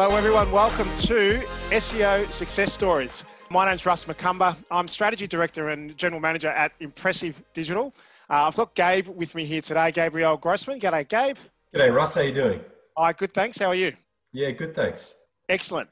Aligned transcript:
Hello, 0.00 0.14
everyone. 0.14 0.52
Welcome 0.52 0.86
to 1.08 1.40
SEO 1.70 2.30
Success 2.30 2.72
Stories. 2.72 3.24
My 3.50 3.66
name's 3.66 3.84
Russ 3.84 4.04
McCumber. 4.04 4.56
I'm 4.70 4.86
Strategy 4.86 5.26
Director 5.26 5.70
and 5.70 5.98
General 5.98 6.20
Manager 6.20 6.50
at 6.50 6.70
Impressive 6.78 7.42
Digital. 7.52 7.92
Uh, 8.30 8.46
I've 8.46 8.54
got 8.54 8.76
Gabe 8.76 9.08
with 9.08 9.34
me 9.34 9.44
here 9.44 9.60
today, 9.60 9.90
Gabriel 9.90 10.36
Grossman. 10.36 10.78
G'day, 10.78 11.08
Gabe. 11.08 11.36
G'day, 11.74 11.92
Russ. 11.92 12.14
How 12.14 12.20
you 12.20 12.32
doing? 12.32 12.60
Hi, 12.96 13.12
good, 13.12 13.34
thanks. 13.34 13.58
How 13.58 13.66
are 13.66 13.74
you? 13.74 13.92
Yeah, 14.32 14.52
good, 14.52 14.72
thanks. 14.72 15.20
Excellent. 15.48 15.88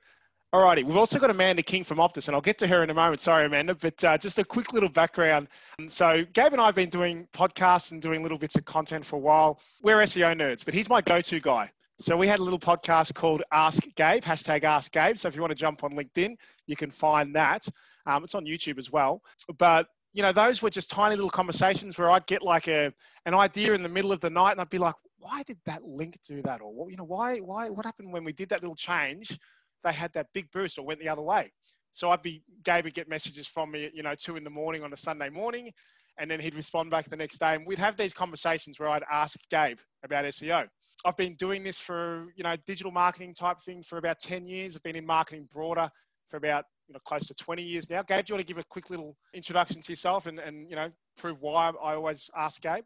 Alrighty, 0.55 0.85
we've 0.85 0.97
also 0.97 1.19
got 1.19 1.31
Amanda 1.31 1.65
King 1.65 1.83
from 1.83 1.99
Optus, 1.99 2.29
and 2.29 2.37
I'll 2.37 2.41
get 2.41 2.59
to 2.59 2.69
her 2.69 2.85
in 2.85 2.91
a 2.91 2.95
moment. 2.95 3.21
Sorry, 3.21 3.45
Amanda, 3.45 3.75
but 3.75 4.05
uh, 4.05 4.17
just 4.17 4.39
a 4.39 4.45
quick 4.45 4.73
little 4.73 4.89
background. 4.89 5.49
So, 5.89 6.25
Gabe 6.33 6.53
and 6.53 6.61
I 6.61 6.67
have 6.67 6.77
been 6.77 6.91
doing 6.91 7.27
podcasts 7.33 7.91
and 7.91 8.01
doing 8.01 8.23
little 8.23 8.39
bits 8.39 8.55
of 8.55 8.67
content 8.67 9.05
for 9.05 9.17
a 9.17 9.19
while. 9.19 9.59
We're 9.83 9.99
SEO 10.03 10.41
nerds, 10.41 10.65
but 10.65 10.75
he's 10.75 10.89
my 10.89 11.01
go-to 11.01 11.41
guy. 11.41 11.73
So 11.99 12.15
we 12.15 12.29
had 12.29 12.41
a 12.41 12.43
little 12.43 12.59
podcast 12.59 13.15
called 13.15 13.43
Ask 13.53 13.83
Gabe, 13.95 14.23
hashtag 14.23 14.65
Ask 14.65 14.93
Gabe. 14.93 15.17
So 15.17 15.29
if 15.29 15.35
you 15.35 15.41
want 15.41 15.53
to 15.53 15.57
jump 15.57 15.83
on 15.83 15.93
LinkedIn, 15.93 16.37
you 16.67 16.77
can 16.77 16.91
find 16.91 17.35
that. 17.35 17.67
Um, 18.05 18.23
it's 18.23 18.35
on 18.35 18.45
YouTube 18.45 18.79
as 18.79 18.93
well. 18.93 19.23
But 19.59 19.87
you 20.13 20.23
know, 20.23 20.31
those 20.31 20.61
were 20.61 20.69
just 20.69 20.91
tiny 20.91 21.15
little 21.15 21.31
conversations 21.31 21.97
where 21.97 22.11
I'd 22.11 22.27
get 22.27 22.43
like 22.43 22.69
a 22.69 22.93
an 23.25 23.35
idea 23.35 23.73
in 23.73 23.83
the 23.83 23.89
middle 23.89 24.13
of 24.13 24.21
the 24.21 24.29
night, 24.29 24.53
and 24.53 24.61
I'd 24.61 24.69
be 24.69 24.79
like, 24.79 24.95
"Why 25.19 25.43
did 25.43 25.59
that 25.65 25.85
link 25.85 26.19
do 26.27 26.43
that?" 26.43 26.61
Or 26.61 26.91
you 26.91 26.99
know, 26.99 27.05
why 27.05 27.39
why 27.39 27.71
what 27.71 27.87
happened 27.87 28.13
when 28.13 28.25
we 28.25 28.33
did 28.33 28.51
that 28.51 28.61
little 28.61 28.77
change? 28.77 29.39
They 29.83 29.93
had 29.93 30.13
that 30.13 30.29
big 30.35 30.51
boost, 30.53 30.79
or 30.79 30.85
went 30.85 31.01
the 31.01 31.09
other 31.09 31.23
way. 31.23 31.51
So 31.93 32.11
I'd 32.11 32.23
be 32.23 32.43
Gabe 32.63 32.85
would 32.85 32.95
get 32.95 33.09
messages 33.09 33.47
from 33.47 33.71
me, 33.71 33.87
at, 33.87 33.95
you 33.95 34.03
know, 34.03 34.15
two 34.15 34.37
in 34.37 34.45
the 34.45 34.51
morning 34.51 34.83
on 34.83 34.93
a 34.93 34.97
Sunday 34.99 35.31
morning, 35.31 35.73
and 36.19 36.31
then 36.31 36.41
he'd 36.41 36.55
respond 36.55 36.91
back 36.91 37.09
the 37.09 37.17
next 37.17 37.39
day, 37.39 37.55
and 37.55 37.67
we'd 37.67 37.79
have 37.79 37.97
these 37.97 38.13
conversations 38.13 38.79
where 38.79 38.91
I'd 38.91 39.05
ask 39.11 39.39
Gabe 39.51 39.79
about 40.03 40.27
SEO. 40.27 40.67
I've 41.05 41.17
been 41.17 41.35
doing 41.35 41.63
this 41.63 41.79
for, 41.79 42.27
you 42.37 42.43
know, 42.43 42.57
digital 42.67 42.93
marketing 42.93 43.35
type 43.35 43.61
thing 43.61 43.83
for 43.83 43.99
about 43.99 44.19
10 44.19 44.47
years. 44.47 44.77
I've 44.77 44.83
been 44.83 44.97
in 44.97 45.07
marketing 45.07 45.49
broader 45.53 45.89
for 46.27 46.37
about, 46.37 46.65
you 46.89 46.95
know, 46.95 47.01
close 47.05 47.27
to 47.27 47.35
20 47.35 47.63
years 47.63 47.91
now. 47.91 48.03
Gabe, 48.03 48.25
do 48.25 48.33
you 48.33 48.37
want 48.37 48.47
to 48.47 48.53
give 48.53 48.59
a 48.59 48.67
quick 48.69 48.91
little 48.91 49.17
introduction 49.35 49.83
to 49.83 49.93
yourself 49.93 50.27
and, 50.27 50.39
and 50.39 50.69
you 50.71 50.77
know, 50.77 50.91
prove 51.17 51.41
why 51.41 51.69
I 51.83 51.95
always 51.95 52.31
ask 52.37 52.61
Gabe? 52.61 52.85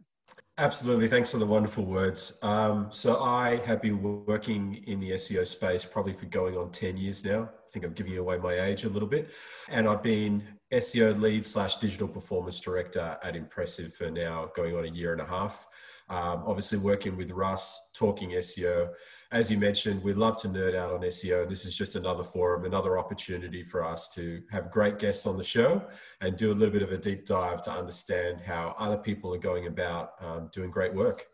Absolutely. 0.59 1.09
Thanks 1.09 1.31
for 1.31 1.39
the 1.39 1.47
wonderful 1.47 1.85
words. 1.85 2.39
Um, 2.43 2.89
so 2.91 3.23
I 3.23 3.57
have 3.65 3.81
been 3.81 4.03
working 4.27 4.85
in 4.87 5.01
the 5.01 5.13
SEO 5.13 5.47
space 5.47 5.85
probably 5.85 6.13
for 6.13 6.27
going 6.27 6.57
on 6.57 6.71
10 6.71 6.99
years 6.99 7.25
now. 7.25 7.45
I 7.45 7.71
think 7.71 7.85
I'm 7.85 7.95
giving 7.95 8.17
away 8.19 8.37
my 8.37 8.61
age 8.61 8.85
a 8.85 8.89
little 8.89 9.09
bit. 9.09 9.31
And 9.71 9.89
I've 9.89 10.03
been 10.03 10.43
SEO 10.73 11.19
lead 11.19 11.47
slash 11.47 11.77
digital 11.77 12.09
performance 12.09 12.61
director 12.61 13.19
at 13.23 13.37
Impressive 13.37 13.95
for 13.95 14.11
now 14.11 14.51
going 14.55 14.77
on 14.77 14.85
a 14.85 14.89
year 14.89 15.13
and 15.13 15.23
a 15.23 15.25
half. 15.27 15.67
Um, 16.11 16.43
obviously, 16.45 16.79
working 16.79 17.17
with 17.17 17.31
Russ, 17.31 17.91
talking 17.95 18.31
SEO. 18.31 18.91
As 19.31 19.49
you 19.49 19.59
mentioned, 19.59 20.03
we 20.03 20.13
love 20.13 20.41
to 20.43 20.49
nerd 20.49 20.75
out 20.75 20.93
on 20.93 21.01
SEO. 21.03 21.49
This 21.49 21.65
is 21.65 21.77
just 21.77 21.95
another 21.95 22.25
forum, 22.25 22.65
another 22.65 22.99
opportunity 22.99 23.63
for 23.63 23.85
us 23.85 24.09
to 24.15 24.43
have 24.51 24.73
great 24.73 24.99
guests 24.99 25.25
on 25.25 25.39
the 25.39 25.45
show 25.45 25.87
and 26.21 26.37
do 26.37 26.51
a 26.51 26.55
little 26.55 26.73
bit 26.73 26.83
of 26.83 26.91
a 26.91 26.99
deep 26.99 27.27
dive 27.27 27.63
to 27.63 27.71
understand 27.71 28.41
how 28.41 28.75
other 28.77 28.97
people 28.97 29.33
are 29.33 29.39
going 29.39 29.69
about 29.69 30.15
um, 30.21 30.51
doing 30.53 30.69
great 30.69 30.93
work. 30.93 31.27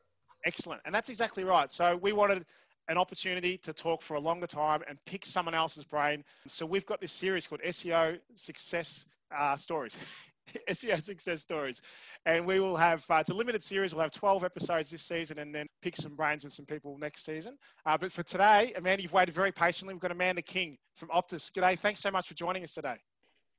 Excellent. 0.44 0.82
And 0.84 0.94
that's 0.94 1.08
exactly 1.08 1.42
right. 1.42 1.72
So, 1.72 1.96
we 1.96 2.12
wanted 2.12 2.44
an 2.88 2.98
opportunity 2.98 3.56
to 3.56 3.72
talk 3.72 4.02
for 4.02 4.14
a 4.14 4.20
longer 4.20 4.46
time 4.46 4.82
and 4.86 4.98
pick 5.06 5.24
someone 5.24 5.54
else's 5.54 5.84
brain. 5.84 6.22
So, 6.48 6.66
we've 6.66 6.84
got 6.84 7.00
this 7.00 7.12
series 7.12 7.46
called 7.46 7.62
SEO 7.62 8.18
Success 8.34 9.06
uh, 9.34 9.56
Stories. 9.56 9.98
SEO 10.70 11.00
success 11.00 11.42
stories. 11.42 11.82
And 12.24 12.46
we 12.46 12.60
will 12.60 12.76
have, 12.76 13.04
uh, 13.10 13.16
it's 13.16 13.30
a 13.30 13.34
limited 13.34 13.62
series, 13.62 13.94
we'll 13.94 14.02
have 14.02 14.10
12 14.10 14.44
episodes 14.44 14.90
this 14.90 15.02
season 15.02 15.38
and 15.38 15.54
then 15.54 15.66
pick 15.82 15.96
some 15.96 16.14
brains 16.14 16.44
of 16.44 16.52
some 16.52 16.66
people 16.66 16.98
next 16.98 17.24
season. 17.24 17.56
Uh, 17.84 17.96
but 17.96 18.12
for 18.12 18.22
today, 18.22 18.72
Amanda, 18.76 19.02
you've 19.02 19.12
waited 19.12 19.34
very 19.34 19.52
patiently. 19.52 19.94
We've 19.94 20.00
got 20.00 20.10
Amanda 20.10 20.42
King 20.42 20.76
from 20.96 21.08
Optus. 21.10 21.50
G'day, 21.52 21.78
thanks 21.78 22.00
so 22.00 22.10
much 22.10 22.28
for 22.28 22.34
joining 22.34 22.64
us 22.64 22.72
today. 22.72 22.96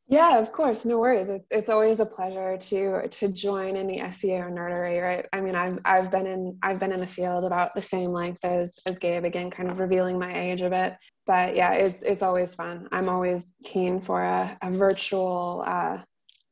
Yeah, 0.09 0.39
of 0.39 0.53
course, 0.53 0.85
no 0.85 1.00
worries. 1.00 1.28
It's, 1.28 1.45
it's 1.51 1.69
always 1.69 2.00
a 2.00 2.06
pleasure 2.06 2.56
to 2.57 3.09
to 3.09 3.28
join 3.28 3.75
in 3.75 3.88
the 3.88 3.97
SEO 3.97 4.50
nerdery, 4.50 5.03
right? 5.03 5.25
I 5.34 5.41
mean, 5.41 5.53
I've 5.53 5.79
I've 5.84 6.09
been 6.09 6.25
in 6.25 6.57
I've 6.63 6.79
been 6.79 6.94
in 6.94 7.01
the 7.01 7.07
field 7.07 7.44
about 7.44 7.75
the 7.75 7.81
same 7.81 8.13
length 8.13 8.40
as 8.44 8.79
as 8.85 8.97
Gabe 8.97 9.25
again, 9.25 9.51
kind 9.51 9.69
of 9.69 9.79
revealing 9.79 10.17
my 10.17 10.34
age 10.34 10.61
a 10.61 10.69
bit. 10.69 10.95
But 11.25 11.57
yeah, 11.57 11.73
it's 11.73 12.01
it's 12.03 12.23
always 12.23 12.56
fun. 12.56 12.88
I'm 12.94 13.09
always 13.09 13.47
keen 13.66 14.00
for 14.00 14.23
a, 14.23 14.57
a 14.61 14.72
virtual 14.72 15.66
uh, 15.67 15.97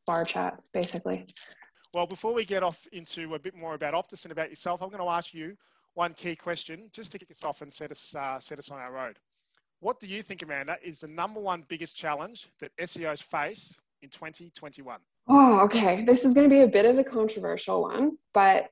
bar 0.05 0.25
chat, 0.25 0.59
basically. 0.73 1.25
Well, 1.93 2.07
before 2.07 2.33
we 2.33 2.45
get 2.45 2.63
off 2.63 2.85
into 2.91 3.35
a 3.35 3.39
bit 3.39 3.55
more 3.55 3.73
about 3.73 3.93
Optus 3.93 4.25
and 4.25 4.31
about 4.31 4.49
yourself, 4.49 4.81
I'm 4.81 4.89
going 4.89 5.01
to 5.01 5.09
ask 5.09 5.33
you 5.33 5.55
one 5.93 6.13
key 6.13 6.35
question 6.35 6.89
just 6.93 7.11
to 7.13 7.19
kick 7.19 7.31
us 7.31 7.43
off 7.43 7.61
and 7.61 7.71
set 7.71 7.91
us, 7.91 8.13
uh, 8.15 8.39
set 8.39 8.59
us 8.59 8.69
on 8.69 8.79
our 8.79 8.91
road. 8.91 9.17
What 9.79 9.99
do 9.99 10.07
you 10.07 10.21
think, 10.21 10.41
Amanda, 10.41 10.77
is 10.83 10.99
the 10.99 11.07
number 11.07 11.39
one 11.39 11.63
biggest 11.67 11.95
challenge 11.95 12.49
that 12.59 12.75
SEOs 12.77 13.23
face 13.23 13.79
in 14.01 14.09
2021? 14.09 14.99
Oh, 15.27 15.59
okay. 15.61 16.03
This 16.03 16.25
is 16.25 16.33
going 16.33 16.49
to 16.49 16.53
be 16.53 16.61
a 16.61 16.67
bit 16.67 16.85
of 16.85 16.97
a 16.97 17.03
controversial 17.03 17.83
one, 17.83 18.17
but 18.33 18.69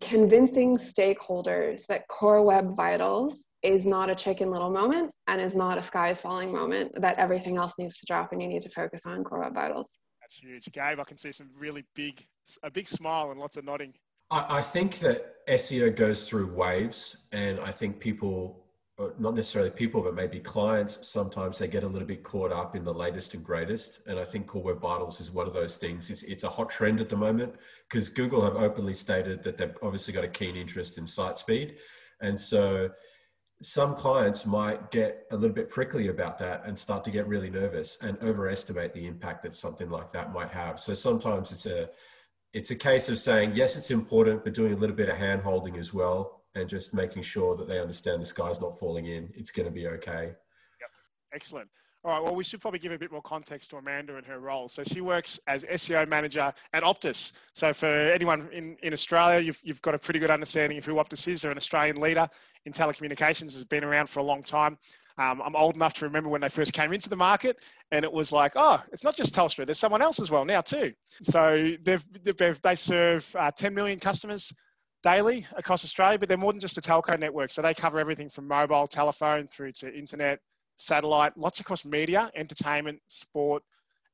convincing 0.00 0.76
stakeholders 0.76 1.86
that 1.86 2.08
Core 2.08 2.42
Web 2.42 2.74
Vitals 2.74 3.38
is 3.62 3.86
not 3.86 4.10
a 4.10 4.14
chicken 4.14 4.50
little 4.50 4.70
moment 4.70 5.10
and 5.26 5.40
is 5.40 5.54
not 5.54 5.78
a 5.78 5.82
sky 5.82 6.10
is 6.10 6.20
falling 6.20 6.52
moment, 6.52 6.92
that 7.00 7.18
everything 7.18 7.56
else 7.56 7.72
needs 7.78 7.98
to 7.98 8.06
drop 8.06 8.32
and 8.32 8.40
you 8.40 8.48
need 8.48 8.62
to 8.62 8.70
focus 8.70 9.06
on 9.06 9.24
Core 9.24 9.40
Web 9.40 9.54
Vitals. 9.54 9.98
That's 10.26 10.40
huge. 10.40 10.72
Gabe, 10.72 10.98
I 10.98 11.04
can 11.04 11.16
see 11.16 11.30
some 11.30 11.48
really 11.56 11.84
big, 11.94 12.26
a 12.64 12.68
big 12.70 12.88
smile 12.88 13.30
and 13.30 13.38
lots 13.38 13.56
of 13.56 13.64
nodding. 13.64 13.94
I, 14.28 14.58
I 14.58 14.62
think 14.62 14.98
that 14.98 15.46
SEO 15.46 15.94
goes 15.94 16.28
through 16.28 16.52
waves, 16.52 17.28
and 17.30 17.60
I 17.60 17.70
think 17.70 18.00
people, 18.00 18.64
uh, 18.98 19.10
not 19.20 19.36
necessarily 19.36 19.70
people, 19.70 20.02
but 20.02 20.16
maybe 20.16 20.40
clients, 20.40 21.06
sometimes 21.06 21.60
they 21.60 21.68
get 21.68 21.84
a 21.84 21.86
little 21.86 22.08
bit 22.08 22.24
caught 22.24 22.50
up 22.50 22.74
in 22.74 22.82
the 22.82 22.92
latest 22.92 23.34
and 23.34 23.44
greatest. 23.44 24.00
And 24.08 24.18
I 24.18 24.24
think 24.24 24.48
Core 24.48 24.64
Web 24.64 24.80
Vitals 24.80 25.20
is 25.20 25.30
one 25.30 25.46
of 25.46 25.54
those 25.54 25.76
things. 25.76 26.10
It's, 26.10 26.24
it's 26.24 26.42
a 26.42 26.50
hot 26.50 26.70
trend 26.70 27.00
at 27.00 27.08
the 27.08 27.16
moment 27.16 27.54
because 27.88 28.08
Google 28.08 28.42
have 28.42 28.56
openly 28.56 28.94
stated 28.94 29.44
that 29.44 29.56
they've 29.56 29.76
obviously 29.80 30.12
got 30.12 30.24
a 30.24 30.28
keen 30.28 30.56
interest 30.56 30.98
in 30.98 31.06
site 31.06 31.38
speed. 31.38 31.76
And 32.20 32.40
so 32.40 32.90
some 33.62 33.94
clients 33.94 34.44
might 34.44 34.90
get 34.90 35.26
a 35.30 35.36
little 35.36 35.54
bit 35.54 35.70
prickly 35.70 36.08
about 36.08 36.38
that 36.38 36.64
and 36.66 36.78
start 36.78 37.04
to 37.04 37.10
get 37.10 37.26
really 37.26 37.48
nervous 37.48 38.02
and 38.02 38.18
overestimate 38.22 38.92
the 38.92 39.06
impact 39.06 39.42
that 39.42 39.54
something 39.54 39.88
like 39.88 40.12
that 40.12 40.32
might 40.32 40.50
have. 40.50 40.78
So 40.78 40.94
sometimes 40.94 41.52
it's 41.52 41.66
a 41.66 41.88
it's 42.52 42.70
a 42.70 42.76
case 42.76 43.08
of 43.08 43.18
saying 43.18 43.52
yes, 43.54 43.76
it's 43.76 43.90
important, 43.90 44.44
but 44.44 44.54
doing 44.54 44.72
a 44.72 44.76
little 44.76 44.96
bit 44.96 45.08
of 45.08 45.16
hand 45.16 45.42
holding 45.42 45.76
as 45.76 45.94
well, 45.94 46.42
and 46.54 46.68
just 46.68 46.94
making 46.94 47.22
sure 47.22 47.56
that 47.56 47.68
they 47.68 47.80
understand 47.80 48.20
the 48.20 48.26
sky's 48.26 48.60
not 48.60 48.78
falling 48.78 49.06
in. 49.06 49.30
It's 49.34 49.50
going 49.50 49.66
to 49.66 49.72
be 49.72 49.86
okay. 49.88 50.32
Yep. 50.80 50.90
Excellent. 51.32 51.68
All 52.06 52.12
right, 52.12 52.22
well, 52.22 52.36
we 52.36 52.44
should 52.44 52.60
probably 52.60 52.78
give 52.78 52.92
a 52.92 52.98
bit 52.98 53.10
more 53.10 53.20
context 53.20 53.70
to 53.70 53.78
Amanda 53.78 54.16
and 54.16 54.24
her 54.26 54.38
role. 54.38 54.68
So 54.68 54.84
she 54.84 55.00
works 55.00 55.40
as 55.48 55.64
SEO 55.64 56.08
manager 56.08 56.54
at 56.72 56.84
Optus. 56.84 57.32
So 57.52 57.72
for 57.72 57.88
anyone 57.88 58.48
in, 58.52 58.76
in 58.84 58.92
Australia, 58.92 59.40
you've, 59.40 59.60
you've 59.64 59.82
got 59.82 59.96
a 59.96 59.98
pretty 59.98 60.20
good 60.20 60.30
understanding 60.30 60.78
of 60.78 60.84
who 60.84 60.94
Optus 60.94 61.26
is. 61.26 61.42
They're 61.42 61.50
an 61.50 61.56
Australian 61.56 62.00
leader 62.00 62.28
in 62.64 62.72
telecommunications, 62.72 63.54
has 63.54 63.64
been 63.64 63.82
around 63.82 64.08
for 64.08 64.20
a 64.20 64.22
long 64.22 64.44
time. 64.44 64.78
Um, 65.18 65.42
I'm 65.44 65.56
old 65.56 65.74
enough 65.74 65.94
to 65.94 66.04
remember 66.04 66.30
when 66.30 66.40
they 66.40 66.48
first 66.48 66.72
came 66.72 66.92
into 66.92 67.08
the 67.08 67.16
market, 67.16 67.58
and 67.90 68.04
it 68.04 68.12
was 68.12 68.30
like, 68.30 68.52
oh, 68.54 68.80
it's 68.92 69.02
not 69.02 69.16
just 69.16 69.34
Telstra. 69.34 69.66
There's 69.66 69.80
someone 69.80 70.00
else 70.00 70.20
as 70.20 70.30
well 70.30 70.44
now 70.44 70.60
too. 70.60 70.92
So 71.22 71.74
they've, 71.82 72.04
they've 72.22 72.62
they 72.62 72.76
serve 72.76 73.34
uh, 73.36 73.50
10 73.50 73.74
million 73.74 73.98
customers 73.98 74.54
daily 75.02 75.44
across 75.56 75.84
Australia, 75.84 76.20
but 76.20 76.28
they're 76.28 76.38
more 76.38 76.52
than 76.52 76.60
just 76.60 76.78
a 76.78 76.80
telco 76.80 77.18
network. 77.18 77.50
So 77.50 77.62
they 77.62 77.74
cover 77.74 77.98
everything 77.98 78.28
from 78.28 78.46
mobile, 78.46 78.86
telephone, 78.86 79.48
through 79.48 79.72
to 79.72 79.92
internet, 79.92 80.38
satellite, 80.76 81.36
lots 81.36 81.60
across 81.60 81.84
media, 81.84 82.30
entertainment, 82.34 83.00
sport, 83.08 83.62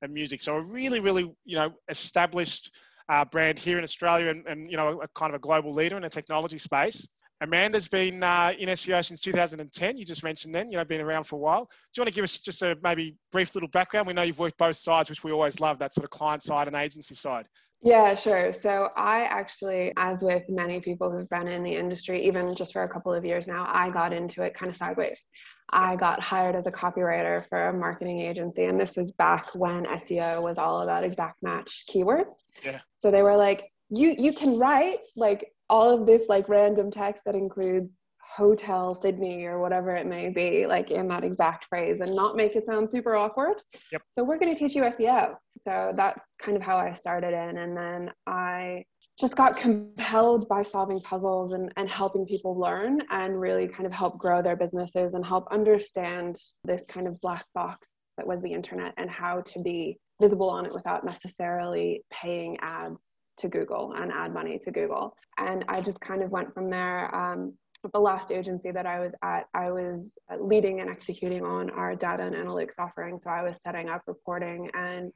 and 0.03 0.13
music. 0.13 0.41
So 0.41 0.57
a 0.57 0.63
really, 0.63 1.01
really, 1.01 1.33
you 1.45 1.57
know, 1.57 1.73
established 1.89 2.71
uh, 3.09 3.25
brand 3.25 3.59
here 3.59 3.79
in 3.79 3.85
Australia 3.85 4.31
and, 4.31 4.47
and, 4.47 4.71
you 4.71 4.77
know, 4.77 5.01
a 5.01 5.09
kind 5.09 5.31
of 5.31 5.37
a 5.37 5.39
global 5.41 5.73
leader 5.73 5.97
in 5.97 6.03
the 6.03 6.09
technology 6.09 6.59
space. 6.59 7.09
Amanda's 7.41 7.89
been 7.89 8.23
uh, 8.23 8.53
in 8.57 8.69
SEO 8.69 9.05
since 9.05 9.21
2010. 9.21 9.97
You 9.97 10.05
just 10.05 10.23
mentioned 10.23 10.55
then, 10.55 10.71
you 10.71 10.79
know, 10.79 10.85
been 10.85 11.01
around 11.01 11.25
for 11.25 11.37
a 11.37 11.41
while. 11.41 11.65
Do 11.65 11.71
you 11.97 12.03
want 12.03 12.09
to 12.09 12.15
give 12.15 12.23
us 12.23 12.39
just 12.39 12.63
a 12.63 12.79
maybe 12.85 13.17
brief 13.33 13.55
little 13.57 13.69
background? 13.69 14.07
We 14.07 14.13
know 14.13 14.23
you've 14.23 14.39
worked 14.39 14.59
both 14.59 14.77
sides, 14.77 15.11
which 15.11 15.25
we 15.25 15.33
always 15.33 15.59
love, 15.59 15.79
that 15.81 15.93
sort 15.93 16.05
of 16.05 16.11
client 16.11 16.45
side 16.45 16.69
and 16.69 16.77
agency 16.77 17.17
side. 17.17 17.47
Yeah, 17.85 18.15
sure. 18.15 18.53
So 18.53 18.91
I 18.97 19.23
actually, 19.23 19.93
as 19.97 20.23
with 20.23 20.49
many 20.49 20.81
people 20.81 21.11
who've 21.11 21.29
been 21.31 21.49
in 21.49 21.65
the 21.65 21.75
industry, 21.75 22.25
even 22.25 22.55
just 22.55 22.73
for 22.73 22.85
a 22.85 22.89
couple 22.89 23.13
of 23.13 23.25
years 23.25 23.49
now, 23.49 23.67
I 23.69 23.91
got 23.91 24.13
into 24.13 24.45
it 24.45 24.55
kind 24.55 24.71
of 24.71 24.77
sideways. 24.77 25.27
I 25.73 25.97
got 25.97 26.21
hired 26.21 26.55
as 26.55 26.67
a 26.67 26.73
copywriter 26.73 27.47
for 27.49 27.69
a 27.69 27.73
marketing 27.73 28.21
agency, 28.21 28.65
and 28.65 28.79
this 28.79 28.99
is 28.99 29.13
back 29.13 29.55
when 29.55 29.85
SEO 29.87 30.43
was 30.43 30.59
all 30.59 30.83
about 30.83 31.05
exact 31.05 31.43
match 31.43 31.85
keywords. 31.91 32.45
Yeah. 32.65 32.81
So 32.99 33.11
they 33.11 33.23
were 33.23 33.37
like, 33.37 33.71
you 33.89 34.15
you 34.19 34.33
can 34.33 34.59
write 34.59 34.99
like 35.17 35.53
all 35.69 35.91
of 35.91 36.07
this 36.07 36.29
like 36.29 36.49
random 36.49 36.91
text 36.91 37.25
that 37.25 37.35
includes 37.35 37.91
hotel 38.23 38.95
Sydney 38.95 39.45
or 39.45 39.61
whatever 39.61 39.95
it 39.97 40.07
may 40.07 40.29
be, 40.29 40.67
like 40.67 40.91
in 40.91 41.09
that 41.09 41.25
exact 41.25 41.65
phrase, 41.67 42.01
and 42.01 42.15
not 42.15 42.37
make 42.37 42.55
it 42.55 42.67
sound 42.67 42.89
super 42.89 43.17
awkward. 43.17 43.63
Yep. 43.91 44.03
So 44.07 44.25
we're 44.25 44.39
going 44.39 44.55
to 44.55 44.59
teach 44.59 44.75
you 44.75 44.83
SEO. 44.83 45.37
So 45.57 45.93
that's 45.97 46.27
kind 46.39 46.57
of 46.57 46.63
how 46.63 46.77
I 46.77 46.93
started 46.93 47.33
in, 47.33 47.59
and 47.59 47.77
then 47.77 48.11
I 48.27 48.85
just 49.23 49.37
got 49.37 49.57
compelled 49.57 50.49
by 50.49 50.63
solving 50.63 50.99
puzzles 50.99 51.53
and, 51.53 51.73
and 51.77 51.89
helping 51.89 52.27
people 52.27 52.59
learn 52.59 53.01
and 53.11 53.41
really 53.41 53.69
kind 53.69 53.87
of 53.87 53.93
help 53.93 54.19
grow 54.19 54.43
their 54.43 54.57
businesses 54.57 55.15
and 55.15 55.25
help 55.25 55.47
understand 55.53 56.35
this 56.65 56.83
kind 56.89 57.07
of 57.07 57.21
black 57.21 57.45
box 57.55 57.93
that 58.17 58.27
was 58.27 58.43
the 58.43 58.53
internet 58.53 58.93
and 58.97 59.09
how 59.09 59.41
to 59.43 59.61
be 59.61 59.97
visible 60.21 60.51
on 60.51 60.67
it 60.67 60.75
without 60.75 61.05
necessarily 61.05 62.03
paying 62.11 62.57
ads 62.63 63.17
to 63.37 63.49
Google 63.49 63.93
and 63.93 64.11
ad 64.11 64.35
money 64.35 64.59
to 64.65 64.73
Google. 64.73 65.15
And 65.39 65.65
I 65.69 65.81
just 65.81 66.01
kind 66.01 66.25
of 66.25 66.33
went 66.33 66.53
from 66.53 66.69
there. 66.69 67.15
Um, 67.15 67.55
the 67.93 68.01
last 68.01 68.33
agency 68.33 68.73
that 68.73 68.87
I 68.87 68.99
was 68.99 69.13
at, 69.23 69.45
I 69.55 69.71
was 69.71 70.19
leading 70.41 70.81
and 70.81 70.91
executing 70.91 71.45
on 71.45 71.71
our 71.71 71.95
data 71.95 72.25
and 72.25 72.35
analytics 72.35 72.81
offering. 72.81 73.21
So 73.21 73.31
I 73.31 73.45
was 73.45 73.63
setting 73.63 73.89
up 73.89 74.03
reporting 74.09 74.69
and 74.75 75.13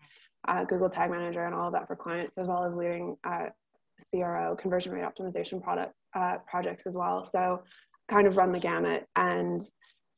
uh, 0.47 0.63
Google 0.63 0.91
Tag 0.91 1.11
Manager 1.11 1.45
and 1.45 1.57
all 1.57 1.67
of 1.67 1.73
that 1.73 1.89
for 1.89 1.97
clients, 1.97 2.39
as 2.39 2.47
well 2.47 2.65
as 2.65 2.73
leading 2.75 3.17
uh, 3.25 3.47
CRO 4.11 4.57
conversion 4.57 4.93
rate 4.93 5.05
optimization 5.05 5.63
products 5.63 5.95
uh, 6.15 6.39
projects 6.49 6.87
as 6.87 6.97
well. 6.97 7.25
So 7.25 7.63
kind 8.09 8.27
of 8.27 8.37
run 8.37 8.53
the 8.53 8.59
gamut. 8.59 9.07
And 9.17 9.63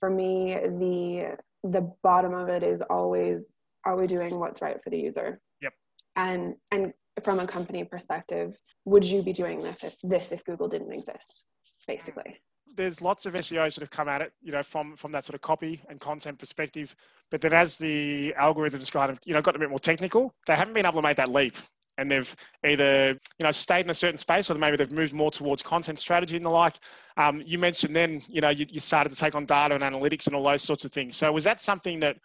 for 0.00 0.10
me, 0.10 0.54
the 0.54 1.36
the 1.64 1.92
bottom 2.02 2.34
of 2.34 2.48
it 2.48 2.62
is 2.62 2.82
always 2.82 3.60
are 3.84 3.96
we 3.96 4.06
doing 4.06 4.38
what's 4.38 4.62
right 4.62 4.82
for 4.82 4.90
the 4.90 4.98
user? 4.98 5.40
Yep. 5.60 5.72
And 6.16 6.54
and 6.70 6.92
from 7.22 7.40
a 7.40 7.46
company 7.46 7.84
perspective, 7.84 8.56
would 8.84 9.04
you 9.04 9.22
be 9.22 9.32
doing 9.32 9.62
this 9.62 9.78
if, 9.82 9.96
this 10.04 10.30
if 10.30 10.44
Google 10.44 10.68
didn't 10.68 10.92
exist? 10.92 11.44
Basically. 11.86 12.40
There's 12.76 13.02
lots 13.02 13.26
of 13.26 13.34
SEOs 13.34 13.74
that 13.74 13.80
have 13.80 13.90
come 13.90 14.08
at 14.08 14.22
it, 14.22 14.32
you 14.40 14.52
know, 14.52 14.62
from 14.62 14.94
from 14.94 15.10
that 15.12 15.24
sort 15.24 15.34
of 15.34 15.40
copy 15.40 15.82
and 15.88 15.98
content 15.98 16.38
perspective. 16.38 16.94
But 17.30 17.40
then 17.40 17.52
as 17.52 17.76
the 17.76 18.34
algorithms 18.40 18.92
kind 18.92 19.10
of, 19.10 19.18
you 19.24 19.34
know, 19.34 19.42
got 19.42 19.56
a 19.56 19.58
bit 19.58 19.70
more 19.70 19.80
technical, 19.80 20.34
they 20.46 20.54
haven't 20.54 20.74
been 20.74 20.86
able 20.86 21.00
to 21.00 21.02
make 21.02 21.16
that 21.16 21.32
leap 21.32 21.56
and 21.98 22.10
they've 22.10 22.34
either 22.64 23.08
you 23.08 23.44
know 23.44 23.50
stayed 23.50 23.84
in 23.84 23.90
a 23.90 23.94
certain 23.94 24.16
space 24.16 24.50
or 24.50 24.54
maybe 24.54 24.76
they've 24.76 24.90
moved 24.90 25.12
more 25.12 25.30
towards 25.30 25.62
content 25.62 25.98
strategy 25.98 26.36
and 26.36 26.44
the 26.44 26.50
like. 26.50 26.76
Um, 27.16 27.42
you 27.44 27.58
mentioned 27.58 27.94
then 27.94 28.22
you 28.28 28.40
know 28.40 28.48
you, 28.48 28.64
you, 28.70 28.80
started 28.80 29.10
to 29.10 29.16
take 29.16 29.34
on 29.34 29.44
data 29.44 29.74
and 29.74 29.82
analytics 29.82 30.26
and 30.26 30.34
all 30.34 30.44
those 30.44 30.62
sorts 30.62 30.84
of 30.84 30.92
things. 30.92 31.16
So 31.16 31.30
was 31.32 31.44
that 31.44 31.60
something 31.60 32.00
that 32.00 32.16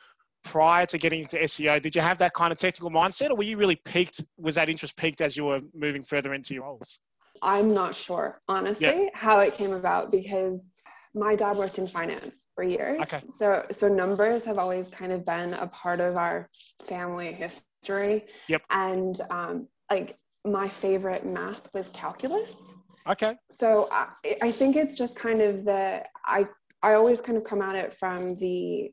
prior 0.43 0.85
to 0.85 0.97
getting 0.97 1.21
into 1.21 1.37
SEO, 1.37 1.81
did 1.81 1.95
you 1.95 2.01
have 2.01 2.17
that 2.19 2.33
kind 2.33 2.51
of 2.51 2.57
technical 2.57 2.91
mindset, 2.91 3.31
or 3.31 3.35
were 3.35 3.43
you 3.43 3.57
really 3.57 3.77
piqued? 3.83 4.23
Was 4.37 4.55
that 4.55 4.69
interest 4.69 4.95
piqued 4.95 5.21
as 5.21 5.35
you 5.35 5.45
were 5.45 5.61
moving 5.73 6.03
further 6.03 6.33
into 6.33 6.53
your 6.53 6.63
roles? 6.63 6.99
I'm 7.41 7.73
not 7.73 7.95
sure, 7.95 8.41
honestly, 8.47 8.85
yep. 8.85 9.11
how 9.13 9.39
it 9.39 9.53
came 9.53 9.73
about 9.73 10.11
because 10.11 10.61
my 11.15 11.35
dad 11.35 11.57
worked 11.57 11.77
in 11.77 11.87
finance 11.87 12.45
for 12.55 12.63
years. 12.63 13.01
Okay. 13.01 13.21
So 13.37 13.65
so 13.71 13.87
numbers 13.87 14.45
have 14.45 14.57
always 14.57 14.87
kind 14.89 15.11
of 15.11 15.25
been 15.25 15.53
a 15.55 15.67
part 15.67 15.99
of 15.99 16.17
our 16.17 16.49
family 16.87 17.33
history 17.33 17.65
history. 17.83 18.25
Yep. 18.47 18.63
And 18.69 19.21
um, 19.29 19.67
like 19.89 20.17
my 20.45 20.69
favorite 20.69 21.25
math 21.25 21.61
was 21.73 21.89
calculus. 21.89 22.53
Okay. 23.07 23.35
So 23.51 23.89
I, 23.91 24.07
I 24.41 24.51
think 24.51 24.75
it's 24.75 24.95
just 24.97 25.15
kind 25.15 25.41
of 25.41 25.65
the 25.65 26.03
I 26.25 26.47
I 26.81 26.93
always 26.93 27.21
kind 27.21 27.37
of 27.37 27.43
come 27.43 27.61
at 27.61 27.75
it 27.75 27.93
from 27.93 28.35
the 28.35 28.91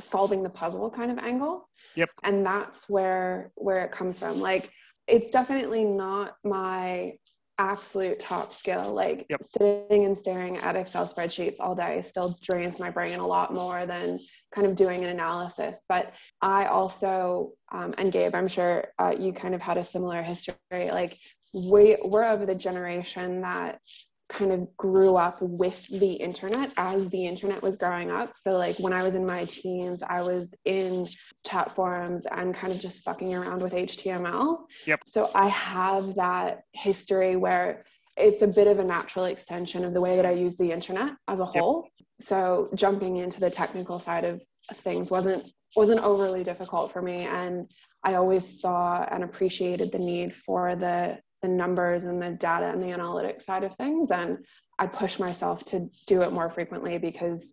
solving 0.00 0.42
the 0.42 0.50
puzzle 0.50 0.90
kind 0.90 1.10
of 1.10 1.18
angle. 1.18 1.68
Yep. 1.96 2.10
And 2.22 2.44
that's 2.44 2.88
where 2.88 3.50
where 3.56 3.84
it 3.84 3.92
comes 3.92 4.18
from. 4.18 4.40
Like 4.40 4.70
it's 5.06 5.30
definitely 5.30 5.84
not 5.84 6.36
my 6.44 7.14
absolute 7.58 8.18
top 8.18 8.52
skill. 8.52 8.92
Like 8.94 9.26
yep. 9.28 9.42
sitting 9.42 10.04
and 10.04 10.16
staring 10.16 10.58
at 10.58 10.76
Excel 10.76 11.06
spreadsheets 11.06 11.56
all 11.60 11.74
day 11.74 12.02
still 12.02 12.36
drains 12.42 12.78
my 12.78 12.90
brain 12.90 13.18
a 13.18 13.26
lot 13.26 13.54
more 13.54 13.86
than 13.86 14.18
kind 14.54 14.66
of 14.66 14.76
doing 14.76 15.04
an 15.04 15.10
analysis. 15.10 15.82
But 15.88 16.12
I 16.42 16.66
also, 16.66 17.52
um, 17.72 17.94
and 17.98 18.12
Gabe, 18.12 18.34
I'm 18.34 18.48
sure 18.48 18.88
uh, 18.98 19.14
you 19.18 19.32
kind 19.32 19.54
of 19.54 19.60
had 19.60 19.76
a 19.76 19.84
similar 19.84 20.22
history. 20.22 20.54
Like 20.72 21.18
we, 21.52 21.96
we're 22.04 22.24
of 22.24 22.46
the 22.46 22.54
generation 22.54 23.40
that 23.42 23.80
kind 24.28 24.52
of 24.52 24.74
grew 24.76 25.16
up 25.16 25.40
with 25.40 25.86
the 25.88 26.12
internet 26.12 26.72
as 26.76 27.08
the 27.10 27.26
internet 27.26 27.62
was 27.62 27.76
growing 27.76 28.10
up. 28.10 28.36
So 28.36 28.52
like 28.52 28.76
when 28.78 28.92
I 28.92 29.02
was 29.02 29.14
in 29.14 29.26
my 29.26 29.44
teens, 29.44 30.02
I 30.02 30.22
was 30.22 30.54
in 30.64 31.06
chat 31.44 31.74
forums 31.74 32.26
and 32.30 32.54
kind 32.54 32.72
of 32.72 32.80
just 32.80 33.02
fucking 33.02 33.34
around 33.34 33.62
with 33.62 33.72
HTML. 33.72 34.64
Yep. 34.86 35.00
So 35.06 35.30
I 35.34 35.48
have 35.48 36.14
that 36.14 36.62
history 36.72 37.36
where 37.36 37.84
it's 38.16 38.42
a 38.42 38.46
bit 38.46 38.66
of 38.66 38.78
a 38.78 38.84
natural 38.84 39.26
extension 39.26 39.84
of 39.84 39.92
the 39.92 40.00
way 40.00 40.16
that 40.16 40.24
I 40.24 40.32
use 40.32 40.56
the 40.56 40.70
internet 40.70 41.12
as 41.28 41.40
a 41.40 41.44
whole. 41.44 41.88
Yep. 41.98 42.06
So 42.20 42.70
jumping 42.74 43.18
into 43.18 43.40
the 43.40 43.50
technical 43.50 43.98
side 43.98 44.24
of 44.24 44.42
things 44.72 45.10
wasn't 45.10 45.44
wasn't 45.76 46.00
overly 46.00 46.44
difficult 46.44 46.92
for 46.92 47.02
me 47.02 47.22
and 47.24 47.68
I 48.04 48.14
always 48.14 48.60
saw 48.60 49.04
and 49.10 49.24
appreciated 49.24 49.90
the 49.90 49.98
need 49.98 50.34
for 50.34 50.76
the 50.76 51.18
the 51.44 51.48
numbers 51.48 52.04
and 52.04 52.22
the 52.22 52.30
data 52.30 52.66
and 52.66 52.82
the 52.82 52.86
analytics 52.86 53.42
side 53.42 53.64
of 53.64 53.74
things 53.74 54.10
and 54.10 54.38
i 54.78 54.86
push 54.86 55.18
myself 55.18 55.62
to 55.66 55.90
do 56.06 56.22
it 56.22 56.32
more 56.32 56.48
frequently 56.48 56.96
because 56.96 57.52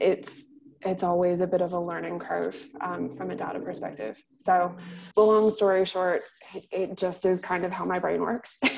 it's 0.00 0.46
it's 0.82 1.02
always 1.02 1.40
a 1.40 1.46
bit 1.46 1.60
of 1.60 1.72
a 1.72 1.80
learning 1.80 2.18
curve 2.18 2.56
um, 2.80 3.16
from 3.16 3.32
a 3.32 3.34
data 3.34 3.58
perspective. 3.58 4.22
So 4.40 4.76
the 5.16 5.22
long 5.22 5.50
story 5.50 5.84
short 5.84 6.22
it 6.70 6.96
just 6.96 7.26
is 7.26 7.40
kind 7.40 7.64
of 7.64 7.72
how 7.72 7.84
my 7.84 7.98
brain 7.98 8.20
works. 8.20 8.58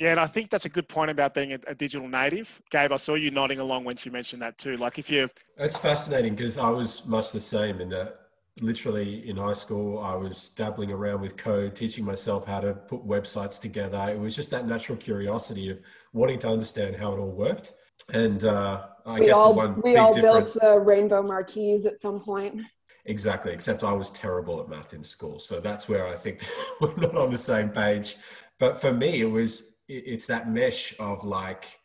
Yeah 0.00 0.12
and 0.12 0.20
i 0.20 0.26
think 0.26 0.48
that's 0.50 0.64
a 0.64 0.68
good 0.68 0.88
point 0.88 1.10
about 1.10 1.34
being 1.34 1.52
a, 1.54 1.58
a, 1.66 1.74
digital 1.74 2.06
native. 2.06 2.62
Gabe 2.70 2.92
i 2.92 2.96
saw 2.96 3.14
you 3.14 3.32
nodding 3.32 3.58
along 3.58 3.82
when 3.82 3.96
she 3.96 4.10
mentioned 4.10 4.42
that 4.42 4.56
too. 4.56 4.76
Like 4.76 4.98
if 4.98 5.10
you 5.10 5.28
it's 5.56 5.76
fascinating 5.76 6.36
because 6.36 6.56
i 6.56 6.70
was 6.70 7.04
much 7.06 7.32
the 7.32 7.40
same 7.40 7.80
in 7.80 7.88
that 7.88 8.27
literally 8.60 9.28
in 9.28 9.36
high 9.36 9.52
school, 9.52 9.98
I 9.98 10.14
was 10.14 10.50
dabbling 10.50 10.90
around 10.90 11.20
with 11.20 11.36
code, 11.36 11.74
teaching 11.74 12.04
myself 12.04 12.46
how 12.46 12.60
to 12.60 12.74
put 12.74 13.06
websites 13.06 13.60
together. 13.60 14.08
It 14.10 14.18
was 14.18 14.36
just 14.36 14.50
that 14.50 14.66
natural 14.66 14.98
curiosity 14.98 15.70
of 15.70 15.78
wanting 16.12 16.38
to 16.40 16.48
understand 16.48 16.96
how 16.96 17.12
it 17.12 17.18
all 17.18 17.30
worked. 17.30 17.74
And 18.12 18.44
uh, 18.44 18.86
I 19.06 19.20
we 19.20 19.26
guess 19.26 19.36
all, 19.36 19.52
the 19.52 19.56
one 19.56 19.82
we 19.82 19.96
all 19.96 20.14
built 20.14 20.56
the 20.60 20.78
rainbow 20.78 21.22
marquees 21.22 21.86
at 21.86 22.00
some 22.00 22.20
point. 22.20 22.62
Exactly, 23.04 23.52
except 23.52 23.84
I 23.84 23.92
was 23.92 24.10
terrible 24.10 24.60
at 24.60 24.68
math 24.68 24.92
in 24.92 25.02
school. 25.02 25.38
So 25.38 25.60
that's 25.60 25.88
where 25.88 26.06
I 26.06 26.14
think 26.14 26.44
we're 26.80 26.94
not 26.96 27.16
on 27.16 27.30
the 27.30 27.38
same 27.38 27.70
page. 27.70 28.16
But 28.58 28.80
for 28.80 28.92
me, 28.92 29.20
it 29.20 29.30
was 29.30 29.78
it's 29.88 30.26
that 30.26 30.50
mesh 30.50 30.94
of 31.00 31.24
like 31.24 31.80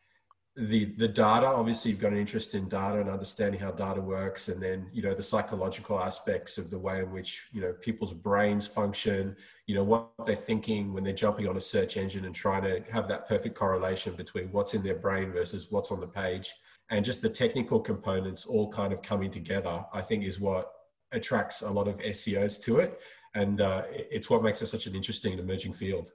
the 0.55 0.85
the 0.97 1.07
data 1.07 1.47
obviously 1.47 1.89
you've 1.89 1.99
got 1.99 2.11
an 2.11 2.19
interest 2.19 2.53
in 2.53 2.69
data 2.69 2.99
and 3.01 3.09
understanding 3.09 3.59
how 3.59 3.71
data 3.71 3.99
works 3.99 4.49
and 4.49 4.61
then 4.61 4.87
you 4.93 5.01
know 5.01 5.13
the 5.13 5.23
psychological 5.23 5.99
aspects 5.99 6.59
of 6.59 6.69
the 6.69 6.77
way 6.77 6.99
in 6.99 7.11
which 7.11 7.47
you 7.51 7.59
know 7.59 7.73
people's 7.81 8.13
brains 8.13 8.67
function 8.67 9.35
you 9.65 9.75
know 9.75 9.83
what 9.83 10.09
they're 10.25 10.35
thinking 10.35 10.93
when 10.93 11.03
they're 11.03 11.13
jumping 11.13 11.47
on 11.47 11.55
a 11.55 11.61
search 11.61 11.95
engine 11.97 12.25
and 12.25 12.35
trying 12.35 12.63
to 12.63 12.83
have 12.91 13.07
that 13.07 13.27
perfect 13.27 13.55
correlation 13.55 14.13
between 14.15 14.51
what's 14.51 14.73
in 14.73 14.83
their 14.83 14.95
brain 14.95 15.31
versus 15.31 15.67
what's 15.71 15.91
on 15.91 16.01
the 16.01 16.07
page. 16.07 16.51
And 16.89 17.03
just 17.03 17.21
the 17.21 17.29
technical 17.29 17.79
components 17.79 18.45
all 18.45 18.69
kind 18.69 18.91
of 18.91 19.01
coming 19.01 19.31
together 19.31 19.83
i 19.93 20.01
think 20.01 20.25
is 20.25 20.39
what 20.39 20.71
attracts 21.11 21.61
a 21.61 21.71
lot 21.71 21.87
of 21.87 21.99
seos 21.99 22.61
to 22.63 22.77
it. 22.79 22.99
And 23.35 23.61
uh, 23.61 23.83
it's 23.89 24.29
what 24.29 24.43
makes 24.43 24.61
it 24.61 24.67
such 24.67 24.85
an 24.85 24.95
interesting 24.95 25.31
and 25.31 25.41
emerging 25.41 25.73
field. 25.73 26.11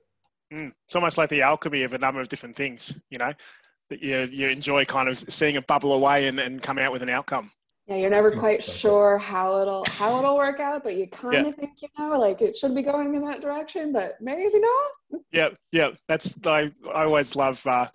Mm. 0.53 0.73
it's 0.85 0.95
almost 0.95 1.19
like 1.19 1.29
the 1.29 1.43
alchemy 1.43 1.83
of 1.83 1.93
a 1.93 1.99
number 1.99 2.23
of 2.23 2.31
different 2.31 2.57
things 2.57 2.99
you 3.11 3.19
know 3.19 3.35
that 3.91 4.03
you, 4.03 4.29
you 4.31 4.49
enjoy 4.49 4.85
kind 4.85 5.09
of 5.09 5.19
seeing 5.19 5.55
it 5.55 5.67
bubble 5.67 5.93
away 5.93 6.29
and, 6.29 6.39
and 6.39 6.63
come 6.63 6.79
out 6.79 6.93
with 6.93 7.03
an 7.03 7.09
outcome. 7.09 7.51
Yeah, 7.89 7.97
you're 7.97 8.11
never 8.11 8.31
quite 8.31 8.63
sure 8.63 9.17
how 9.17 9.63
it'll 9.63 9.85
how 9.89 10.19
it'll 10.19 10.37
work 10.37 10.61
out, 10.61 10.85
but 10.85 10.95
you 10.95 11.07
kind 11.07 11.33
yeah. 11.33 11.47
of 11.47 11.57
think 11.57 11.81
you 11.81 11.89
know, 11.99 12.19
like 12.19 12.43
it 12.43 12.55
should 12.55 12.75
be 12.75 12.83
going 12.83 13.15
in 13.15 13.25
that 13.25 13.41
direction, 13.41 13.93
but 13.95 14.21
maybe 14.21 14.61
not. 14.61 15.23
Yeah, 15.33 15.49
yeah, 15.73 15.93
that's 16.07 16.35
I 16.47 16.71
I 16.95 17.05
always 17.05 17.35
love. 17.35 17.67
Uh, 17.67 17.87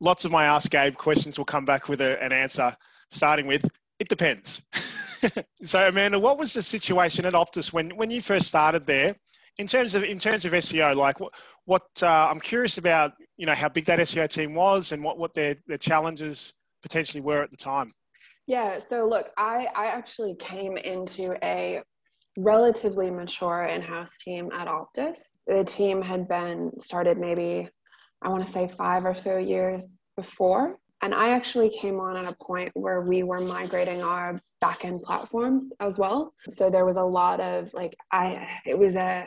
lots 0.00 0.24
of 0.24 0.32
my 0.32 0.46
Ask 0.46 0.70
Gabe 0.70 0.94
questions 0.94 1.36
will 1.36 1.44
come 1.44 1.66
back 1.66 1.90
with 1.90 2.00
a, 2.00 2.22
an 2.22 2.32
answer, 2.32 2.74
starting 3.08 3.46
with 3.46 3.70
it 3.98 4.08
depends. 4.08 4.62
so 5.62 5.86
Amanda, 5.86 6.18
what 6.18 6.38
was 6.38 6.54
the 6.54 6.62
situation 6.62 7.26
at 7.26 7.34
Optus 7.34 7.74
when 7.74 7.90
when 7.90 8.08
you 8.08 8.22
first 8.22 8.48
started 8.48 8.86
there? 8.86 9.16
In 9.58 9.66
terms 9.66 9.94
of 9.94 10.02
in 10.02 10.18
terms 10.18 10.46
of 10.46 10.52
SEO, 10.52 10.96
like 10.96 11.20
what 11.20 11.34
what 11.66 11.86
uh, 12.02 12.28
I'm 12.30 12.40
curious 12.40 12.78
about 12.78 13.12
you 13.36 13.46
know 13.46 13.54
how 13.54 13.68
big 13.68 13.84
that 13.86 13.98
SEO 13.98 14.28
team 14.28 14.54
was 14.54 14.92
and 14.92 15.02
what 15.02 15.18
what 15.18 15.34
their 15.34 15.56
their 15.66 15.78
challenges 15.78 16.54
potentially 16.82 17.20
were 17.20 17.42
at 17.42 17.50
the 17.50 17.56
time. 17.56 17.92
Yeah, 18.46 18.78
so 18.78 19.06
look, 19.06 19.30
I 19.36 19.68
I 19.74 19.86
actually 19.86 20.34
came 20.36 20.76
into 20.76 21.36
a 21.44 21.82
relatively 22.38 23.10
mature 23.10 23.64
in-house 23.64 24.18
team 24.18 24.50
at 24.52 24.66
Optus. 24.66 25.36
The 25.46 25.64
team 25.64 26.00
had 26.00 26.28
been 26.28 26.72
started 26.80 27.18
maybe 27.18 27.68
I 28.22 28.28
want 28.28 28.46
to 28.46 28.52
say 28.52 28.68
5 28.68 29.04
or 29.04 29.14
so 29.14 29.36
years 29.36 30.04
before 30.16 30.78
and 31.02 31.12
I 31.12 31.30
actually 31.30 31.68
came 31.68 31.98
on 31.98 32.16
at 32.16 32.32
a 32.32 32.36
point 32.36 32.70
where 32.74 33.00
we 33.02 33.24
were 33.24 33.40
migrating 33.40 34.02
our 34.02 34.40
backend 34.62 35.02
platforms 35.02 35.72
as 35.80 35.98
well. 35.98 36.32
So 36.48 36.70
there 36.70 36.86
was 36.86 36.96
a 36.96 37.02
lot 37.02 37.40
of 37.40 37.74
like 37.74 37.96
I 38.12 38.48
it 38.64 38.78
was 38.78 38.94
a 38.94 39.26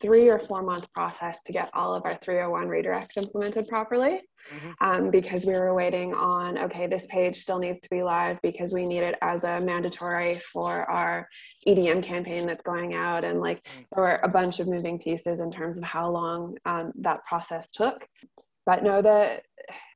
three 0.00 0.28
or 0.28 0.38
four 0.38 0.62
month 0.62 0.90
process 0.92 1.38
to 1.44 1.52
get 1.52 1.70
all 1.74 1.94
of 1.94 2.04
our 2.04 2.14
301 2.16 2.68
redirects 2.68 3.16
implemented 3.16 3.68
properly 3.68 4.22
mm-hmm. 4.54 4.70
um, 4.80 5.10
because 5.10 5.44
we 5.44 5.52
were 5.52 5.74
waiting 5.74 6.14
on 6.14 6.58
okay 6.58 6.86
this 6.86 7.06
page 7.06 7.36
still 7.36 7.58
needs 7.58 7.78
to 7.80 7.88
be 7.90 8.02
live 8.02 8.40
because 8.42 8.72
we 8.72 8.86
need 8.86 9.02
it 9.02 9.16
as 9.22 9.44
a 9.44 9.60
mandatory 9.60 10.38
for 10.38 10.90
our 10.90 11.28
edm 11.68 12.02
campaign 12.02 12.46
that's 12.46 12.62
going 12.62 12.94
out 12.94 13.24
and 13.24 13.40
like 13.40 13.62
mm. 13.64 13.84
there 13.94 14.04
were 14.04 14.20
a 14.22 14.28
bunch 14.28 14.58
of 14.60 14.68
moving 14.68 14.98
pieces 14.98 15.40
in 15.40 15.50
terms 15.50 15.76
of 15.76 15.84
how 15.84 16.08
long 16.10 16.56
um, 16.64 16.92
that 16.96 17.24
process 17.24 17.70
took 17.72 18.06
but 18.64 18.82
no 18.82 19.02
the 19.02 19.40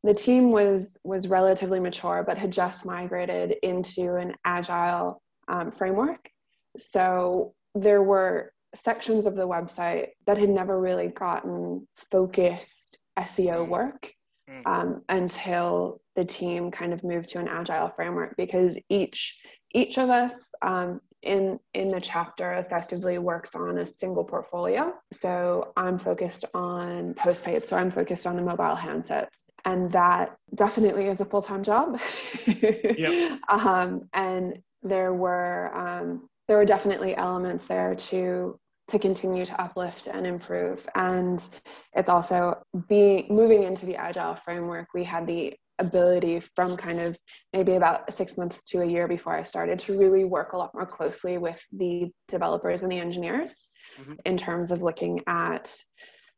the 0.02 0.14
team 0.14 0.50
was 0.50 0.98
was 1.04 1.28
relatively 1.28 1.80
mature 1.80 2.22
but 2.26 2.36
had 2.36 2.52
just 2.52 2.84
migrated 2.84 3.56
into 3.62 4.16
an 4.16 4.34
agile 4.44 5.22
um, 5.48 5.70
framework 5.70 6.28
so 6.76 7.54
there 7.74 8.02
were 8.02 8.53
sections 8.74 9.26
of 9.26 9.36
the 9.36 9.46
website 9.46 10.08
that 10.26 10.38
had 10.38 10.50
never 10.50 10.80
really 10.80 11.08
gotten 11.08 11.86
focused 12.10 12.98
SEO 13.18 13.66
work 13.66 14.12
mm. 14.50 14.66
um, 14.66 15.02
until 15.08 16.00
the 16.16 16.24
team 16.24 16.70
kind 16.70 16.92
of 16.92 17.02
moved 17.04 17.28
to 17.30 17.38
an 17.38 17.48
agile 17.48 17.88
framework 17.88 18.36
because 18.36 18.76
each 18.88 19.40
each 19.72 19.98
of 19.98 20.08
us 20.08 20.52
um, 20.62 21.00
in 21.22 21.58
in 21.72 21.88
the 21.88 22.00
chapter 22.00 22.54
effectively 22.54 23.18
works 23.18 23.54
on 23.54 23.78
a 23.78 23.86
single 23.86 24.24
portfolio. 24.24 24.94
So 25.12 25.72
I'm 25.76 25.98
focused 25.98 26.44
on 26.54 27.14
postpaid, 27.14 27.66
so 27.66 27.76
I'm 27.76 27.90
focused 27.90 28.26
on 28.26 28.36
the 28.36 28.42
mobile 28.42 28.76
handsets, 28.76 29.48
and 29.64 29.90
that 29.92 30.36
definitely 30.54 31.06
is 31.06 31.20
a 31.20 31.24
full 31.24 31.42
time 31.42 31.64
job. 31.64 31.98
yep. 32.46 33.40
um, 33.48 34.08
and 34.12 34.58
there 34.82 35.12
were 35.12 35.74
um, 35.74 36.28
there 36.46 36.56
were 36.58 36.64
definitely 36.64 37.16
elements 37.16 37.66
there 37.66 37.94
to 37.94 38.58
to 38.94 38.98
continue 39.00 39.44
to 39.44 39.60
uplift 39.60 40.06
and 40.06 40.24
improve. 40.24 40.86
And 40.94 41.46
it's 41.94 42.08
also 42.08 42.62
being 42.88 43.26
moving 43.28 43.64
into 43.64 43.86
the 43.86 43.96
agile 43.96 44.36
framework, 44.36 44.86
we 44.94 45.02
had 45.02 45.26
the 45.26 45.52
ability 45.80 46.38
from 46.54 46.76
kind 46.76 47.00
of 47.00 47.18
maybe 47.52 47.74
about 47.74 48.12
six 48.14 48.38
months 48.38 48.62
to 48.62 48.82
a 48.82 48.86
year 48.86 49.08
before 49.08 49.34
I 49.34 49.42
started 49.42 49.80
to 49.80 49.98
really 49.98 50.24
work 50.24 50.52
a 50.52 50.56
lot 50.56 50.72
more 50.74 50.86
closely 50.86 51.38
with 51.38 51.60
the 51.72 52.08
developers 52.28 52.84
and 52.84 52.92
the 52.92 53.00
engineers 53.00 53.68
mm-hmm. 54.00 54.12
in 54.24 54.36
terms 54.36 54.70
of 54.70 54.82
looking 54.82 55.20
at 55.26 55.74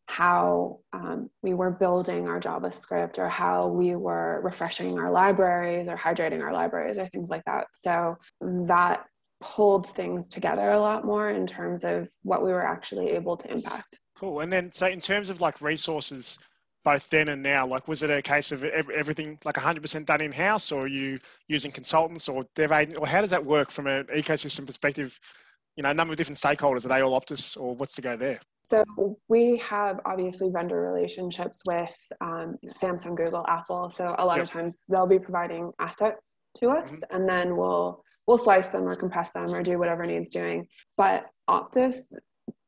how 0.08 0.78
um, 0.94 1.28
we 1.42 1.52
were 1.52 1.70
building 1.70 2.26
our 2.26 2.40
JavaScript 2.40 3.18
or 3.18 3.28
how 3.28 3.66
we 3.68 3.96
were 3.96 4.40
refreshing 4.42 4.98
our 4.98 5.10
libraries 5.10 5.88
or 5.88 5.96
hydrating 5.96 6.42
our 6.42 6.54
libraries 6.54 6.96
or 6.96 7.06
things 7.06 7.28
like 7.28 7.44
that. 7.44 7.66
So 7.72 8.16
that 8.40 9.04
pulled 9.40 9.86
things 9.86 10.28
together 10.28 10.70
a 10.70 10.80
lot 10.80 11.04
more 11.04 11.30
in 11.30 11.46
terms 11.46 11.84
of 11.84 12.08
what 12.22 12.42
we 12.42 12.50
were 12.50 12.66
actually 12.66 13.10
able 13.10 13.36
to 13.36 13.50
impact. 13.50 14.00
Cool. 14.16 14.40
And 14.40 14.52
then, 14.52 14.72
so 14.72 14.86
in 14.86 15.00
terms 15.00 15.28
of 15.28 15.40
like 15.40 15.60
resources, 15.60 16.38
both 16.84 17.10
then 17.10 17.28
and 17.28 17.42
now, 17.42 17.66
like 17.66 17.88
was 17.88 18.02
it 18.02 18.10
a 18.10 18.22
case 18.22 18.52
of 18.52 18.62
everything 18.64 19.38
like 19.44 19.56
100% 19.56 20.06
done 20.06 20.20
in 20.20 20.32
house, 20.32 20.70
or 20.70 20.84
are 20.84 20.88
you 20.88 21.18
using 21.48 21.72
consultants 21.72 22.28
or 22.28 22.46
dev 22.54 22.72
agent, 22.72 22.98
or 22.98 23.06
how 23.06 23.20
does 23.20 23.30
that 23.30 23.44
work 23.44 23.70
from 23.70 23.88
an 23.88 24.04
ecosystem 24.14 24.64
perspective? 24.64 25.18
You 25.76 25.82
know, 25.82 25.90
a 25.90 25.94
number 25.94 26.12
of 26.12 26.16
different 26.16 26.38
stakeholders. 26.38 26.86
Are 26.86 26.88
they 26.88 27.00
all 27.00 27.20
Optus, 27.20 27.60
or 27.60 27.74
what's 27.74 27.96
the 27.96 28.02
go 28.02 28.16
there? 28.16 28.40
So 28.62 28.84
we 29.28 29.58
have 29.58 30.00
obviously 30.06 30.48
vendor 30.50 30.80
relationships 30.80 31.60
with 31.66 31.94
um, 32.20 32.56
Samsung, 32.80 33.16
Google, 33.16 33.44
Apple. 33.48 33.90
So 33.90 34.14
a 34.18 34.24
lot 34.24 34.36
yep. 34.36 34.44
of 34.44 34.50
times 34.50 34.84
they'll 34.88 35.06
be 35.06 35.18
providing 35.18 35.72
assets 35.78 36.40
to 36.58 36.70
us, 36.70 36.92
mm-hmm. 36.92 37.16
and 37.16 37.28
then 37.28 37.56
we'll 37.56 38.02
we'll 38.26 38.38
slice 38.38 38.68
them 38.70 38.82
or 38.82 38.94
compress 38.94 39.32
them 39.32 39.54
or 39.54 39.62
do 39.62 39.78
whatever 39.78 40.04
needs 40.06 40.32
doing. 40.32 40.66
But 40.96 41.26
Optus, 41.48 42.12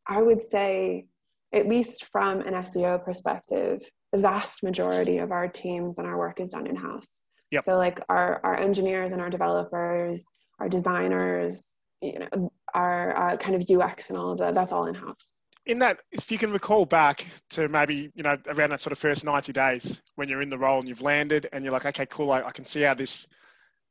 I 0.06 0.22
would 0.22 0.42
say, 0.42 1.06
at 1.52 1.66
least 1.66 2.04
from 2.06 2.40
an 2.40 2.54
SEO 2.54 3.04
perspective, 3.04 3.82
the 4.12 4.18
vast 4.18 4.62
majority 4.62 5.18
of 5.18 5.32
our 5.32 5.48
teams 5.48 5.98
and 5.98 6.06
our 6.06 6.18
work 6.18 6.40
is 6.40 6.50
done 6.50 6.66
in 6.66 6.76
house. 6.76 7.22
Yep. 7.50 7.64
So 7.64 7.76
like 7.76 8.00
our 8.08 8.40
our 8.44 8.56
engineers 8.56 9.12
and 9.12 9.20
our 9.20 9.30
developers, 9.30 10.24
our 10.58 10.68
designers, 10.68 11.76
you 12.00 12.18
know, 12.18 12.52
our 12.74 13.16
uh, 13.16 13.36
kind 13.38 13.54
of 13.54 13.68
UX 13.68 14.10
and 14.10 14.18
all 14.18 14.32
of 14.32 14.38
that, 14.38 14.54
that's 14.54 14.72
all 14.72 14.86
in 14.86 14.94
house. 14.94 15.42
In 15.66 15.78
that, 15.80 16.00
if 16.12 16.30
you 16.30 16.38
can 16.38 16.50
recall 16.52 16.86
back 16.86 17.26
to 17.50 17.68
maybe 17.68 18.10
you 18.14 18.22
know 18.22 18.36
around 18.48 18.70
that 18.70 18.80
sort 18.80 18.92
of 18.92 18.98
first 18.98 19.24
ninety 19.24 19.52
days 19.52 20.02
when 20.16 20.28
you're 20.28 20.42
in 20.42 20.50
the 20.50 20.58
role 20.58 20.78
and 20.78 20.88
you've 20.88 21.02
landed 21.02 21.48
and 21.52 21.64
you're 21.64 21.72
like, 21.72 21.86
okay, 21.86 22.06
cool, 22.06 22.30
I, 22.30 22.42
I 22.42 22.50
can 22.50 22.64
see 22.64 22.82
how 22.82 22.94
this 22.94 23.26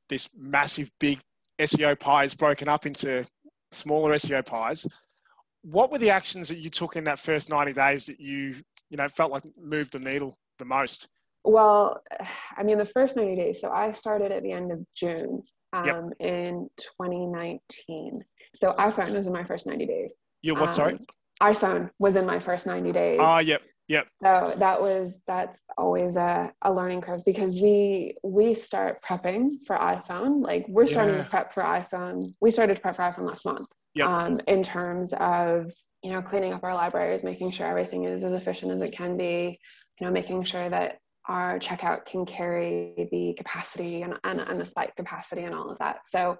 this 0.09 0.29
massive 0.37 0.91
big 0.99 1.19
SEO 1.59 1.99
pie 1.99 2.23
is 2.23 2.33
broken 2.33 2.67
up 2.67 2.85
into 2.85 3.25
smaller 3.71 4.13
SEO 4.13 4.45
pies. 4.45 4.87
What 5.63 5.91
were 5.91 5.97
the 5.97 6.09
actions 6.09 6.49
that 6.49 6.57
you 6.57 6.69
took 6.69 6.95
in 6.95 7.03
that 7.05 7.19
first 7.19 7.49
90 7.49 7.73
days 7.73 8.05
that 8.05 8.19
you, 8.19 8.55
you 8.89 8.97
know, 8.97 9.07
felt 9.07 9.31
like 9.31 9.43
moved 9.61 9.91
the 9.91 9.99
needle 9.99 10.37
the 10.59 10.65
most? 10.65 11.09
Well, 11.43 12.01
I 12.57 12.63
mean, 12.63 12.77
the 12.77 12.85
first 12.85 13.15
90 13.15 13.35
days. 13.35 13.61
So 13.61 13.69
I 13.69 13.91
started 13.91 14.31
at 14.31 14.43
the 14.43 14.51
end 14.51 14.71
of 14.71 14.85
June 14.95 15.43
um, 15.73 15.85
yep. 15.85 16.03
in 16.19 16.69
2019. 16.99 18.23
So 18.55 18.73
iPhone 18.73 19.11
was 19.11 19.27
in 19.27 19.33
my 19.33 19.43
first 19.43 19.65
90 19.65 19.85
days. 19.85 20.13
You 20.41 20.55
what? 20.55 20.69
Um, 20.69 20.73
sorry. 20.73 20.99
iPhone 21.41 21.89
was 21.99 22.15
in 22.15 22.25
my 22.25 22.39
first 22.39 22.67
90 22.67 22.91
days. 22.91 23.17
Ah, 23.19 23.35
uh, 23.35 23.39
yep. 23.39 23.61
Yep. 23.87 24.07
So 24.21 24.53
that 24.57 24.81
was 24.81 25.21
that's 25.27 25.59
always 25.77 26.17
a, 26.17 26.51
a 26.61 26.73
learning 26.73 27.01
curve 27.01 27.21
because 27.25 27.61
we 27.61 28.15
we 28.23 28.53
start 28.53 29.01
prepping 29.01 29.63
for 29.65 29.77
iPhone. 29.77 30.43
Like 30.43 30.65
we're 30.67 30.87
starting 30.87 31.15
yeah. 31.15 31.23
to 31.23 31.29
prep 31.29 31.53
for 31.53 31.63
iPhone. 31.63 32.33
We 32.41 32.51
started 32.51 32.75
to 32.75 32.81
prep 32.81 32.97
for 32.97 33.03
iPhone 33.03 33.27
last 33.27 33.45
month. 33.45 33.67
Yep. 33.95 34.07
Um, 34.07 34.41
in 34.47 34.61
terms 34.61 35.13
of 35.13 35.71
you 36.03 36.11
know 36.11 36.21
cleaning 36.21 36.53
up 36.53 36.63
our 36.63 36.73
libraries, 36.73 37.23
making 37.23 37.51
sure 37.51 37.65
everything 37.65 38.03
is 38.03 38.23
as 38.23 38.33
efficient 38.33 38.71
as 38.71 38.81
it 38.81 38.91
can 38.91 39.15
be. 39.15 39.59
You 39.99 40.07
know, 40.07 40.11
making 40.11 40.43
sure 40.43 40.69
that 40.69 40.99
our 41.27 41.57
checkout 41.59 42.05
can 42.05 42.25
carry 42.25 43.07
the 43.11 43.33
capacity 43.33 44.03
and, 44.03 44.13
and, 44.23 44.39
and 44.39 44.59
the 44.59 44.65
spike 44.65 44.95
capacity 44.95 45.43
and 45.43 45.53
all 45.53 45.69
of 45.69 45.77
that. 45.79 45.99
So 46.05 46.37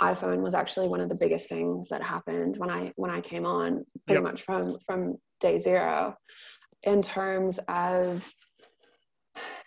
iPhone 0.00 0.40
was 0.40 0.54
actually 0.54 0.88
one 0.88 1.00
of 1.00 1.08
the 1.08 1.14
biggest 1.14 1.48
things 1.48 1.88
that 1.88 2.02
happened 2.02 2.56
when 2.56 2.70
I 2.70 2.92
when 2.96 3.10
I 3.10 3.20
came 3.20 3.44
on 3.44 3.84
pretty 4.06 4.22
yep. 4.22 4.22
much 4.22 4.42
from 4.42 4.78
from 4.86 5.16
day 5.40 5.58
zero 5.58 6.16
in 6.84 7.02
terms 7.02 7.58
of 7.68 8.32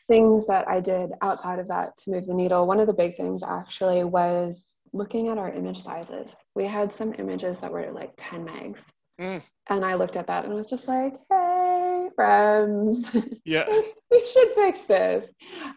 things 0.07 0.45
that 0.47 0.67
I 0.67 0.79
did 0.79 1.11
outside 1.21 1.59
of 1.59 1.67
that 1.69 1.97
to 1.99 2.11
move 2.11 2.25
the 2.25 2.33
needle, 2.33 2.67
one 2.67 2.79
of 2.79 2.87
the 2.87 2.93
big 2.93 3.15
things 3.15 3.41
actually 3.43 4.03
was 4.03 4.79
looking 4.91 5.27
at 5.29 5.37
our 5.37 5.51
image 5.51 5.81
sizes. 5.81 6.35
We 6.55 6.65
had 6.65 6.93
some 6.93 7.13
images 7.17 7.59
that 7.59 7.71
were 7.71 7.91
like 7.91 8.13
10 8.17 8.45
megs. 8.45 8.83
Mm. 9.19 9.41
And 9.69 9.85
I 9.85 9.95
looked 9.95 10.15
at 10.15 10.27
that 10.27 10.45
and 10.45 10.53
was 10.53 10.69
just 10.69 10.87
like, 10.87 11.15
hey, 11.29 12.09
friends. 12.15 13.15
Yeah. 13.45 13.65
we 14.09 14.25
should 14.25 14.49
fix 14.55 14.85
this. 14.85 15.33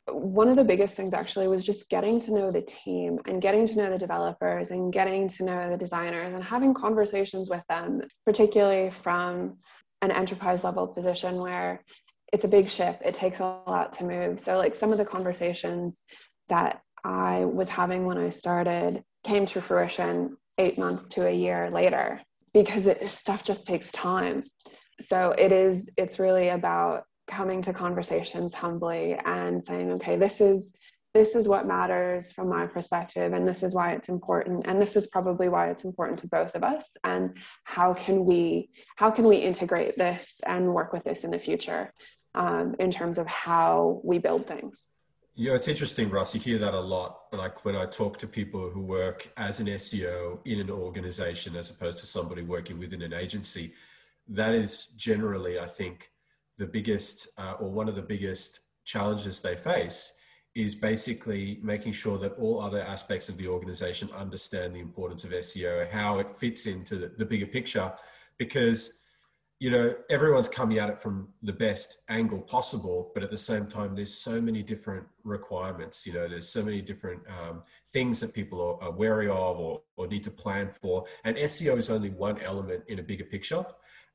One 0.08 0.48
of 0.48 0.56
the 0.56 0.64
biggest 0.64 0.94
things 0.94 1.12
actually 1.12 1.48
was 1.48 1.64
just 1.64 1.88
getting 1.88 2.20
to 2.20 2.32
know 2.32 2.50
the 2.50 2.62
team 2.62 3.18
and 3.26 3.42
getting 3.42 3.66
to 3.66 3.76
know 3.76 3.90
the 3.90 3.98
developers 3.98 4.70
and 4.70 4.92
getting 4.92 5.28
to 5.28 5.44
know 5.44 5.70
the 5.70 5.76
designers 5.76 6.32
and 6.32 6.44
having 6.44 6.72
conversations 6.72 7.50
with 7.50 7.62
them, 7.68 8.02
particularly 8.24 8.90
from 8.90 9.58
an 10.02 10.10
enterprise 10.10 10.64
level 10.64 10.86
position 10.86 11.38
where 11.38 11.80
it's 12.32 12.44
a 12.44 12.48
big 12.48 12.68
ship 12.68 13.00
it 13.04 13.14
takes 13.14 13.40
a 13.40 13.44
lot 13.66 13.92
to 13.94 14.04
move. 14.04 14.38
So 14.40 14.56
like 14.56 14.74
some 14.74 14.92
of 14.92 14.98
the 14.98 15.04
conversations 15.04 16.04
that 16.48 16.80
i 17.04 17.44
was 17.44 17.68
having 17.68 18.04
when 18.06 18.18
i 18.18 18.28
started 18.28 19.02
came 19.24 19.46
to 19.46 19.60
fruition 19.60 20.36
eight 20.58 20.78
months 20.78 21.08
to 21.10 21.26
a 21.26 21.30
year 21.30 21.70
later 21.70 22.20
because 22.54 22.86
it, 22.86 23.06
stuff 23.06 23.44
just 23.44 23.66
takes 23.66 23.92
time. 23.92 24.42
So 24.98 25.34
it 25.36 25.52
is 25.52 25.90
it's 25.96 26.18
really 26.18 26.48
about 26.48 27.04
coming 27.26 27.60
to 27.62 27.72
conversations 27.72 28.54
humbly 28.54 29.18
and 29.24 29.62
saying 29.62 29.90
okay 29.92 30.16
this 30.16 30.40
is 30.40 30.74
this 31.16 31.34
is 31.34 31.48
what 31.48 31.66
matters 31.66 32.30
from 32.30 32.46
my 32.46 32.66
perspective 32.66 33.32
and 33.32 33.48
this 33.48 33.62
is 33.62 33.74
why 33.74 33.92
it's 33.92 34.10
important 34.10 34.66
and 34.66 34.80
this 34.80 34.96
is 34.96 35.06
probably 35.06 35.48
why 35.48 35.70
it's 35.70 35.84
important 35.84 36.18
to 36.18 36.28
both 36.28 36.54
of 36.54 36.62
us 36.62 36.94
and 37.04 37.38
how 37.64 37.94
can 37.94 38.26
we 38.26 38.68
how 38.96 39.10
can 39.10 39.24
we 39.24 39.36
integrate 39.36 39.96
this 39.96 40.40
and 40.46 40.74
work 40.74 40.92
with 40.92 41.04
this 41.04 41.24
in 41.24 41.30
the 41.30 41.38
future 41.38 41.90
um, 42.34 42.76
in 42.78 42.90
terms 42.90 43.16
of 43.16 43.26
how 43.26 44.00
we 44.04 44.18
build 44.18 44.46
things 44.46 44.92
yeah, 45.38 45.52
it's 45.52 45.68
interesting, 45.68 46.08
Russ. 46.08 46.34
You 46.34 46.40
hear 46.40 46.58
that 46.60 46.72
a 46.72 46.80
lot. 46.80 47.24
Like 47.30 47.62
when 47.66 47.76
I 47.76 47.84
talk 47.84 48.16
to 48.20 48.26
people 48.26 48.70
who 48.70 48.80
work 48.80 49.30
as 49.36 49.60
an 49.60 49.66
SEO 49.66 50.38
in 50.46 50.60
an 50.60 50.70
organization 50.70 51.54
as 51.56 51.68
opposed 51.68 51.98
to 51.98 52.06
somebody 52.06 52.40
working 52.40 52.78
within 52.78 53.02
an 53.02 53.12
agency, 53.12 53.74
that 54.28 54.54
is 54.54 54.86
generally, 54.96 55.60
I 55.60 55.66
think, 55.66 56.10
the 56.56 56.64
biggest 56.66 57.28
uh, 57.36 57.56
or 57.60 57.70
one 57.70 57.86
of 57.86 57.96
the 57.96 58.00
biggest 58.00 58.60
challenges 58.86 59.42
they 59.42 59.56
face 59.56 60.16
is 60.56 60.74
basically 60.74 61.60
making 61.62 61.92
sure 61.92 62.16
that 62.16 62.32
all 62.38 62.62
other 62.62 62.80
aspects 62.80 63.28
of 63.28 63.36
the 63.36 63.46
organization 63.46 64.08
understand 64.16 64.74
the 64.74 64.80
importance 64.80 65.22
of 65.22 65.30
SEO, 65.30 65.88
how 65.90 66.18
it 66.18 66.30
fits 66.30 66.64
into 66.64 66.96
the, 66.96 67.12
the, 67.18 67.26
bigger 67.26 67.46
picture, 67.46 67.92
because 68.38 69.02
you 69.60 69.70
know 69.70 69.94
everyone's 70.08 70.48
coming 70.48 70.78
at 70.78 70.88
it 70.88 70.98
from 71.00 71.28
the 71.42 71.52
best 71.52 71.98
angle 72.08 72.40
possible, 72.40 73.10
but 73.12 73.22
at 73.22 73.30
the 73.30 73.36
same 73.36 73.66
time, 73.66 73.94
there's 73.94 74.14
so 74.14 74.40
many 74.40 74.62
different 74.62 75.06
requirements. 75.24 76.06
You 76.06 76.14
know, 76.14 76.26
there's 76.26 76.48
so 76.48 76.62
many 76.62 76.80
different 76.80 77.20
um, 77.28 77.62
things 77.88 78.18
that 78.20 78.32
people 78.32 78.58
are, 78.62 78.82
are 78.82 78.92
wary 78.92 79.28
of 79.28 79.58
or, 79.58 79.82
or 79.98 80.06
need 80.06 80.24
to 80.24 80.30
plan 80.30 80.70
for, 80.70 81.04
and 81.24 81.36
SEO 81.36 81.76
is 81.76 81.90
only 81.90 82.08
one 82.08 82.40
element 82.40 82.82
in 82.88 82.98
a 82.98 83.02
bigger 83.02 83.24
picture. 83.24 83.64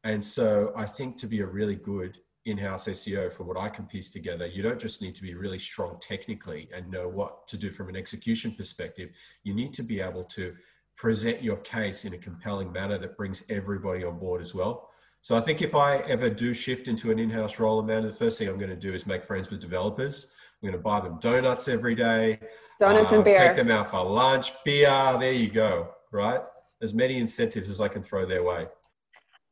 And 0.03 0.25
so 0.25 0.74
I 0.75 0.86
think 0.86 1.17
to 1.17 1.27
be 1.27 1.41
a 1.41 1.45
really 1.45 1.75
good 1.75 2.17
in-house 2.45 2.88
SEO 2.88 3.31
from 3.31 3.48
what 3.48 3.57
I 3.57 3.69
can 3.69 3.86
piece 3.86 4.10
together, 4.10 4.48
you 4.48 4.63
don't 4.63 4.79
just 4.79 5.01
need 5.01 5.15
to 5.15 5.21
be 5.21 5.36
really 5.36 5.60
strong 5.60 5.98
technically 6.01 6.69
and 6.74 6.89
know 6.89 7.07
what 7.07 7.48
to 7.50 7.57
do 7.57 7.71
from 7.71 7.89
an 7.89 7.95
execution 7.95 8.53
perspective. 8.53 9.10
You 9.43 9.53
need 9.53 9.74
to 9.75 9.83
be 9.83 10.01
able 10.01 10.24
to 10.25 10.55
present 10.98 11.43
your 11.43 11.57
case 11.57 12.05
in 12.05 12.13
a 12.13 12.17
compelling 12.17 12.71
manner 12.71 12.98
that 12.98 13.17
brings 13.17 13.43
everybody 13.50 14.03
on 14.03 14.17
board 14.19 14.41
as 14.41 14.53
well. 14.53 14.89
So 15.21 15.36
I 15.36 15.39
think 15.39 15.62
if 15.62 15.75
I 15.75 15.98
ever 15.98 16.29
do 16.29 16.53
shift 16.53 16.88
into 16.88 17.12
an 17.12 17.19
in-house 17.19 17.60
role, 17.60 17.79
Amanda, 17.79 18.07
the 18.07 18.13
first 18.13 18.39
thing 18.39 18.50
I'm 18.50 18.57
going 18.57 18.71
to 18.71 18.75
do 18.75 18.93
is 18.93 19.05
make 19.05 19.24
friends 19.24 19.51
with 19.51 19.62
developers. 19.62 20.31
I'm 20.62 20.69
going 20.69 20.79
to 20.79 20.83
buy 20.83 21.00
them 21.00 21.19
donuts 21.19 21.67
every 21.67 21.93
day. 21.95 22.39
Donuts 22.79 23.12
uh, 23.12 23.17
and 23.17 23.24
beer. 23.24 23.38
Take 23.38 23.55
them 23.55 23.69
out 23.69 23.89
for 23.89 24.03
lunch, 24.03 24.51
beer. 24.65 25.15
There 25.19 25.31
you 25.31 25.50
go. 25.50 25.91
Right, 26.12 26.41
as 26.81 26.93
many 26.93 27.19
incentives 27.19 27.69
as 27.69 27.79
I 27.79 27.88
can 27.88 28.03
throw 28.03 28.25
their 28.25 28.43
way. 28.43 28.67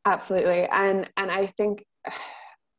Absolutely, 0.04 0.66
and 0.66 1.08
and 1.16 1.30
I 1.30 1.46
think 1.46 1.86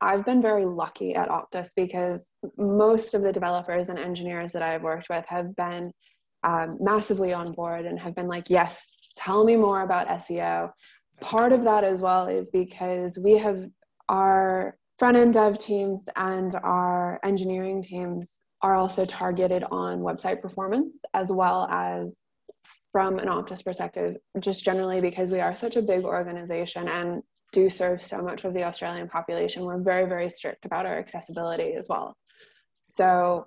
I've 0.02 0.26
been 0.26 0.42
very 0.42 0.66
lucky 0.66 1.14
at 1.16 1.30
Optus 1.30 1.70
because 1.76 2.34
most 2.58 3.14
of 3.14 3.22
the 3.22 3.32
developers 3.32 3.90
and 3.90 4.00
engineers 4.00 4.52
that 4.54 4.64
I've 4.64 4.82
worked 4.82 5.10
with 5.10 5.26
have 5.28 5.56
been 5.56 5.92
um, 6.44 6.78
massively 6.82 7.34
on 7.34 7.54
board 7.54 7.86
and 7.86 8.00
have 8.00 8.16
been 8.16 8.28
like, 8.28 8.50
yes, 8.50 8.92
tell 9.16 9.46
me 9.46 9.56
more 9.56 9.84
about 9.84 10.08
SEO. 10.08 10.72
That's 11.20 11.32
Part 11.32 11.52
cool. 11.52 11.60
of 11.60 11.64
that 11.66 11.84
as 11.84 12.02
well 12.02 12.28
is 12.28 12.50
because 12.50 13.20
we 13.24 13.38
have 13.38 13.68
our 14.10 14.76
front 14.98 15.18
end 15.18 15.34
dev 15.34 15.60
teams 15.60 16.10
and 16.16 16.56
our 16.56 17.20
engineering 17.24 17.84
teams 17.84 18.44
are 18.64 18.76
also 18.76 19.06
targeted 19.06 19.64
on 19.72 20.00
website 20.00 20.42
performance 20.42 21.02
as 21.14 21.32
well 21.32 21.68
as 21.72 22.24
from 22.92 23.20
an 23.20 23.28
Optus 23.28 23.64
perspective, 23.64 24.18
just 24.40 24.66
generally 24.66 25.00
because 25.00 25.32
we 25.32 25.40
are 25.40 25.56
such 25.56 25.76
a 25.76 25.82
big 25.82 26.04
organization 26.04 26.88
and 26.88 27.24
do 27.52 27.70
serve 27.70 28.02
so 28.02 28.22
much 28.22 28.46
of 28.46 28.54
the 28.54 28.64
Australian 28.64 29.08
population, 29.08 29.64
we're 29.64 29.82
very, 29.82 30.08
very 30.08 30.30
strict 30.30 30.66
about 30.66 30.86
our 30.86 30.98
accessibility 30.98 31.74
as 31.74 31.88
well. 31.90 32.16
So, 32.82 33.46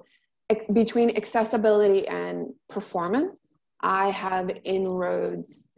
between 0.73 1.17
accessibility 1.17 2.07
and 2.07 2.49
performance, 2.69 3.61
I 3.81 4.11
have 4.11 4.51
inroads 4.65 5.73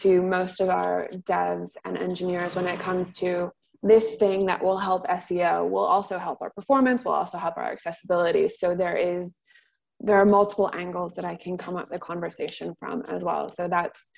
to 0.00 0.22
most 0.22 0.60
of 0.60 0.68
our 0.68 1.08
devs 1.24 1.76
and 1.84 1.96
engineers 1.96 2.54
when 2.54 2.66
it 2.66 2.78
comes 2.78 3.14
to 3.14 3.50
this 3.82 4.16
thing 4.16 4.46
that 4.46 4.62
will 4.62 4.78
help 4.78 5.06
SEO, 5.08 5.68
will 5.68 5.84
also 5.84 6.18
help 6.18 6.42
our 6.42 6.50
performance, 6.50 7.04
will 7.04 7.12
also 7.12 7.38
help 7.38 7.56
our 7.56 7.70
accessibility. 7.70 8.48
So, 8.48 8.74
there 8.74 8.96
is 8.96 9.42
there 10.00 10.16
are 10.16 10.26
multiple 10.26 10.70
angles 10.74 11.14
that 11.14 11.24
I 11.24 11.36
can 11.36 11.56
come 11.56 11.76
up 11.76 11.88
the 11.90 11.98
conversation 11.98 12.74
from 12.78 13.02
as 13.08 13.24
well. 13.24 13.48
So 13.48 13.66
that's 13.68 14.12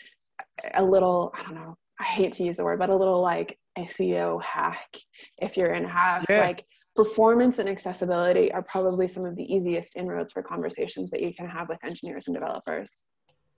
a 0.74 0.84
little, 0.84 1.32
I 1.38 1.42
don't 1.42 1.54
know, 1.54 1.76
I 2.00 2.04
hate 2.04 2.32
to 2.32 2.44
use 2.44 2.56
the 2.56 2.64
word, 2.64 2.78
but 2.78 2.90
a 2.90 2.96
little 2.96 3.20
like 3.20 3.58
SEO 3.78 4.42
hack 4.42 4.96
if 5.38 5.56
you're 5.56 5.72
in 5.72 5.84
house. 5.84 6.24
Yeah. 6.28 6.42
Like 6.42 6.64
performance 6.94 7.58
and 7.58 7.68
accessibility 7.68 8.50
are 8.52 8.62
probably 8.62 9.06
some 9.08 9.24
of 9.24 9.36
the 9.36 9.42
easiest 9.42 9.96
inroads 9.96 10.32
for 10.32 10.42
conversations 10.42 11.10
that 11.10 11.22
you 11.22 11.32
can 11.34 11.48
have 11.48 11.68
with 11.68 11.78
engineers 11.84 12.26
and 12.26 12.34
developers. 12.34 13.04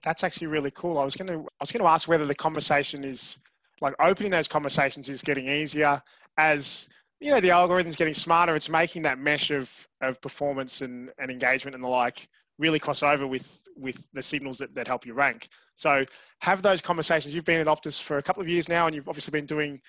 That's 0.03 0.23
actually 0.23 0.47
really 0.47 0.71
cool. 0.71 0.97
I 0.97 1.05
was 1.05 1.15
going 1.15 1.27
to 1.27 1.39
I 1.39 1.59
was 1.59 1.71
going 1.71 1.83
to 1.83 1.89
ask 1.89 2.07
whether 2.07 2.25
the 2.25 2.35
conversation 2.35 3.03
is 3.03 3.39
like 3.81 3.95
opening 3.99 4.31
those 4.31 4.47
conversations 4.47 5.09
is 5.09 5.23
getting 5.23 5.47
easier 5.47 6.01
as 6.37 6.87
you 7.19 7.31
know 7.31 7.39
the 7.39 7.51
algorithm's 7.51 7.95
getting 7.95 8.13
smarter. 8.13 8.55
It's 8.55 8.69
making 8.69 9.03
that 9.03 9.19
mesh 9.19 9.51
of 9.51 9.87
of 10.01 10.21
performance 10.21 10.81
and, 10.81 11.11
and 11.19 11.29
engagement 11.29 11.75
and 11.75 11.83
the 11.83 11.87
like 11.87 12.27
really 12.57 12.79
cross 12.79 13.03
over 13.03 13.27
with 13.27 13.60
with 13.75 14.11
the 14.13 14.21
signals 14.21 14.57
that, 14.59 14.73
that 14.75 14.87
help 14.87 15.05
you 15.05 15.13
rank. 15.13 15.49
So 15.75 16.05
have 16.39 16.61
those 16.61 16.81
conversations. 16.81 17.33
You've 17.33 17.45
been 17.45 17.59
at 17.59 17.67
Optus 17.67 18.01
for 18.01 18.17
a 18.17 18.23
couple 18.23 18.41
of 18.41 18.47
years 18.47 18.69
now, 18.69 18.87
and 18.87 18.95
you've 18.95 19.07
obviously 19.07 19.31
been 19.31 19.45
doing 19.45 19.81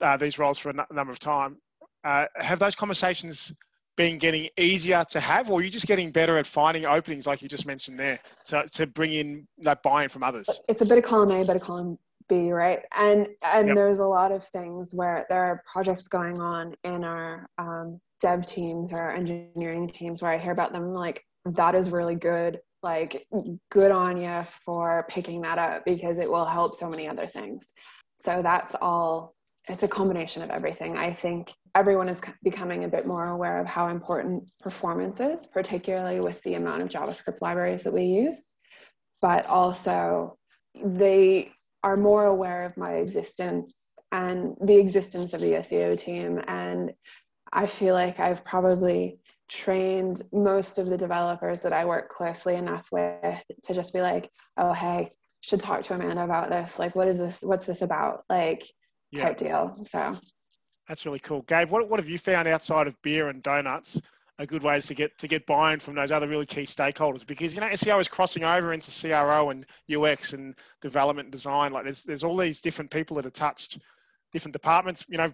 uh, 0.00 0.16
these 0.16 0.38
roles 0.38 0.58
for 0.58 0.70
a 0.70 0.78
n- 0.78 0.86
number 0.90 1.12
of 1.12 1.18
time. 1.18 1.58
Uh, 2.04 2.26
have 2.36 2.58
those 2.58 2.74
conversations 2.74 3.54
been 3.96 4.18
getting 4.18 4.48
easier 4.56 5.04
to 5.10 5.20
have, 5.20 5.50
or 5.50 5.60
are 5.60 5.62
you 5.62 5.70
just 5.70 5.86
getting 5.86 6.10
better 6.10 6.38
at 6.38 6.46
finding 6.46 6.86
openings, 6.86 7.26
like 7.26 7.42
you 7.42 7.48
just 7.48 7.66
mentioned 7.66 7.98
there, 7.98 8.18
to, 8.46 8.64
to 8.72 8.86
bring 8.86 9.12
in 9.12 9.46
that 9.58 9.82
buy-in 9.82 10.08
from 10.08 10.22
others? 10.22 10.48
It's 10.68 10.80
a 10.80 10.86
bit 10.86 10.98
of 10.98 11.04
column 11.04 11.30
A, 11.30 11.44
bit 11.44 11.56
of 11.56 11.62
column 11.62 11.98
B, 12.28 12.52
right? 12.52 12.80
And 12.96 13.28
and 13.42 13.68
yep. 13.68 13.76
there's 13.76 13.98
a 13.98 14.06
lot 14.06 14.32
of 14.32 14.42
things 14.44 14.94
where 14.94 15.26
there 15.28 15.42
are 15.42 15.62
projects 15.70 16.08
going 16.08 16.40
on 16.40 16.74
in 16.84 17.04
our 17.04 17.48
um, 17.58 18.00
dev 18.20 18.46
teams 18.46 18.92
or 18.92 19.10
engineering 19.10 19.88
teams 19.88 20.22
where 20.22 20.32
I 20.32 20.38
hear 20.38 20.52
about 20.52 20.72
them 20.72 20.94
like 20.94 21.24
that 21.44 21.74
is 21.74 21.90
really 21.90 22.14
good 22.14 22.60
like 22.82 23.26
good 23.70 23.90
on 23.90 24.20
you 24.20 24.46
for 24.64 25.06
picking 25.08 25.42
that 25.42 25.58
up 25.58 25.84
because 25.84 26.18
it 26.18 26.30
will 26.30 26.46
help 26.46 26.74
so 26.74 26.88
many 26.88 27.08
other 27.08 27.26
things. 27.26 27.72
So 28.18 28.42
that's 28.42 28.74
all 28.80 29.34
it's 29.68 29.82
a 29.82 29.88
combination 29.88 30.42
of 30.42 30.50
everything. 30.50 30.96
I 30.96 31.12
think 31.12 31.52
everyone 31.74 32.08
is 32.08 32.20
becoming 32.42 32.84
a 32.84 32.88
bit 32.88 33.06
more 33.06 33.28
aware 33.28 33.60
of 33.60 33.66
how 33.66 33.88
important 33.88 34.50
performance 34.60 35.20
is 35.20 35.46
particularly 35.46 36.20
with 36.20 36.42
the 36.42 36.54
amount 36.54 36.82
of 36.82 36.88
javascript 36.88 37.40
libraries 37.40 37.84
that 37.84 37.92
we 37.92 38.04
use. 38.04 38.56
But 39.22 39.46
also 39.46 40.38
they 40.82 41.52
are 41.82 41.96
more 41.96 42.24
aware 42.24 42.64
of 42.64 42.76
my 42.76 42.94
existence 42.94 43.94
and 44.12 44.56
the 44.60 44.76
existence 44.76 45.34
of 45.34 45.40
the 45.40 45.52
seo 45.52 45.96
team. 45.96 46.40
And 46.48 46.92
i 47.52 47.66
feel 47.66 47.94
like 47.94 48.20
i've 48.20 48.44
probably 48.44 49.18
trained 49.50 50.22
most 50.32 50.78
of 50.78 50.86
the 50.86 50.96
developers 50.96 51.60
that 51.62 51.72
I 51.72 51.84
work 51.84 52.08
closely 52.08 52.54
enough 52.54 52.88
with 52.92 53.42
to 53.64 53.74
just 53.74 53.92
be 53.92 54.00
like, 54.00 54.30
oh, 54.56 54.72
hey, 54.72 55.10
should 55.42 55.60
talk 55.60 55.82
to 55.82 55.94
Amanda 55.94 56.22
about 56.22 56.50
this. 56.50 56.78
Like, 56.78 56.94
what 56.94 57.08
is 57.08 57.18
this? 57.18 57.40
What's 57.42 57.66
this 57.66 57.82
about? 57.82 58.22
Like, 58.30 58.64
yeah. 59.10 59.24
type 59.24 59.38
deal. 59.38 59.84
So 59.86 60.16
that's 60.88 61.04
really 61.04 61.18
cool. 61.18 61.42
Gabe, 61.42 61.70
what, 61.70 61.88
what 61.88 61.98
have 61.98 62.08
you 62.08 62.18
found 62.18 62.46
outside 62.46 62.86
of 62.86 63.00
beer 63.02 63.28
and 63.28 63.42
donuts? 63.42 64.00
Are 64.38 64.46
good 64.46 64.62
ways 64.62 64.86
to 64.86 64.94
get 64.94 65.18
to 65.18 65.28
get 65.28 65.44
buy-in 65.44 65.80
from 65.80 65.96
those 65.96 66.10
other 66.10 66.26
really 66.26 66.46
key 66.46 66.62
stakeholders 66.62 67.26
because 67.26 67.54
you 67.54 67.60
know 67.60 67.68
SEO 67.68 68.00
is 68.00 68.08
crossing 68.08 68.42
over 68.42 68.72
into 68.72 68.90
CRO 68.90 69.50
and 69.50 69.66
UX 69.94 70.32
and 70.32 70.54
development 70.80 71.26
and 71.26 71.32
design. 71.32 71.74
Like 71.74 71.84
there's 71.84 72.04
there's 72.04 72.24
all 72.24 72.38
these 72.38 72.62
different 72.62 72.90
people 72.90 73.16
that 73.16 73.26
are 73.26 73.30
touched, 73.30 73.80
different 74.32 74.54
departments. 74.54 75.04
You 75.10 75.18
know, 75.18 75.28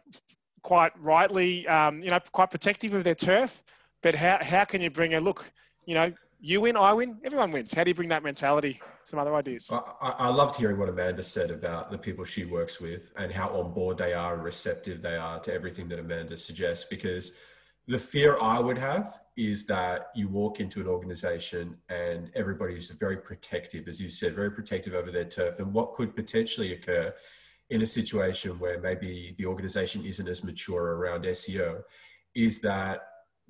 quite 0.64 0.90
rightly, 1.00 1.68
um, 1.68 2.02
you 2.02 2.10
know, 2.10 2.18
quite 2.32 2.50
protective 2.50 2.94
of 2.94 3.04
their 3.04 3.14
turf 3.14 3.62
but 4.02 4.14
how, 4.14 4.38
how 4.42 4.64
can 4.64 4.80
you 4.80 4.90
bring 4.90 5.14
a 5.14 5.20
look, 5.20 5.50
you 5.86 5.94
know, 5.94 6.12
you 6.40 6.60
win, 6.60 6.76
I 6.76 6.92
win, 6.92 7.18
everyone 7.24 7.50
wins. 7.50 7.72
How 7.72 7.82
do 7.82 7.90
you 7.90 7.94
bring 7.94 8.10
that 8.10 8.22
mentality? 8.22 8.80
Some 9.02 9.18
other 9.18 9.34
ideas. 9.34 9.70
I, 9.70 9.80
I 10.00 10.28
loved 10.28 10.56
hearing 10.56 10.78
what 10.78 10.88
Amanda 10.88 11.22
said 11.22 11.50
about 11.50 11.90
the 11.90 11.98
people 11.98 12.24
she 12.24 12.44
works 12.44 12.80
with 12.80 13.10
and 13.16 13.32
how 13.32 13.48
on 13.50 13.72
board 13.72 13.98
they 13.98 14.12
are 14.12 14.34
and 14.34 14.44
receptive 14.44 15.00
they 15.00 15.16
are 15.16 15.38
to 15.40 15.52
everything 15.52 15.88
that 15.88 15.98
Amanda 15.98 16.36
suggests. 16.36 16.84
Because 16.84 17.32
the 17.86 17.98
fear 17.98 18.36
I 18.40 18.58
would 18.58 18.78
have 18.78 19.20
is 19.36 19.66
that 19.66 20.08
you 20.14 20.28
walk 20.28 20.60
into 20.60 20.80
an 20.80 20.88
organization 20.88 21.78
and 21.88 22.30
everybody's 22.34 22.90
very 22.90 23.16
protective, 23.16 23.88
as 23.88 24.00
you 24.00 24.10
said, 24.10 24.34
very 24.34 24.50
protective 24.50 24.94
over 24.94 25.10
their 25.10 25.24
turf. 25.24 25.58
And 25.58 25.72
what 25.72 25.94
could 25.94 26.14
potentially 26.14 26.72
occur 26.72 27.14
in 27.70 27.82
a 27.82 27.86
situation 27.86 28.58
where 28.58 28.80
maybe 28.80 29.34
the 29.38 29.46
organization 29.46 30.04
isn't 30.04 30.28
as 30.28 30.44
mature 30.44 30.96
around 30.96 31.24
SEO 31.24 31.82
is 32.34 32.60
that 32.60 33.02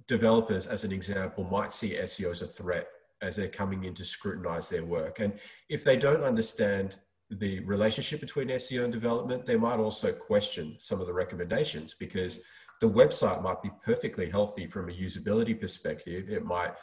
developers, 0.06 0.66
as 0.66 0.85
an 0.85 0.92
example, 0.92 1.44
might 1.44 1.72
see 1.72 1.94
SEO 1.94 2.30
as 2.30 2.42
a 2.42 2.46
threat 2.46 2.88
as 3.22 3.37
they're 3.37 3.48
coming 3.48 3.85
in 3.85 3.94
to 3.94 4.04
scrutinize 4.04 4.68
their 4.68 4.85
work. 4.85 5.20
And 5.20 5.35
if 5.68 5.85
they 5.85 5.96
don't 5.96 6.22
understand 6.22 6.96
the 7.30 7.61
relationship 7.61 8.20
between 8.20 8.48
SEO 8.48 8.85
and 8.85 8.92
development, 8.92 9.46
they 9.46 9.56
might 9.56 9.78
also 9.78 10.12
question 10.12 10.76
some 10.78 11.00
of 11.00 11.06
the 11.06 11.12
recommendations 11.12 11.94
because 11.94 12.40
the 12.80 12.88
website 12.88 13.42
might 13.42 13.62
be 13.62 13.70
perfectly 13.85 14.30
healthy 14.30 14.66
from 14.66 14.88
a 14.88 14.92
usability 14.92 15.59
perspective. 15.59 16.28
It 16.28 16.44
might 16.44 16.74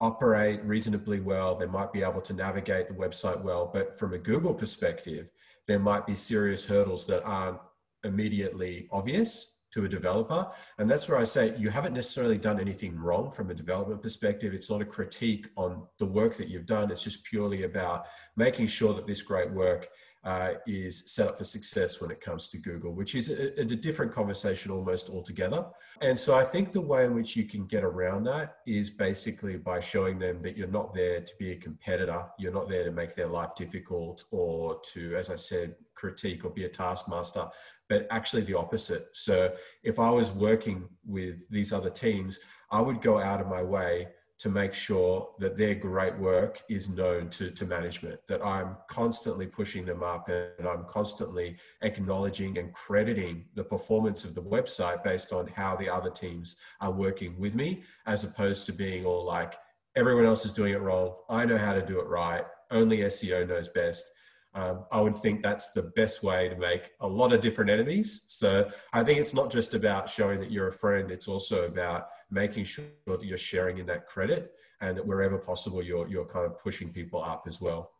operate 0.00 0.62
reasonably 0.64 1.20
well. 1.20 1.54
They 1.54 1.66
might 1.66 1.92
be 1.92 2.02
able 2.02 2.20
to 2.22 2.32
navigate 2.32 2.88
the 2.88 2.94
website 2.94 3.40
well. 3.42 3.70
But 3.72 3.98
from 3.98 4.12
a 4.12 4.18
Google 4.18 4.54
perspective, 4.54 5.30
there 5.68 5.78
might 5.78 6.06
be 6.06 6.16
serious 6.16 6.66
hurdles 6.66 7.06
that 7.06 7.22
aren't 7.22 7.58
immediately 8.02 8.88
obvious 8.90 9.59
to 9.72 9.84
a 9.84 9.88
developer. 9.88 10.50
And 10.78 10.90
that's 10.90 11.08
where 11.08 11.18
I 11.18 11.24
say 11.24 11.54
you 11.56 11.70
haven't 11.70 11.94
necessarily 11.94 12.38
done 12.38 12.60
anything 12.60 12.96
wrong 12.96 13.30
from 13.30 13.50
a 13.50 13.54
development 13.54 14.02
perspective. 14.02 14.52
It's 14.52 14.70
not 14.70 14.80
a 14.80 14.84
critique 14.84 15.48
on 15.56 15.86
the 15.98 16.06
work 16.06 16.36
that 16.36 16.48
you've 16.48 16.66
done. 16.66 16.90
It's 16.90 17.02
just 17.02 17.24
purely 17.24 17.64
about 17.64 18.06
making 18.36 18.66
sure 18.66 18.94
that 18.94 19.06
this 19.06 19.22
great 19.22 19.50
work 19.50 19.88
uh, 20.22 20.54
is 20.66 21.10
set 21.10 21.28
up 21.28 21.38
for 21.38 21.44
success 21.44 22.00
when 22.00 22.10
it 22.10 22.20
comes 22.20 22.48
to 22.48 22.58
Google, 22.58 22.92
which 22.92 23.14
is 23.14 23.30
a, 23.30 23.58
a, 23.58 23.64
different 23.64 24.12
conversation 24.12 24.70
almost 24.70 25.08
altogether. 25.08 25.64
And 26.02 26.18
so 26.18 26.34
I 26.34 26.44
think 26.44 26.72
the 26.72 26.80
way 26.80 27.06
in 27.06 27.14
which 27.14 27.36
you 27.36 27.44
can 27.44 27.64
get 27.64 27.84
around 27.84 28.24
that 28.24 28.56
is 28.66 28.90
basically 28.90 29.56
by 29.56 29.80
showing 29.80 30.18
them 30.18 30.42
that 30.42 30.58
you're 30.58 30.68
not 30.68 30.92
there 30.92 31.22
to 31.22 31.32
be 31.38 31.52
a 31.52 31.56
competitor. 31.56 32.26
You're 32.38 32.52
not 32.52 32.68
there 32.68 32.84
to 32.84 32.90
make 32.90 33.14
their 33.14 33.28
life 33.28 33.54
difficult 33.54 34.24
or 34.30 34.78
to, 34.92 35.16
as 35.16 35.30
I 35.30 35.36
said, 35.36 35.74
critique 35.94 36.44
or 36.44 36.50
be 36.50 36.64
a 36.64 36.68
taskmaster, 36.68 37.46
but 37.90 38.06
actually 38.08 38.42
the 38.42 38.56
opposite. 38.56 39.08
So 39.12 39.52
if 39.82 39.98
I 39.98 40.08
was 40.10 40.30
working 40.30 40.88
with 41.04 41.46
these 41.50 41.72
other 41.72 41.90
teams, 41.90 42.38
I 42.70 42.80
would 42.80 43.02
go 43.02 43.18
out 43.18 43.40
of 43.40 43.48
my 43.48 43.62
way 43.62 44.08
to 44.38 44.48
make 44.48 44.72
sure 44.72 45.28
that 45.38 45.58
their 45.58 45.74
great 45.74 46.16
work 46.16 46.62
is 46.70 46.88
known 46.88 47.28
to, 47.28 47.50
to 47.50 47.66
management, 47.66 48.20
that 48.28 48.42
I'm 48.46 48.76
constantly 48.88 49.46
pushing 49.46 49.84
them 49.84 50.02
up 50.02 50.30
and 50.30 50.66
I'm 50.66 50.84
constantly 50.84 51.58
acknowledging 51.82 52.56
and 52.56 52.72
crediting 52.72 53.44
the 53.54 53.64
performance 53.64 54.24
of 54.24 54.34
the 54.34 54.42
website 54.42 55.02
based 55.04 55.34
on 55.34 55.48
how 55.48 55.76
the 55.76 55.90
other 55.90 56.10
teams 56.10 56.56
are 56.80 56.92
working 56.92 57.38
with 57.38 57.54
me, 57.54 57.82
as 58.06 58.24
opposed 58.24 58.64
to 58.66 58.72
being 58.72 59.04
all 59.04 59.26
like, 59.26 59.56
everyone 59.96 60.24
else 60.24 60.46
is 60.46 60.52
doing 60.52 60.72
it 60.72 60.80
wrong. 60.80 61.16
I 61.28 61.44
know 61.44 61.58
how 61.58 61.74
to 61.74 61.84
do 61.84 61.98
it 61.98 62.06
right. 62.06 62.44
Only 62.70 62.98
SEO 62.98 63.46
knows 63.46 63.68
best. 63.68 64.10
Um, 64.54 64.84
I 64.90 65.00
would 65.00 65.14
think 65.14 65.42
that's 65.42 65.72
the 65.72 65.92
best 65.94 66.22
way 66.22 66.48
to 66.48 66.56
make 66.56 66.90
a 67.00 67.06
lot 67.06 67.32
of 67.32 67.40
different 67.40 67.70
enemies. 67.70 68.24
So 68.28 68.68
I 68.92 69.04
think 69.04 69.20
it's 69.20 69.34
not 69.34 69.50
just 69.50 69.74
about 69.74 70.08
showing 70.08 70.40
that 70.40 70.50
you're 70.50 70.68
a 70.68 70.72
friend, 70.72 71.10
it's 71.10 71.28
also 71.28 71.66
about 71.66 72.08
making 72.30 72.64
sure 72.64 72.84
that 73.06 73.24
you're 73.24 73.38
sharing 73.38 73.78
in 73.78 73.86
that 73.86 74.06
credit 74.06 74.52
and 74.80 74.96
that 74.96 75.06
wherever 75.06 75.38
possible 75.38 75.82
you're 75.82 76.08
you're 76.08 76.26
kind 76.26 76.46
of 76.46 76.58
pushing 76.58 76.92
people 76.92 77.22
up 77.22 77.44
as 77.46 77.60
well. 77.60 77.92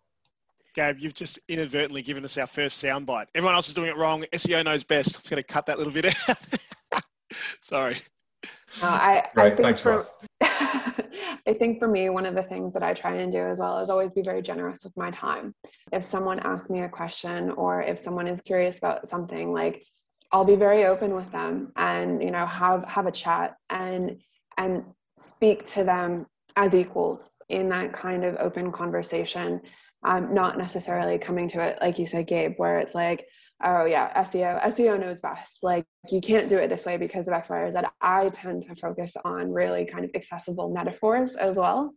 Gabe, 0.74 0.98
you've 0.98 1.14
just 1.14 1.38
inadvertently 1.48 2.02
given 2.02 2.24
us 2.24 2.38
our 2.38 2.46
first 2.46 2.82
soundbite. 2.82 3.26
Everyone 3.34 3.54
else 3.54 3.68
is 3.68 3.74
doing 3.74 3.90
it 3.90 3.96
wrong. 3.96 4.24
SEO 4.32 4.64
knows 4.64 4.84
best. 4.84 5.16
I'm 5.16 5.20
just 5.20 5.30
going 5.30 5.42
to 5.42 5.46
cut 5.46 5.66
that 5.66 5.78
little 5.78 5.92
bit 5.92 6.06
out. 6.28 6.36
Sorry. 7.62 7.96
Uh, 8.82 8.86
I, 8.86 9.24
I 9.36 9.50
think 9.50 9.62
Thanks, 9.62 9.80
for, 9.80 10.00
I 11.46 11.54
think 11.58 11.78
for 11.78 11.88
me, 11.88 12.08
one 12.10 12.26
of 12.26 12.34
the 12.34 12.42
things 12.42 12.72
that 12.74 12.82
I 12.82 12.94
try 12.94 13.16
and 13.16 13.32
do 13.32 13.38
as 13.38 13.58
well 13.58 13.78
is 13.78 13.90
always 13.90 14.12
be 14.12 14.22
very 14.22 14.42
generous 14.42 14.84
with 14.84 14.96
my 14.96 15.10
time. 15.10 15.54
If 15.92 16.04
someone 16.04 16.38
asks 16.40 16.70
me 16.70 16.82
a 16.82 16.88
question 16.88 17.50
or 17.52 17.82
if 17.82 17.98
someone 17.98 18.26
is 18.26 18.40
curious 18.40 18.78
about 18.78 19.08
something, 19.08 19.52
like 19.52 19.84
I'll 20.32 20.44
be 20.44 20.56
very 20.56 20.84
open 20.84 21.14
with 21.14 21.30
them 21.32 21.72
and 21.76 22.22
you 22.22 22.30
know 22.30 22.46
have 22.46 22.84
have 22.84 23.06
a 23.06 23.12
chat 23.12 23.56
and 23.68 24.20
and 24.56 24.84
speak 25.16 25.66
to 25.66 25.84
them 25.84 26.26
as 26.56 26.74
equals 26.74 27.36
in 27.48 27.68
that 27.70 27.92
kind 27.92 28.24
of 28.24 28.36
open 28.38 28.70
conversation. 28.72 29.60
Um, 30.02 30.32
not 30.32 30.56
necessarily 30.56 31.18
coming 31.18 31.46
to 31.48 31.60
it 31.60 31.78
like 31.82 31.98
you 31.98 32.06
said, 32.06 32.26
Gabe, 32.26 32.54
where 32.56 32.78
it's 32.78 32.94
like, 32.94 33.26
oh 33.64 33.84
yeah, 33.84 34.22
SEO, 34.22 34.62
SEO 34.64 35.00
knows 35.00 35.20
best. 35.20 35.58
Like 35.62 35.84
you 36.10 36.20
can't 36.20 36.48
do 36.48 36.58
it 36.58 36.68
this 36.68 36.86
way 36.86 36.96
because 36.96 37.28
of 37.28 37.34
X, 37.34 37.48
Y, 37.48 37.58
or 37.58 37.70
Z. 37.70 37.78
I 38.00 38.28
tend 38.30 38.66
to 38.66 38.74
focus 38.74 39.14
on 39.24 39.52
really 39.52 39.84
kind 39.84 40.04
of 40.04 40.10
accessible 40.14 40.70
metaphors 40.70 41.34
as 41.36 41.56
well. 41.56 41.92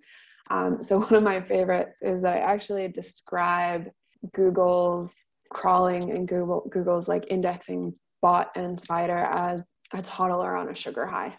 Um, 0.49 0.84
so 0.84 0.99
one 1.02 1.15
of 1.15 1.23
my 1.23 1.41
favorites 1.41 2.02
is 2.02 2.21
that 2.21 2.36
I 2.36 2.39
actually 2.39 2.88
describe 2.88 3.89
Google's 4.34 5.13
crawling 5.49 6.12
and 6.12 6.28
Google 6.28 6.67
Google's 6.71 7.08
like 7.08 7.26
indexing 7.30 7.93
bot 8.21 8.52
and 8.56 8.80
spider 8.80 9.17
as 9.17 9.76
a 9.93 10.02
toddler 10.02 10.56
on 10.56 10.69
a 10.69 10.76
sugar 10.76 11.06
high 11.06 11.36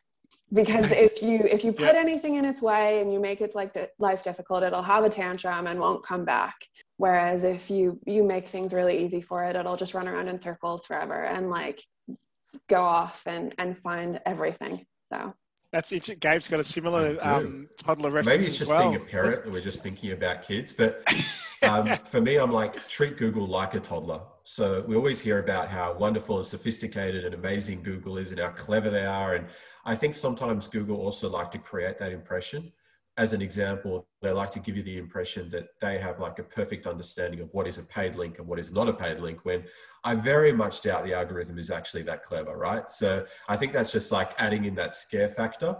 because 0.54 0.90
if 1.06 1.20
you 1.20 1.40
if 1.40 1.64
you 1.64 1.72
put 1.72 1.94
anything 1.94 2.36
in 2.36 2.44
its 2.44 2.62
way 2.62 3.00
and 3.00 3.12
you 3.12 3.20
make 3.20 3.40
its 3.40 3.54
like 3.54 3.76
life 3.98 4.22
difficult 4.22 4.62
it'll 4.62 4.82
have 4.82 5.04
a 5.04 5.10
tantrum 5.10 5.66
and 5.66 5.78
won't 5.78 6.04
come 6.04 6.24
back 6.24 6.54
whereas 6.96 7.44
if 7.44 7.70
you 7.70 7.98
you 8.06 8.22
make 8.22 8.48
things 8.48 8.72
really 8.72 9.04
easy 9.04 9.20
for 9.20 9.44
it 9.44 9.56
it'll 9.56 9.76
just 9.76 9.94
run 9.94 10.08
around 10.08 10.28
in 10.28 10.38
circles 10.38 10.86
forever 10.86 11.24
and 11.24 11.50
like 11.50 11.82
go 12.68 12.82
off 12.82 13.22
and 13.26 13.54
and 13.58 13.76
find 13.76 14.20
everything 14.24 14.86
so 15.04 15.34
that's 15.72 15.90
it. 15.90 16.20
Gabe's 16.20 16.46
got 16.46 16.60
a 16.60 16.64
similar 16.64 17.18
um, 17.20 17.66
toddler 17.76 18.08
reference. 18.08 18.26
Maybe 18.26 18.46
it's 18.46 18.58
just 18.58 18.70
well. 18.70 18.90
being 18.90 19.02
a 19.02 19.04
parent 19.04 19.42
that 19.42 19.52
we're 19.52 19.60
just 19.60 19.82
thinking 19.82 20.12
about 20.12 20.44
kids. 20.44 20.72
But 20.72 21.12
um, 21.64 21.96
for 22.04 22.20
me, 22.20 22.36
I'm 22.36 22.52
like, 22.52 22.86
treat 22.86 23.16
Google 23.16 23.48
like 23.48 23.74
a 23.74 23.80
toddler. 23.80 24.20
So 24.44 24.84
we 24.86 24.94
always 24.94 25.22
hear 25.22 25.38
about 25.38 25.68
how 25.68 25.94
wonderful 25.94 26.36
and 26.36 26.46
sophisticated 26.46 27.24
and 27.24 27.34
amazing 27.34 27.82
Google 27.82 28.18
is 28.18 28.30
and 28.30 28.38
how 28.38 28.50
clever 28.50 28.90
they 28.90 29.06
are. 29.06 29.34
And 29.34 29.46
I 29.86 29.94
think 29.94 30.14
sometimes 30.14 30.68
Google 30.68 30.98
also 30.98 31.30
like 31.30 31.50
to 31.52 31.58
create 31.58 31.98
that 31.98 32.12
impression. 32.12 32.70
As 33.16 33.32
an 33.32 33.40
example, 33.40 34.06
they 34.20 34.32
like 34.32 34.50
to 34.50 34.60
give 34.60 34.76
you 34.76 34.82
the 34.82 34.98
impression 34.98 35.48
that 35.50 35.68
they 35.80 35.98
have 35.98 36.20
like 36.20 36.38
a 36.40 36.42
perfect 36.42 36.86
understanding 36.86 37.40
of 37.40 37.48
what 37.54 37.66
is 37.66 37.78
a 37.78 37.84
paid 37.84 38.16
link 38.16 38.38
and 38.38 38.46
what 38.46 38.58
is 38.58 38.70
not 38.70 38.86
a 38.86 38.92
paid 38.92 39.18
link 39.18 39.44
when 39.44 39.64
I 40.04 40.14
very 40.14 40.52
much 40.52 40.82
doubt 40.82 41.04
the 41.04 41.14
algorithm 41.14 41.58
is 41.58 41.70
actually 41.70 42.02
that 42.02 42.22
clever, 42.22 42.58
right? 42.58 42.92
So 42.92 43.24
I 43.48 43.56
think 43.56 43.72
that's 43.72 43.92
just 43.92 44.12
like 44.12 44.32
adding 44.36 44.66
in 44.66 44.74
that 44.74 44.94
scare 44.94 45.28
factor 45.28 45.76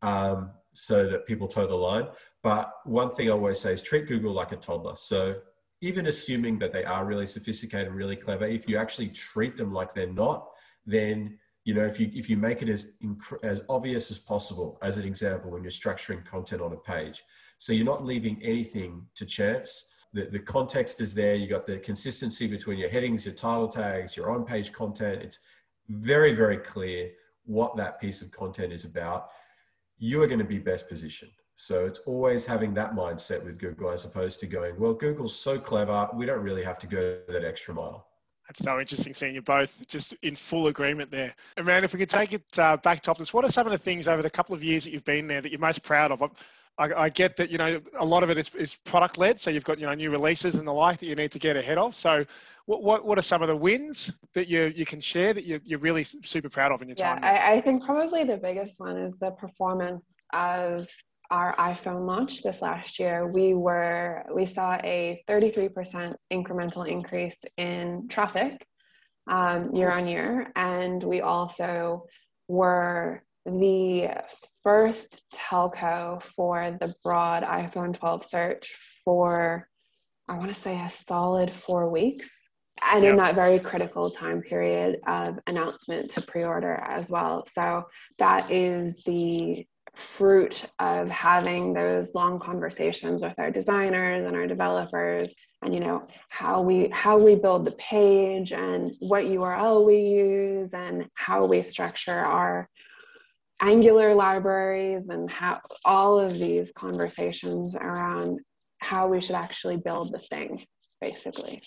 um, 0.00 0.52
so 0.72 1.06
that 1.10 1.26
people 1.26 1.46
toe 1.46 1.66
the 1.66 1.74
line. 1.74 2.06
But 2.42 2.72
one 2.84 3.10
thing 3.10 3.28
I 3.28 3.32
always 3.32 3.60
say 3.60 3.74
is 3.74 3.82
treat 3.82 4.06
Google 4.06 4.32
like 4.32 4.52
a 4.52 4.56
toddler. 4.56 4.96
So 4.96 5.40
even 5.80 6.06
assuming 6.06 6.58
that 6.58 6.72
they 6.72 6.84
are 6.84 7.04
really 7.04 7.26
sophisticated 7.26 7.92
really 7.92 8.16
clever, 8.16 8.44
if 8.44 8.68
you 8.68 8.76
actually 8.76 9.08
treat 9.08 9.56
them 9.56 9.72
like 9.72 9.94
they're 9.94 10.12
not, 10.12 10.48
then 10.86 11.38
you 11.64 11.74
know 11.74 11.84
if 11.84 12.00
you 12.00 12.10
if 12.14 12.28
you 12.30 12.36
make 12.36 12.62
it 12.62 12.68
as 12.68 12.94
as 13.42 13.62
obvious 13.68 14.10
as 14.10 14.18
possible, 14.18 14.78
as 14.82 14.98
an 14.98 15.04
example, 15.04 15.50
when 15.50 15.62
you're 15.62 15.70
structuring 15.70 16.24
content 16.24 16.62
on 16.62 16.72
a 16.72 16.76
page, 16.76 17.22
so 17.58 17.72
you're 17.72 17.84
not 17.84 18.04
leaving 18.04 18.40
anything 18.42 19.06
to 19.14 19.26
chance. 19.26 19.92
The, 20.14 20.24
the 20.24 20.38
context 20.38 21.02
is 21.02 21.14
there. 21.14 21.34
You 21.34 21.46
got 21.46 21.66
the 21.66 21.78
consistency 21.78 22.46
between 22.46 22.78
your 22.78 22.88
headings, 22.88 23.26
your 23.26 23.34
title 23.34 23.68
tags, 23.68 24.16
your 24.16 24.30
on-page 24.30 24.72
content. 24.72 25.22
It's 25.22 25.40
very 25.88 26.34
very 26.34 26.58
clear 26.58 27.10
what 27.44 27.76
that 27.76 28.00
piece 28.00 28.20
of 28.22 28.30
content 28.30 28.72
is 28.72 28.84
about. 28.84 29.28
You 29.98 30.22
are 30.22 30.26
going 30.26 30.38
to 30.38 30.44
be 30.44 30.58
best 30.58 30.88
positioned. 30.88 31.32
So 31.60 31.86
it's 31.86 31.98
always 32.00 32.46
having 32.46 32.72
that 32.74 32.94
mindset 32.94 33.44
with 33.44 33.58
Google 33.58 33.90
as 33.90 34.04
opposed 34.04 34.38
to 34.40 34.46
going, 34.46 34.78
well, 34.78 34.94
Google's 34.94 35.34
so 35.34 35.58
clever, 35.58 36.08
we 36.14 36.24
don't 36.24 36.40
really 36.40 36.62
have 36.62 36.78
to 36.78 36.86
go 36.86 37.18
that 37.26 37.44
extra 37.44 37.74
mile. 37.74 38.06
That's 38.46 38.62
so 38.62 38.78
interesting 38.78 39.12
seeing 39.12 39.34
you 39.34 39.42
both 39.42 39.84
just 39.88 40.14
in 40.22 40.36
full 40.36 40.68
agreement 40.68 41.10
there. 41.10 41.34
Amanda, 41.56 41.86
if 41.86 41.92
we 41.92 41.98
could 41.98 42.08
take 42.08 42.32
it 42.32 42.56
uh, 42.60 42.76
back 42.76 43.00
to 43.02 43.10
Optus, 43.12 43.34
what 43.34 43.44
are 43.44 43.50
some 43.50 43.66
of 43.66 43.72
the 43.72 43.78
things 43.78 44.06
over 44.06 44.22
the 44.22 44.30
couple 44.30 44.54
of 44.54 44.62
years 44.62 44.84
that 44.84 44.92
you've 44.92 45.04
been 45.04 45.26
there 45.26 45.40
that 45.40 45.50
you're 45.50 45.58
most 45.58 45.82
proud 45.82 46.12
of? 46.12 46.22
I, 46.78 46.92
I 46.94 47.08
get 47.08 47.36
that, 47.38 47.50
you 47.50 47.58
know, 47.58 47.80
a 47.98 48.04
lot 48.04 48.22
of 48.22 48.30
it 48.30 48.38
is, 48.38 48.54
is 48.54 48.76
product 48.76 49.18
led. 49.18 49.40
So 49.40 49.50
you've 49.50 49.64
got, 49.64 49.80
you 49.80 49.86
know, 49.86 49.94
new 49.94 50.12
releases 50.12 50.54
and 50.54 50.66
the 50.66 50.72
like 50.72 50.98
that 50.98 51.06
you 51.06 51.16
need 51.16 51.32
to 51.32 51.40
get 51.40 51.56
ahead 51.56 51.76
of. 51.76 51.92
So 51.92 52.24
what, 52.66 52.84
what, 52.84 53.04
what 53.04 53.18
are 53.18 53.22
some 53.22 53.42
of 53.42 53.48
the 53.48 53.56
wins 53.56 54.12
that 54.32 54.46
you, 54.46 54.72
you 54.76 54.86
can 54.86 55.00
share 55.00 55.34
that 55.34 55.44
you, 55.44 55.58
you're 55.64 55.80
really 55.80 56.04
super 56.04 56.48
proud 56.48 56.70
of 56.70 56.82
in 56.82 56.88
your 56.88 56.94
yeah, 57.00 57.14
time? 57.14 57.22
Yeah, 57.24 57.30
I, 57.30 57.52
I 57.54 57.60
think 57.60 57.84
probably 57.84 58.22
the 58.22 58.36
biggest 58.36 58.78
one 58.78 58.96
is 58.96 59.18
the 59.18 59.32
performance 59.32 60.14
of 60.32 60.88
our 61.30 61.54
iPhone 61.56 62.06
launch 62.06 62.42
this 62.42 62.62
last 62.62 62.98
year, 62.98 63.26
we 63.26 63.54
were 63.54 64.24
we 64.34 64.44
saw 64.44 64.74
a 64.82 65.22
33% 65.28 66.14
incremental 66.32 66.86
increase 66.88 67.38
in 67.56 68.08
traffic 68.08 68.66
um, 69.28 69.74
year 69.74 69.90
on 69.90 70.06
year, 70.06 70.52
and 70.56 71.02
we 71.02 71.20
also 71.20 72.06
were 72.48 73.22
the 73.44 74.10
first 74.62 75.22
telco 75.34 76.22
for 76.22 76.76
the 76.80 76.94
broad 77.02 77.42
iPhone 77.42 77.96
12 77.96 78.24
search 78.24 78.74
for 79.04 79.68
I 80.28 80.36
want 80.36 80.48
to 80.48 80.54
say 80.54 80.78
a 80.80 80.90
solid 80.90 81.50
four 81.50 81.88
weeks. 81.88 82.50
And 82.80 83.02
yep. 83.02 83.10
in 83.10 83.16
that 83.16 83.34
very 83.34 83.58
critical 83.58 84.08
time 84.08 84.40
period 84.40 85.00
of 85.06 85.40
announcement 85.48 86.12
to 86.12 86.22
pre 86.22 86.44
order 86.44 86.74
as 86.74 87.10
well. 87.10 87.44
So, 87.48 87.86
that 88.18 88.52
is 88.52 89.02
the 89.04 89.66
fruit 89.98 90.64
of 90.78 91.10
having 91.10 91.72
those 91.72 92.14
long 92.14 92.38
conversations 92.38 93.20
with 93.20 93.34
our 93.38 93.50
designers 93.50 94.24
and 94.24 94.36
our 94.36 94.46
developers 94.46 95.34
and 95.62 95.74
you 95.74 95.80
know 95.80 96.06
how 96.28 96.62
we 96.62 96.88
how 96.92 97.18
we 97.18 97.34
build 97.34 97.64
the 97.64 97.72
page 97.72 98.52
and 98.52 98.92
what 99.00 99.24
url 99.24 99.84
we 99.84 99.96
use 99.96 100.72
and 100.72 101.04
how 101.14 101.44
we 101.44 101.60
structure 101.60 102.20
our 102.20 102.68
angular 103.60 104.14
libraries 104.14 105.08
and 105.08 105.28
how 105.28 105.60
all 105.84 106.18
of 106.18 106.38
these 106.38 106.70
conversations 106.76 107.74
around 107.74 108.38
how 108.78 109.08
we 109.08 109.20
should 109.20 109.34
actually 109.34 109.76
build 109.76 110.12
the 110.12 110.18
thing 110.18 110.64
basically. 111.00 111.60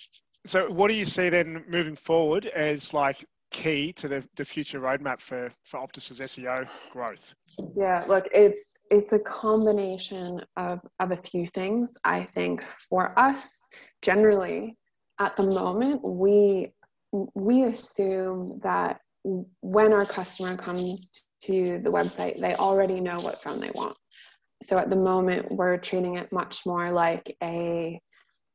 So 0.46 0.70
what 0.70 0.88
do 0.88 0.94
you 0.94 1.06
see 1.06 1.28
then 1.28 1.66
moving 1.68 1.98
forward 1.98 2.46
as 2.46 2.94
like 2.94 3.26
key 3.52 3.92
to 3.92 4.08
the, 4.08 4.26
the 4.38 4.46
future 4.46 4.80
roadmap 4.80 5.20
for 5.20 5.52
for 5.66 5.82
optus's 5.82 6.22
seo 6.22 6.66
growth 6.92 7.36
yeah, 7.76 8.06
look, 8.08 8.28
it's 8.34 8.78
it's 8.90 9.14
a 9.14 9.20
combination 9.20 10.42
of 10.58 10.80
of 11.00 11.12
a 11.12 11.18
few 11.18 11.48
things. 11.48 11.98
I 12.04 12.24
think 12.24 12.62
for 12.64 13.18
us, 13.18 13.68
generally, 14.02 14.78
at 15.20 15.36
the 15.36 15.44
moment, 15.44 16.02
we 16.04 16.74
we 17.12 17.64
assume 17.64 18.60
that 18.64 19.02
when 19.24 19.94
our 19.94 20.06
customer 20.06 20.58
comes 20.58 21.26
to 21.44 21.80
the 21.84 21.92
website, 21.92 22.40
they 22.40 22.56
already 22.56 23.00
know 23.00 23.20
what 23.20 23.42
phone 23.42 23.60
they 23.60 23.72
want. 23.76 23.96
So 24.64 24.78
at 24.78 24.90
the 24.90 24.96
moment, 24.96 25.52
we're 25.52 25.78
treating 25.78 26.18
it 26.18 26.32
much 26.32 26.66
more 26.66 26.92
like 26.92 27.36
a 27.42 28.00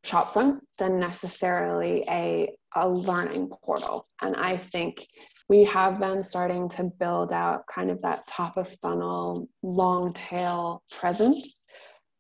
shop 0.05 0.35
than 0.79 1.01
necessarily 1.01 2.05
a, 2.09 2.57
a 2.77 2.89
learning 2.89 3.51
portal. 3.65 4.07
And 4.23 4.37
I 4.37 4.57
think 4.57 5.07
we 5.49 5.65
have 5.65 6.01
been 6.01 6.23
starting 6.23 6.69
to 6.69 6.85
build 6.85 7.33
out 7.33 7.67
kind 7.67 7.91
of 7.91 8.03
that 8.03 8.27
top 8.27 8.57
of 8.57 8.69
funnel 8.83 9.49
long 9.63 10.13
tail 10.13 10.83
presence 10.91 11.65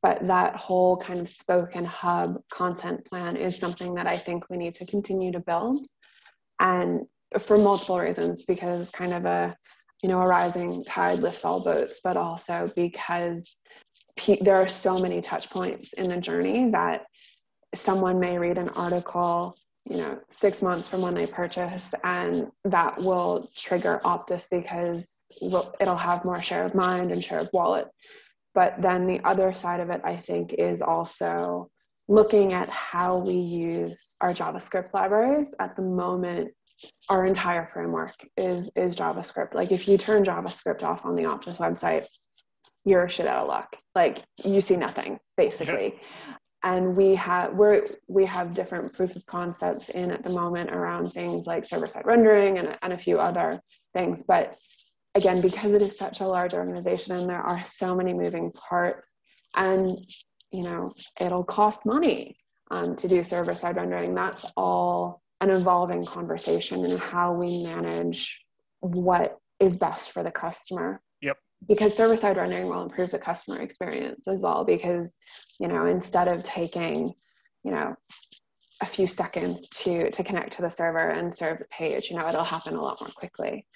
but 0.03 0.25
that 0.27 0.55
whole 0.55 0.97
kind 0.97 1.21
of 1.21 1.29
spoke 1.29 1.75
and 1.75 1.87
hub 1.87 2.37
content 2.51 3.05
plan 3.05 3.37
is 3.37 3.59
something 3.59 3.95
that 3.95 4.07
i 4.07 4.17
think 4.17 4.49
we 4.49 4.57
need 4.57 4.75
to 4.75 4.87
continue 4.87 5.33
to 5.33 5.41
build 5.41 5.85
and 6.61 7.01
for 7.39 7.59
multiple 7.59 7.99
reasons 7.99 8.45
because 8.45 8.91
kind 8.91 9.13
of 9.13 9.25
a 9.25 9.57
you 10.03 10.09
know 10.09 10.21
a 10.21 10.27
rising 10.27 10.85
tide 10.85 11.19
lifts 11.21 11.45
all 11.45 11.61
boats 11.61 12.01
but 12.05 12.17
also 12.17 12.71
because 12.77 13.57
there 14.41 14.57
are 14.57 14.69
so 14.69 14.99
many 14.99 15.21
touch 15.21 15.51
points 15.51 15.93
in 15.95 16.09
the 16.09 16.17
journey 16.17 16.71
that 16.71 17.05
someone 17.75 18.19
may 18.19 18.39
read 18.39 18.59
an 18.59 18.69
article 18.71 19.57
you 19.89 19.99
know 19.99 20.19
six 20.29 20.63
months 20.63 20.89
from 20.89 21.01
when 21.01 21.15
they 21.15 21.27
purchase 21.27 21.95
and 22.05 22.49
that 22.65 23.01
will 23.01 23.49
trigger 23.57 24.01
optus 24.05 24.49
because 24.51 25.27
it'll 25.81 25.97
have 25.97 26.25
more 26.25 26.43
share 26.43 26.65
of 26.65 26.75
mind 26.75 27.13
and 27.13 27.23
share 27.23 27.41
of 27.41 27.51
wallet. 27.53 27.89
But 28.55 28.81
then 28.81 29.07
the 29.07 29.21
other 29.25 29.53
side 29.53 29.81
of 29.81 29.91
it 29.91 30.01
i 30.05 30.17
think 30.17 30.55
is 30.55 30.83
also 30.83 31.71
looking 32.09 32.53
at 32.53 32.69
how 32.69 33.19
we 33.19 33.35
use 33.35 34.17
our 34.21 34.33
javascript 34.33 34.93
libraries. 34.93 35.55
At 35.61 35.77
the 35.77 35.83
moment 35.83 36.53
our 37.09 37.25
entire 37.25 37.67
framework 37.67 38.15
is 38.37 38.71
is 38.77 38.97
javascript. 38.97 39.55
Like 39.55 39.73
if 39.73 39.87
you 39.89 39.99
turn 39.99 40.25
javascript 40.25 40.83
off 40.83 41.07
on 41.07 41.15
the 41.15 41.25
optus 41.25 41.59
website 41.59 42.07
you're 42.85 43.09
shit 43.09 43.27
out 43.27 43.43
of 43.43 43.49
luck. 43.49 43.77
Like 43.95 44.23
you 44.45 44.61
see 44.61 44.77
nothing 44.77 45.19
basically 45.37 46.01
and 46.63 46.97
we 46.97 47.15
have 47.15 47.55
we're 47.55 47.87
we 48.09 48.25
have 48.25 48.55
different 48.55 48.93
proof 48.93 49.15
of 49.17 49.25
concepts 49.27 49.89
in 49.91 50.11
at 50.11 50.23
the 50.23 50.31
moment 50.31 50.71
around 50.71 51.11
things 51.11 51.47
like 51.47 51.65
server-side 51.65 52.07
rendering 52.07 52.59
and, 52.59 52.77
and 52.83 52.93
a 52.93 52.99
few 52.99 53.19
other 53.19 53.61
things. 53.95 54.25
But 54.27 54.57
again 55.17 55.41
because 55.41 55.73
it 55.75 55.83
is 55.83 55.99
such 55.99 56.21
a 56.21 56.27
large 56.27 56.55
organization 56.55 57.17
and 57.17 57.29
there 57.29 57.41
are 57.41 57.65
so 57.65 57.97
many 57.97 58.13
moving 58.13 58.53
parts 58.53 59.17
and 59.57 59.99
you 60.53 60.63
know 60.63 60.93
it'll 61.21 61.43
cost 61.43 61.87
money 61.87 62.37
um, 62.71 62.95
to 62.95 63.09
do 63.09 63.23
server-side 63.23 63.77
rendering 63.77 64.15
that's 64.15 64.45
all 64.57 65.23
an 65.41 65.51
evolving 65.51 66.05
conversation 66.05 66.85
in 66.85 66.97
how 66.99 67.33
we 67.33 67.65
manage 67.65 68.45
what 68.81 69.39
is 69.59 69.77
best 69.77 70.13
for 70.13 70.23
the 70.23 70.31
customer 70.31 71.01
because 71.69 71.97
server 71.97 72.17
side 72.17 72.37
rendering 72.37 72.69
will 72.69 72.83
improve 72.83 73.11
the 73.11 73.19
customer 73.19 73.61
experience 73.61 74.29
as 74.29 74.43
well 74.43 74.65
because 74.65 75.19
you 75.59 75.69
know 75.69 75.87
instead 75.87 76.29
of 76.29 76.43
taking 76.43 77.13
you 77.65 77.71
know 77.71 77.95
a 78.83 78.87
few 78.87 79.07
seconds 79.07 79.69
to 79.71 80.11
to 80.11 80.23
connect 80.23 80.53
to 80.53 80.63
the 80.63 80.71
server 80.71 81.11
and 81.11 81.33
serve 81.33 81.59
the 81.59 81.65
page 81.67 82.11
you 82.11 82.17
know 82.17 82.29
it'll 82.29 82.45
happen 82.45 82.75
a 82.75 82.83
lot 82.83 83.01
more 83.01 83.11
quickly. 83.11 83.67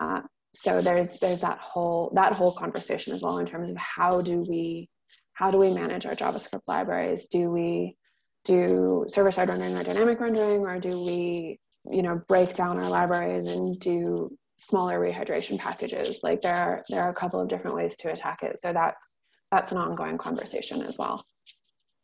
Uh, 0.00 0.20
so 0.54 0.80
there's 0.80 1.18
there's 1.20 1.40
that 1.40 1.58
whole 1.58 2.10
that 2.14 2.32
whole 2.32 2.52
conversation 2.52 3.14
as 3.14 3.22
well 3.22 3.38
in 3.38 3.46
terms 3.46 3.70
of 3.70 3.76
how 3.76 4.20
do 4.20 4.44
we 4.48 4.88
how 5.34 5.50
do 5.50 5.58
we 5.58 5.72
manage 5.72 6.06
our 6.06 6.14
javascript 6.14 6.62
libraries? 6.66 7.28
Do 7.28 7.50
we 7.50 7.96
do 8.44 9.04
server 9.08 9.30
side 9.30 9.48
rendering 9.48 9.76
or 9.76 9.84
dynamic 9.84 10.18
rendering 10.20 10.62
or 10.62 10.80
do 10.80 10.98
we 10.98 11.60
you 11.90 12.02
know 12.02 12.20
break 12.28 12.54
down 12.54 12.78
our 12.78 12.88
libraries 12.88 13.46
and 13.46 13.78
do 13.78 14.36
smaller 14.58 15.00
rehydration 15.00 15.58
packages. 15.58 16.20
Like 16.22 16.42
there 16.42 16.54
are 16.54 16.84
there 16.88 17.02
are 17.02 17.10
a 17.10 17.14
couple 17.14 17.40
of 17.40 17.48
different 17.48 17.76
ways 17.76 17.96
to 17.98 18.12
attack 18.12 18.42
it. 18.42 18.60
So 18.60 18.72
that's 18.72 19.18
that's 19.50 19.72
an 19.72 19.78
ongoing 19.78 20.18
conversation 20.18 20.82
as 20.82 20.98
well. 20.98 21.24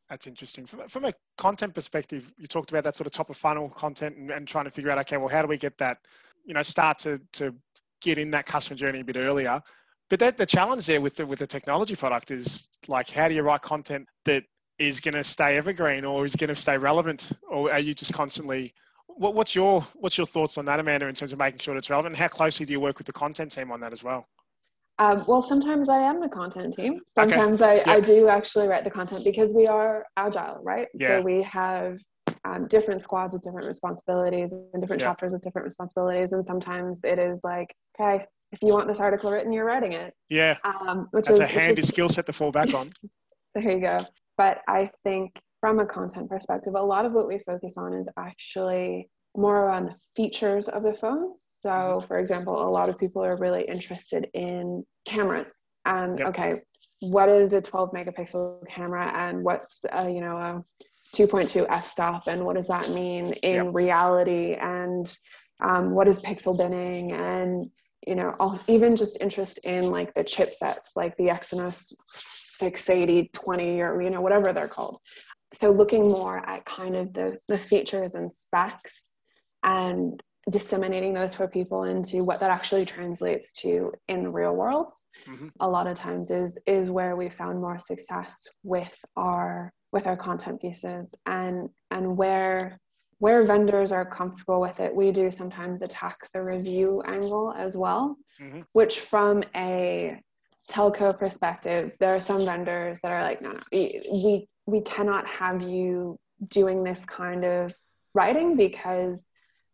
That's 0.09 0.27
interesting. 0.27 0.67
From, 0.67 0.87
from 0.88 1.07
a 1.07 1.12
content 1.38 1.75
perspective, 1.75 2.33
you 2.38 2.47
talked 2.47 2.71
about 2.71 2.85
that 2.85 2.97
sort 2.97 3.07
of 3.07 3.12
top 3.12 3.31
of 3.31 3.37
funnel 3.37 3.69
content 3.71 4.17
and, 4.17 4.31
and 4.31 4.47
trying 4.47 4.64
to 4.64 4.71
figure 4.71 4.90
out, 4.90 4.99
okay, 4.99 5.17
well, 5.17 5.29
how 5.29 5.43
do 5.43 5.49
we 5.49 5.57
get 5.57 5.77
that, 5.79 5.99
you 6.45 6.55
know, 6.55 6.62
start 6.62 6.99
to, 7.01 7.21
to 7.33 7.55
get 8.03 8.19
in 8.19 8.31
that 8.31 8.47
customer 8.47 8.77
journey 8.77 9.01
a 9.01 9.05
bit 9.05 9.17
earlier. 9.17 9.61
But 10.11 10.21
that, 10.21 10.37
the 10.37 10.47
challenge 10.47 10.87
there 10.87 11.01
with 11.01 11.17
the, 11.17 11.27
with 11.27 11.38
the 11.38 11.47
technology 11.47 11.97
product 11.97 12.31
is 12.31 12.69
like, 12.87 13.11
how 13.11 13.29
do 13.29 13.35
you 13.35 13.43
write 13.43 13.62
content 13.62 14.07
that 14.27 14.45
is 14.79 15.01
going 15.01 15.14
to 15.14 15.25
stay 15.25 15.57
evergreen 15.57 16.05
or 16.05 16.27
is 16.27 16.37
going 16.37 16.49
to 16.49 16.57
stay 16.57 16.77
relevant? 16.77 17.33
Or 17.49 17.73
are 17.73 17.81
you 17.81 17.95
just 17.95 18.12
constantly 18.12 18.75
what, 19.16 19.35
what's 19.35 19.55
your 19.55 19.87
what's 19.94 20.18
your 20.18 20.27
thoughts 20.27 20.59
on 20.59 20.64
that, 20.66 20.81
Amanda, 20.81 21.07
in 21.07 21.14
terms 21.14 21.33
of 21.33 21.38
making 21.38 21.61
sure 21.61 21.77
it's 21.77 21.90
relevant? 21.90 22.16
how 22.16 22.29
closely 22.29 22.66
do 22.66 22.72
you 22.72 22.81
work 22.81 22.98
with 22.98 23.07
the 23.07 23.12
content 23.12 23.50
team 23.50 23.70
on 23.72 23.81
that 23.81 23.92
as 23.92 24.03
well? 24.03 24.27
Um, 24.98 25.24
well, 25.27 25.42
sometimes 25.42 25.88
I 25.88 25.98
am 25.98 26.20
the 26.20 26.29
content 26.29 26.74
team. 26.74 27.00
Sometimes 27.07 27.61
okay. 27.61 27.83
I, 27.85 27.94
I 27.94 28.00
do 28.00 28.29
actually 28.29 28.68
write 28.68 28.85
the 28.85 28.90
content 28.90 29.24
because 29.24 29.53
we 29.53 29.66
are 29.66 30.05
agile, 30.16 30.61
right? 30.62 30.87
Yeah. 30.94 31.18
So 31.18 31.22
we 31.22 31.42
have 31.42 31.98
um, 32.44 32.68
different 32.68 33.03
squads 33.03 33.35
with 33.35 33.42
different 33.42 33.66
responsibilities 33.66 34.53
and 34.53 34.81
different 34.81 35.03
yeah. 35.03 35.09
chapters 35.09 35.33
with 35.33 35.42
different 35.42 35.64
responsibilities. 35.64 36.33
And 36.33 36.44
sometimes 36.44 37.03
it 37.03 37.18
is 37.18 37.40
like, 37.42 37.74
okay, 37.98 38.24
if 38.53 38.62
you 38.62 38.72
want 38.72 38.87
this 38.87 39.00
article 39.00 39.33
written, 39.33 39.53
you're 39.53 39.64
writing 39.64 39.92
it. 39.92 40.14
Yeah. 40.29 40.57
Um, 40.62 41.09
which 41.11 41.27
That's 41.27 41.40
is 41.40 41.44
a 41.44 41.46
handy 41.46 41.83
skill 41.83 42.09
set 42.09 42.27
to 42.27 42.33
fall 42.33 42.53
back 42.53 42.72
on. 42.72 42.92
there 43.55 43.68
you 43.68 43.81
go. 43.81 43.98
But 44.37 44.61
I 44.68 44.90
think 45.03 45.40
from 45.64 45.79
a 45.79 45.87
content 45.87 46.29
perspective, 46.29 46.74
a 46.77 46.83
lot 46.83 47.07
of 47.07 47.12
what 47.12 47.27
we 47.27 47.38
focus 47.38 47.79
on 47.79 47.94
is 47.94 48.07
actually 48.18 49.09
more 49.35 49.62
around 49.62 49.87
the 49.87 49.94
features 50.14 50.68
of 50.68 50.83
the 50.83 50.92
phone. 50.92 51.33
So, 51.38 51.70
mm-hmm. 51.70 52.07
for 52.07 52.18
example, 52.18 52.68
a 52.68 52.68
lot 52.68 52.90
of 52.90 52.98
people 52.98 53.24
are 53.24 53.38
really 53.38 53.62
interested 53.62 54.29
in 54.35 54.85
cameras. 55.07 55.64
And 55.87 56.18
yep. 56.18 56.29
okay, 56.29 56.61
what 57.00 57.31
is 57.31 57.55
a 57.55 57.62
12 57.62 57.92
megapixel 57.92 58.68
camera, 58.68 59.11
and 59.16 59.42
what's 59.42 59.87
a, 59.90 60.12
you 60.12 60.20
know 60.20 60.37
a 60.37 60.62
2.2 61.16 61.64
f-stop, 61.70 62.27
and 62.27 62.44
what 62.44 62.57
does 62.57 62.66
that 62.66 62.90
mean 62.90 63.33
in 63.33 63.64
yep. 63.64 63.74
reality? 63.74 64.57
And 64.61 65.16
um, 65.62 65.92
what 65.92 66.09
is 66.09 66.18
pixel 66.18 66.59
binning? 66.59 67.12
And 67.12 67.70
you 68.07 68.16
know, 68.16 68.35
I'll 68.38 68.61
even 68.68 68.96
just 68.96 69.16
interest 69.22 69.61
in 69.64 69.90
like 69.90 70.12
the 70.12 70.24
chipsets, 70.24 70.94
like 70.94 71.16
the 71.16 71.29
Exynos 71.29 71.90
680, 72.09 73.31
20, 73.33 73.81
or 73.81 74.03
you 74.03 74.11
know, 74.11 74.20
whatever 74.20 74.53
they're 74.53 74.68
called 74.68 74.98
so 75.55 75.71
looking 75.71 76.11
more 76.11 76.38
at 76.49 76.64
kind 76.64 76.97
of 76.97 77.12
the, 77.12 77.38
the 77.49 77.59
features 77.59 78.14
and 78.14 78.31
specs 78.31 79.12
and 79.62 80.23
disseminating 80.51 81.14
those 81.14 81.35
for 81.35 81.49
people 81.49 81.85
into 81.85 82.23
what 82.23 82.40
that 82.40 82.51
actually 82.51 82.85
translates 82.85 83.53
to 83.53 83.93
in 84.09 84.23
the 84.23 84.31
real 84.31 84.55
world 84.55 84.93
mm-hmm. 85.27 85.49
a 85.61 85.69
lot 85.69 85.87
of 85.87 85.97
times 85.97 86.31
is 86.31 86.59
is 86.67 86.90
where 86.90 87.17
we 87.17 87.31
found 87.31 87.59
more 87.59 87.79
success 87.79 88.47
with 88.62 88.99
our 89.17 89.73
with 89.93 90.07
our 90.07 90.17
content 90.17 90.61
pieces 90.61 91.14
and 91.25 91.71
and 91.90 92.17
where 92.17 92.79
where 93.21 93.47
vendors 93.47 93.90
are 93.90 94.05
comfortable 94.05 94.61
with 94.61 94.81
it 94.81 94.95
we 94.95 95.11
do 95.11 95.31
sometimes 95.31 95.81
attack 95.81 96.19
the 96.35 96.43
review 96.43 97.03
angle 97.07 97.55
as 97.57 97.75
well 97.75 98.14
mm-hmm. 98.38 98.61
which 98.75 99.01
from 99.01 99.43
a 99.57 100.21
telco 100.71 101.19
perspective 101.19 101.95
there 102.01 102.14
are 102.14 102.21
some 102.21 102.45
vendors 102.45 103.01
that 103.01 103.12
are 103.12 103.23
like 103.23 103.40
no 103.40 103.53
no 103.53 103.61
we 103.73 104.47
we 104.66 104.81
cannot 104.81 105.27
have 105.27 105.62
you 105.62 106.18
doing 106.48 106.83
this 106.85 107.05
kind 107.05 107.44
of 107.44 107.74
writing 108.14 108.57
because 108.57 109.27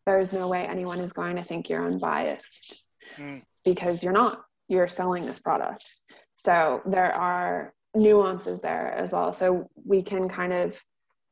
there's 0.07 0.33
no 0.33 0.49
way 0.49 0.67
anyone 0.67 1.01
is 1.01 1.13
going 1.13 1.37
to 1.37 1.45
think 1.45 1.69
you're 1.69 1.85
unbiased 1.85 2.85
mm. 3.17 3.43
because 3.65 4.03
you're 4.03 4.13
not. 4.13 4.43
You're 4.69 4.89
selling 4.89 5.27
this 5.27 5.41
product. 5.41 5.91
So 6.37 6.81
there 6.87 7.13
are 7.13 7.75
nuances 7.95 8.61
there 8.61 8.93
as 8.93 9.13
well. 9.13 9.33
So 9.33 9.69
we 9.85 10.01
can 10.03 10.29
kind 10.29 10.53
of 10.53 10.81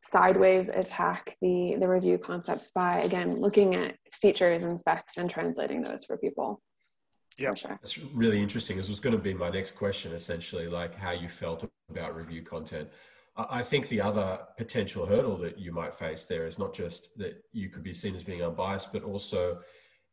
sideways 0.03 0.69
attack 0.69 1.37
the 1.41 1.77
the 1.79 1.89
review 1.89 2.19
concepts 2.19 2.71
by 2.71 3.01
again 3.01 3.41
looking 3.41 3.75
at 3.75 3.97
features 4.13 4.63
and 4.63 4.79
specs 4.79 5.17
and 5.17 5.29
translating 5.31 5.83
those 5.83 6.05
for 6.05 6.17
people. 6.17 6.61
Yeah. 7.39 7.55
Sure. 7.55 7.79
that's 7.81 7.99
really 7.99 8.43
interesting. 8.43 8.77
This 8.77 8.89
was 8.89 8.99
going 9.01 9.17
to 9.17 9.23
be 9.23 9.35
my 9.35 9.51
next 9.51 9.73
question 9.73 10.13
essentially 10.13 10.67
like 10.67 10.97
how 10.97 11.13
you 11.13 11.29
felt 11.29 11.65
about 11.91 12.17
review 12.17 12.43
content 12.43 12.89
I 13.39 13.63
think 13.63 13.89
the 13.89 14.01
other 14.01 14.41
potential 14.57 15.07
hurdle 15.07 15.37
that 15.39 15.59
you 15.59 15.71
might 15.73 15.95
face 15.95 16.25
there 16.25 16.49
is 16.49 16.59
not 16.59 16.75
just 16.75 17.17
that 17.19 17.43
you 17.53 17.69
could 17.69 17.85
be 17.85 17.93
seen 17.93 18.17
as 18.17 18.25
being 18.25 18.43
unbiased, 18.43 18.93
but 18.93 19.05
also 19.05 19.61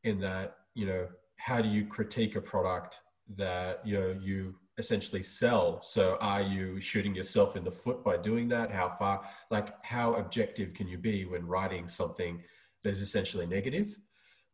in 0.03 0.19
that, 0.19 0.57
you 0.75 0.85
know, 0.85 1.07
how 1.37 1.59
do 1.59 1.67
you 1.67 1.85
critique 1.85 2.35
a 2.35 2.41
product 2.41 3.01
that, 3.35 3.81
you 3.83 3.99
know, 3.99 4.15
you 4.21 4.55
essentially 4.77 5.23
sell? 5.23 5.81
So 5.81 6.17
are 6.21 6.41
you 6.41 6.79
shooting 6.79 7.15
yourself 7.15 7.55
in 7.55 7.63
the 7.63 7.71
foot 7.71 8.03
by 8.03 8.17
doing 8.17 8.47
that? 8.49 8.69
How 8.71 8.89
far, 8.89 9.27
like, 9.49 9.83
how 9.83 10.13
objective 10.15 10.75
can 10.75 10.87
you 10.87 10.99
be 10.99 11.25
when 11.25 11.47
writing 11.47 11.87
something 11.87 12.43
that 12.83 12.91
is 12.91 13.01
essentially 13.01 13.47
negative? 13.47 13.97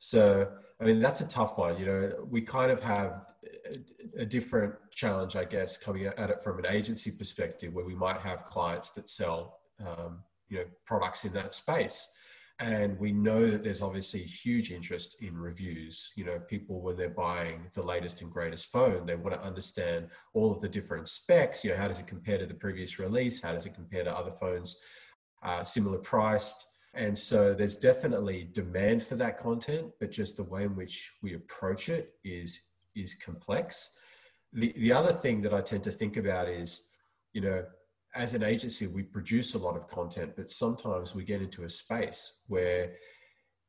So, 0.03 0.47
I 0.81 0.83
mean, 0.83 0.99
that's 0.99 1.21
a 1.21 1.29
tough 1.29 1.59
one. 1.59 1.79
You 1.79 1.85
know, 1.85 2.27
we 2.27 2.41
kind 2.41 2.71
of 2.71 2.81
have 2.81 3.21
a 4.17 4.25
different 4.25 4.73
challenge, 4.91 5.35
I 5.35 5.45
guess, 5.45 5.77
coming 5.77 6.07
at 6.07 6.29
it 6.31 6.43
from 6.43 6.57
an 6.57 6.65
agency 6.65 7.11
perspective, 7.11 7.71
where 7.71 7.85
we 7.85 7.93
might 7.93 8.19
have 8.21 8.45
clients 8.45 8.89
that 8.91 9.07
sell, 9.07 9.59
um, 9.79 10.23
you 10.49 10.57
know, 10.57 10.65
products 10.87 11.23
in 11.23 11.33
that 11.33 11.53
space, 11.53 12.11
and 12.57 12.97
we 12.97 13.11
know 13.11 13.51
that 13.51 13.63
there's 13.63 13.83
obviously 13.83 14.21
huge 14.21 14.71
interest 14.71 15.17
in 15.21 15.37
reviews. 15.37 16.11
You 16.15 16.25
know, 16.25 16.39
people 16.39 16.81
when 16.81 16.97
they're 16.97 17.09
buying 17.09 17.67
the 17.75 17.83
latest 17.83 18.23
and 18.23 18.31
greatest 18.31 18.71
phone, 18.71 19.05
they 19.05 19.15
want 19.15 19.35
to 19.35 19.47
understand 19.47 20.07
all 20.33 20.51
of 20.51 20.61
the 20.61 20.69
different 20.69 21.09
specs. 21.09 21.63
You 21.63 21.71
know, 21.71 21.77
how 21.77 21.87
does 21.87 21.99
it 21.99 22.07
compare 22.07 22.39
to 22.39 22.47
the 22.47 22.55
previous 22.55 22.97
release? 22.97 23.39
How 23.39 23.53
does 23.53 23.67
it 23.67 23.75
compare 23.75 24.03
to 24.03 24.17
other 24.17 24.31
phones 24.31 24.81
uh, 25.43 25.63
similar 25.63 25.99
priced? 25.99 26.70
And 26.93 27.17
so 27.17 27.53
there's 27.53 27.75
definitely 27.75 28.49
demand 28.51 29.03
for 29.03 29.15
that 29.15 29.39
content, 29.39 29.91
but 29.99 30.11
just 30.11 30.37
the 30.37 30.43
way 30.43 30.63
in 30.63 30.75
which 30.75 31.13
we 31.23 31.35
approach 31.35 31.89
it 31.89 32.13
is 32.23 32.59
is 32.95 33.15
complex. 33.15 33.97
The, 34.51 34.73
the 34.75 34.91
other 34.91 35.13
thing 35.13 35.41
that 35.43 35.53
I 35.53 35.61
tend 35.61 35.83
to 35.85 35.91
think 35.91 36.17
about 36.17 36.49
is, 36.49 36.89
you 37.31 37.39
know, 37.39 37.63
as 38.13 38.33
an 38.33 38.43
agency, 38.43 38.87
we 38.87 39.03
produce 39.03 39.53
a 39.53 39.57
lot 39.57 39.77
of 39.77 39.87
content, 39.87 40.33
but 40.35 40.51
sometimes 40.51 41.15
we 41.15 41.23
get 41.23 41.41
into 41.41 41.63
a 41.63 41.69
space 41.69 42.41
where 42.47 42.91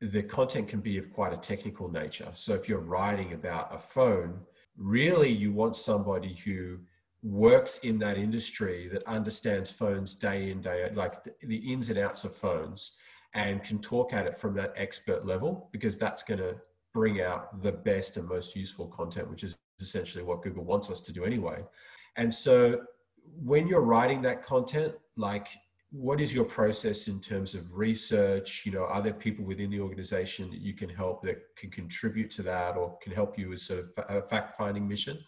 the 0.00 0.24
content 0.24 0.66
can 0.66 0.80
be 0.80 0.98
of 0.98 1.12
quite 1.12 1.32
a 1.32 1.36
technical 1.36 1.88
nature. 1.88 2.30
So 2.34 2.54
if 2.54 2.68
you're 2.68 2.80
writing 2.80 3.34
about 3.34 3.72
a 3.72 3.78
phone, 3.78 4.40
really 4.76 5.30
you 5.30 5.52
want 5.52 5.76
somebody 5.76 6.34
who 6.44 6.78
works 7.22 7.78
in 7.78 8.00
that 8.00 8.18
industry 8.18 8.88
that 8.92 9.06
understands 9.06 9.70
phones 9.70 10.16
day 10.16 10.50
in 10.50 10.60
day 10.60 10.84
out 10.84 10.96
like 10.96 11.14
the 11.42 11.72
ins 11.72 11.88
and 11.88 11.98
outs 11.98 12.24
of 12.24 12.34
phones 12.34 12.96
and 13.34 13.64
can 13.64 13.78
talk 13.78 14.12
at 14.12 14.26
it 14.26 14.36
from 14.36 14.54
that 14.54 14.72
expert 14.76 15.26
level 15.26 15.68
because 15.72 15.98
that's 15.98 16.22
going 16.22 16.40
to 16.40 16.56
bring 16.92 17.22
out 17.22 17.62
the 17.62 17.72
best 17.72 18.16
and 18.16 18.28
most 18.28 18.54
useful 18.54 18.86
content 18.88 19.28
which 19.30 19.42
is 19.44 19.56
essentially 19.80 20.22
what 20.22 20.42
google 20.42 20.64
wants 20.64 20.90
us 20.90 21.00
to 21.00 21.12
do 21.12 21.24
anyway. 21.24 21.62
And 22.16 22.32
so 22.32 22.82
when 23.42 23.66
you're 23.66 23.82
writing 23.82 24.22
that 24.22 24.44
content 24.44 24.94
like 25.16 25.48
what 25.90 26.22
is 26.22 26.34
your 26.34 26.46
process 26.46 27.06
in 27.06 27.20
terms 27.20 27.54
of 27.54 27.70
research? 27.70 28.64
You 28.64 28.72
know 28.72 28.84
are 28.84 29.02
there 29.02 29.12
people 29.12 29.44
within 29.44 29.70
the 29.70 29.80
organization 29.80 30.50
that 30.50 30.60
you 30.60 30.74
can 30.74 30.88
help 30.88 31.22
that 31.22 31.38
can 31.56 31.70
contribute 31.70 32.30
to 32.32 32.42
that 32.44 32.76
or 32.76 32.98
can 33.02 33.12
help 33.12 33.38
you 33.38 33.50
with 33.50 33.60
sort 33.60 33.80
of 33.80 33.90
a 33.98 34.18
uh, 34.18 34.26
fact 34.26 34.56
finding 34.56 34.86
mission? 34.88 35.18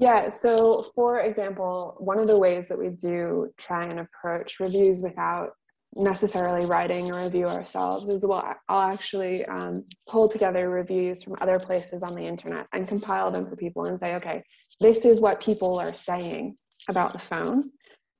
Yeah, 0.00 0.30
so 0.30 0.90
for 0.94 1.20
example, 1.20 1.96
one 1.98 2.18
of 2.18 2.26
the 2.26 2.38
ways 2.38 2.68
that 2.68 2.78
we 2.78 2.88
do 2.88 3.52
try 3.58 3.84
and 3.84 4.00
approach 4.00 4.58
reviews 4.58 5.02
without 5.02 5.50
necessarily 5.96 6.66
writing 6.66 7.10
a 7.10 7.24
review 7.24 7.46
ourselves 7.46 8.08
is 8.08 8.24
well, 8.24 8.54
I'll 8.68 8.90
actually 8.90 9.44
um, 9.46 9.84
pull 10.08 10.28
together 10.28 10.70
reviews 10.70 11.22
from 11.22 11.36
other 11.40 11.58
places 11.58 12.02
on 12.02 12.14
the 12.14 12.22
internet 12.22 12.66
and 12.72 12.86
compile 12.86 13.30
them 13.30 13.48
for 13.48 13.56
people 13.56 13.86
and 13.86 13.98
say, 13.98 14.14
okay, 14.16 14.42
this 14.80 15.04
is 15.04 15.20
what 15.20 15.42
people 15.42 15.78
are 15.80 15.94
saying 15.94 16.56
about 16.88 17.12
the 17.12 17.18
phone. 17.18 17.70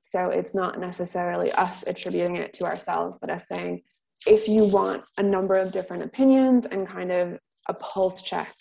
So 0.00 0.30
it's 0.30 0.54
not 0.54 0.80
necessarily 0.80 1.52
us 1.52 1.85
attributing 1.87 2.37
it 2.37 2.52
to 2.54 2.64
ourselves, 2.64 3.18
but 3.20 3.30
us 3.30 3.46
saying, 3.46 3.83
if 4.26 4.48
you 4.48 4.64
want 4.64 5.04
a 5.18 5.22
number 5.22 5.54
of 5.54 5.72
different 5.72 6.02
opinions 6.02 6.66
and 6.66 6.87
kind 6.87 7.12
of 7.12 7.38
a 7.68 7.74
pulse 7.74 8.22
check 8.22 8.54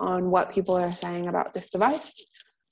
on 0.00 0.30
what 0.30 0.50
people 0.50 0.76
are 0.76 0.92
saying 0.92 1.28
about 1.28 1.52
this 1.52 1.70
device, 1.70 2.26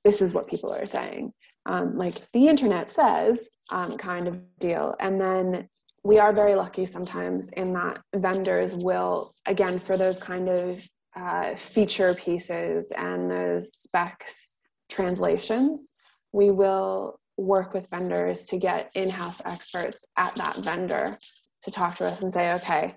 this 0.04 0.22
is 0.22 0.32
what 0.32 0.48
people 0.48 0.72
are 0.72 0.86
saying. 0.86 1.32
Um, 1.66 1.96
like 1.96 2.14
the 2.32 2.48
internet 2.48 2.92
says, 2.92 3.40
um, 3.70 3.96
kind 3.96 4.28
of 4.28 4.40
deal. 4.58 4.94
And 5.00 5.20
then 5.20 5.68
we 6.04 6.18
are 6.18 6.32
very 6.34 6.54
lucky 6.54 6.84
sometimes 6.84 7.48
in 7.50 7.72
that 7.72 7.98
vendors 8.14 8.76
will, 8.76 9.34
again, 9.46 9.78
for 9.78 9.96
those 9.96 10.18
kind 10.18 10.48
of 10.50 10.86
uh, 11.16 11.54
feature 11.56 12.14
pieces 12.14 12.92
and 12.96 13.30
those 13.30 13.72
specs 13.72 14.58
translations, 14.90 15.94
we 16.32 16.50
will 16.50 17.18
work 17.38 17.72
with 17.72 17.88
vendors 17.88 18.46
to 18.46 18.58
get 18.58 18.90
in 18.94 19.08
house 19.08 19.40
experts 19.46 20.04
at 20.16 20.34
that 20.36 20.58
vendor 20.58 21.18
to 21.62 21.70
talk 21.70 21.96
to 21.96 22.06
us 22.06 22.22
and 22.22 22.32
say, 22.32 22.52
okay, 22.52 22.94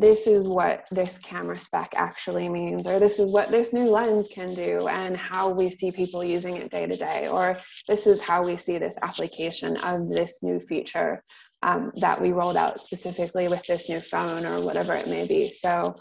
this 0.00 0.26
is 0.26 0.46
what 0.46 0.86
this 0.90 1.18
camera 1.18 1.58
spec 1.58 1.92
actually 1.96 2.48
means, 2.48 2.86
or 2.86 2.98
this 2.98 3.18
is 3.18 3.32
what 3.32 3.50
this 3.50 3.72
new 3.72 3.90
lens 3.90 4.28
can 4.32 4.54
do, 4.54 4.86
and 4.88 5.16
how 5.16 5.48
we 5.48 5.68
see 5.68 5.90
people 5.90 6.22
using 6.22 6.56
it 6.56 6.70
day 6.70 6.86
to 6.86 6.96
day, 6.96 7.28
or 7.28 7.58
this 7.88 8.06
is 8.06 8.22
how 8.22 8.42
we 8.42 8.56
see 8.56 8.78
this 8.78 8.96
application 9.02 9.76
of 9.78 10.08
this 10.08 10.40
new 10.42 10.60
feature 10.60 11.22
um, 11.62 11.92
that 12.00 12.20
we 12.20 12.32
rolled 12.32 12.56
out 12.56 12.80
specifically 12.80 13.48
with 13.48 13.64
this 13.66 13.88
new 13.88 14.00
phone, 14.00 14.46
or 14.46 14.60
whatever 14.60 14.94
it 14.94 15.08
may 15.08 15.26
be. 15.26 15.52
So 15.52 15.96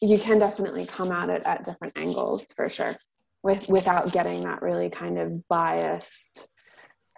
you 0.00 0.18
can 0.18 0.38
definitely 0.38 0.86
come 0.86 1.10
at 1.12 1.28
it 1.28 1.42
at 1.44 1.64
different 1.64 1.96
angles 1.96 2.52
for 2.54 2.68
sure, 2.68 2.96
with 3.42 3.68
without 3.68 4.12
getting 4.12 4.42
that 4.44 4.62
really 4.62 4.90
kind 4.90 5.18
of 5.18 5.46
biased 5.48 6.48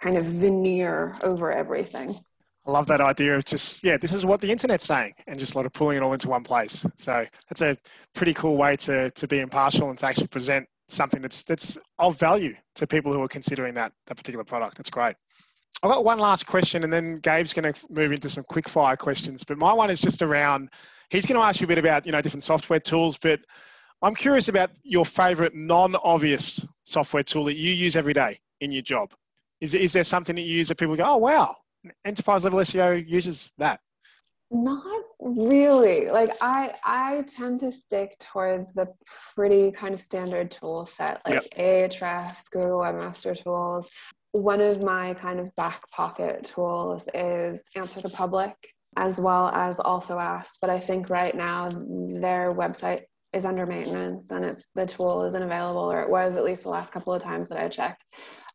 kind 0.01 0.17
of 0.17 0.25
veneer 0.25 1.19
over 1.23 1.53
everything. 1.53 2.19
I 2.67 2.73
love 2.73 2.87
that 2.89 3.01
idea 3.01 3.37
of 3.37 3.45
just, 3.47 3.83
yeah, 3.83 3.97
this 3.97 4.13
is 4.13 4.25
what 4.25 4.41
the 4.41 4.51
internet's 4.51 4.85
saying 4.85 5.15
and 5.27 5.39
just 5.39 5.53
sort 5.53 5.65
of 5.67 5.73
pulling 5.73 5.97
it 5.97 6.03
all 6.03 6.13
into 6.13 6.29
one 6.29 6.45
place. 6.45 6.85
So 6.99 7.27
that's 7.49 7.63
a 7.63 7.77
pretty 8.15 8.35
cool 8.35 8.57
way 8.57 8.77
to, 8.77 9.11
to 9.11 9.27
be 9.27 9.41
impartial 9.41 9.89
and 9.89 9.99
to 9.99 10.07
actually 10.07 10.29
present 10.29 10.69
something 10.87 11.23
that's, 11.23 11.43
that's 11.45 11.79
of 11.99 12.19
value 12.19 12.55
to 12.75 12.87
people 12.87 13.13
who 13.13 13.23
are 13.23 13.29
considering 13.29 13.75
that, 13.75 13.93
that 14.07 14.15
particular 14.17 14.45
product. 14.45 14.77
That's 14.77 14.91
great. 14.91 15.17
I've 15.83 15.91
got 15.91 16.05
one 16.05 16.19
last 16.19 16.47
question 16.47 16.85
and 16.85 16.93
then 16.93 17.21
Gabe's 17.21 17.55
going 17.55 17.73
to 17.73 17.87
move 17.89 18.13
into 18.13 18.29
some 18.29 18.45
quick 18.45 18.69
fire 18.69 18.97
questions. 18.97 19.45
But 19.45 19.59
my 19.59 19.73
one 19.73 19.91
is 19.91 20.01
just 20.01 20.21
around, 20.21 20.71
he's 21.09 21.27
going 21.27 21.41
to 21.41 21.47
ask 21.47 21.61
you 21.61 21.65
a 21.65 21.69
bit 21.69 21.79
about, 21.79 22.05
you 22.05 22.13
know, 22.13 22.21
different 22.21 22.45
software 22.45 22.81
tools, 22.81 23.17
but 23.19 23.41
I'm 24.03 24.15
curious 24.15 24.49
about 24.49 24.71
your 24.83 25.05
favorite 25.05 25.55
non-obvious 25.55 26.67
software 26.85 27.23
tool 27.23 27.45
that 27.45 27.57
you 27.57 27.73
use 27.73 27.97
every 27.97 28.15
day 28.15 28.39
in 28.61 28.73
your 28.73 28.83
job. 28.83 29.13
Is, 29.61 29.75
is 29.75 29.93
there 29.93 30.05
something 30.05 30.37
that 30.37 30.43
you 30.43 30.57
use 30.57 30.69
that 30.69 30.79
people 30.79 30.97
go, 30.97 31.05
oh, 31.05 31.19
wow, 31.19 31.57
enterprise 32.05 32.45
level 32.45 32.59
SEO 32.61 33.07
uses 33.07 33.53
that? 33.59 33.81
Not 34.51 35.03
really. 35.21 36.11
Like 36.11 36.37
I 36.41 36.75
I 36.83 37.25
tend 37.29 37.61
to 37.61 37.71
stick 37.71 38.19
towards 38.19 38.73
the 38.73 38.89
pretty 39.35 39.71
kind 39.71 39.95
of 39.95 40.01
standard 40.01 40.51
tool 40.51 40.85
set, 40.85 41.23
like 41.25 41.47
yep. 41.57 41.93
Ahrefs, 41.93 42.51
Google 42.51 42.81
Webmaster 42.81 43.41
Tools. 43.41 43.89
One 44.33 44.61
of 44.61 44.83
my 44.83 45.15
kind 45.15 45.41
of 45.41 45.55
back 45.57 45.91
pocket 45.91 46.45
tools 46.45 47.09
is 47.15 47.65
Answer 47.75 48.01
the 48.01 48.11
Public, 48.11 48.55
as 48.97 49.21
well 49.21 49.49
as 49.49 49.81
also 49.81 50.19
Ask. 50.19 50.59
But 50.61 50.71
I 50.71 50.79
think 50.79 51.11
right 51.11 51.35
now 51.35 51.71
their 51.71 52.53
website 52.53 53.03
is 53.33 53.45
under 53.45 53.67
maintenance 53.67 54.31
and 54.31 54.45
it's 54.45 54.67
the 54.75 54.87
tool 54.87 55.25
isn't 55.25 55.43
available, 55.43 55.83
or 55.83 56.03
it 56.03 56.11
was 56.11 56.37
at 56.37 56.45
least 56.45 56.63
the 56.65 56.69
last 56.69 56.93
couple 56.93 57.13
of 57.13 57.23
times 57.23 57.49
that 57.49 57.59
I 57.59 57.69
checked. 57.69 58.05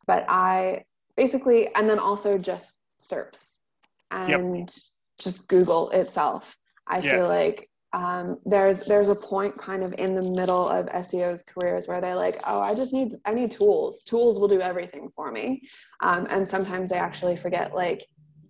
But 0.06 0.24
I 0.28 0.84
basically, 1.16 1.74
and 1.74 1.88
then 1.88 1.98
also 1.98 2.38
just 2.38 2.74
SERPs 3.00 3.60
and 4.10 4.58
yep. 4.58 4.68
just 5.18 5.48
Google 5.48 5.90
itself. 5.90 6.56
I 6.86 7.00
feel 7.00 7.26
like 7.26 7.68
um, 7.92 8.38
there's 8.44 8.80
there's 8.80 9.08
a 9.08 9.14
point 9.14 9.56
kind 9.56 9.82
of 9.82 9.94
in 9.98 10.14
the 10.14 10.22
middle 10.22 10.68
of 10.68 10.86
SEO's 10.86 11.42
careers 11.42 11.88
where 11.88 12.00
they're 12.00 12.16
like, 12.16 12.40
oh, 12.44 12.60
I 12.60 12.74
just 12.74 12.92
need 12.92 13.14
I 13.24 13.32
need 13.32 13.50
tools. 13.50 14.02
Tools 14.02 14.38
will 14.38 14.48
do 14.48 14.60
everything 14.60 15.08
for 15.14 15.30
me. 15.30 15.62
Um, 16.02 16.26
and 16.28 16.46
sometimes 16.46 16.90
they 16.90 16.96
actually 16.96 17.36
forget 17.36 17.74
like 17.74 18.06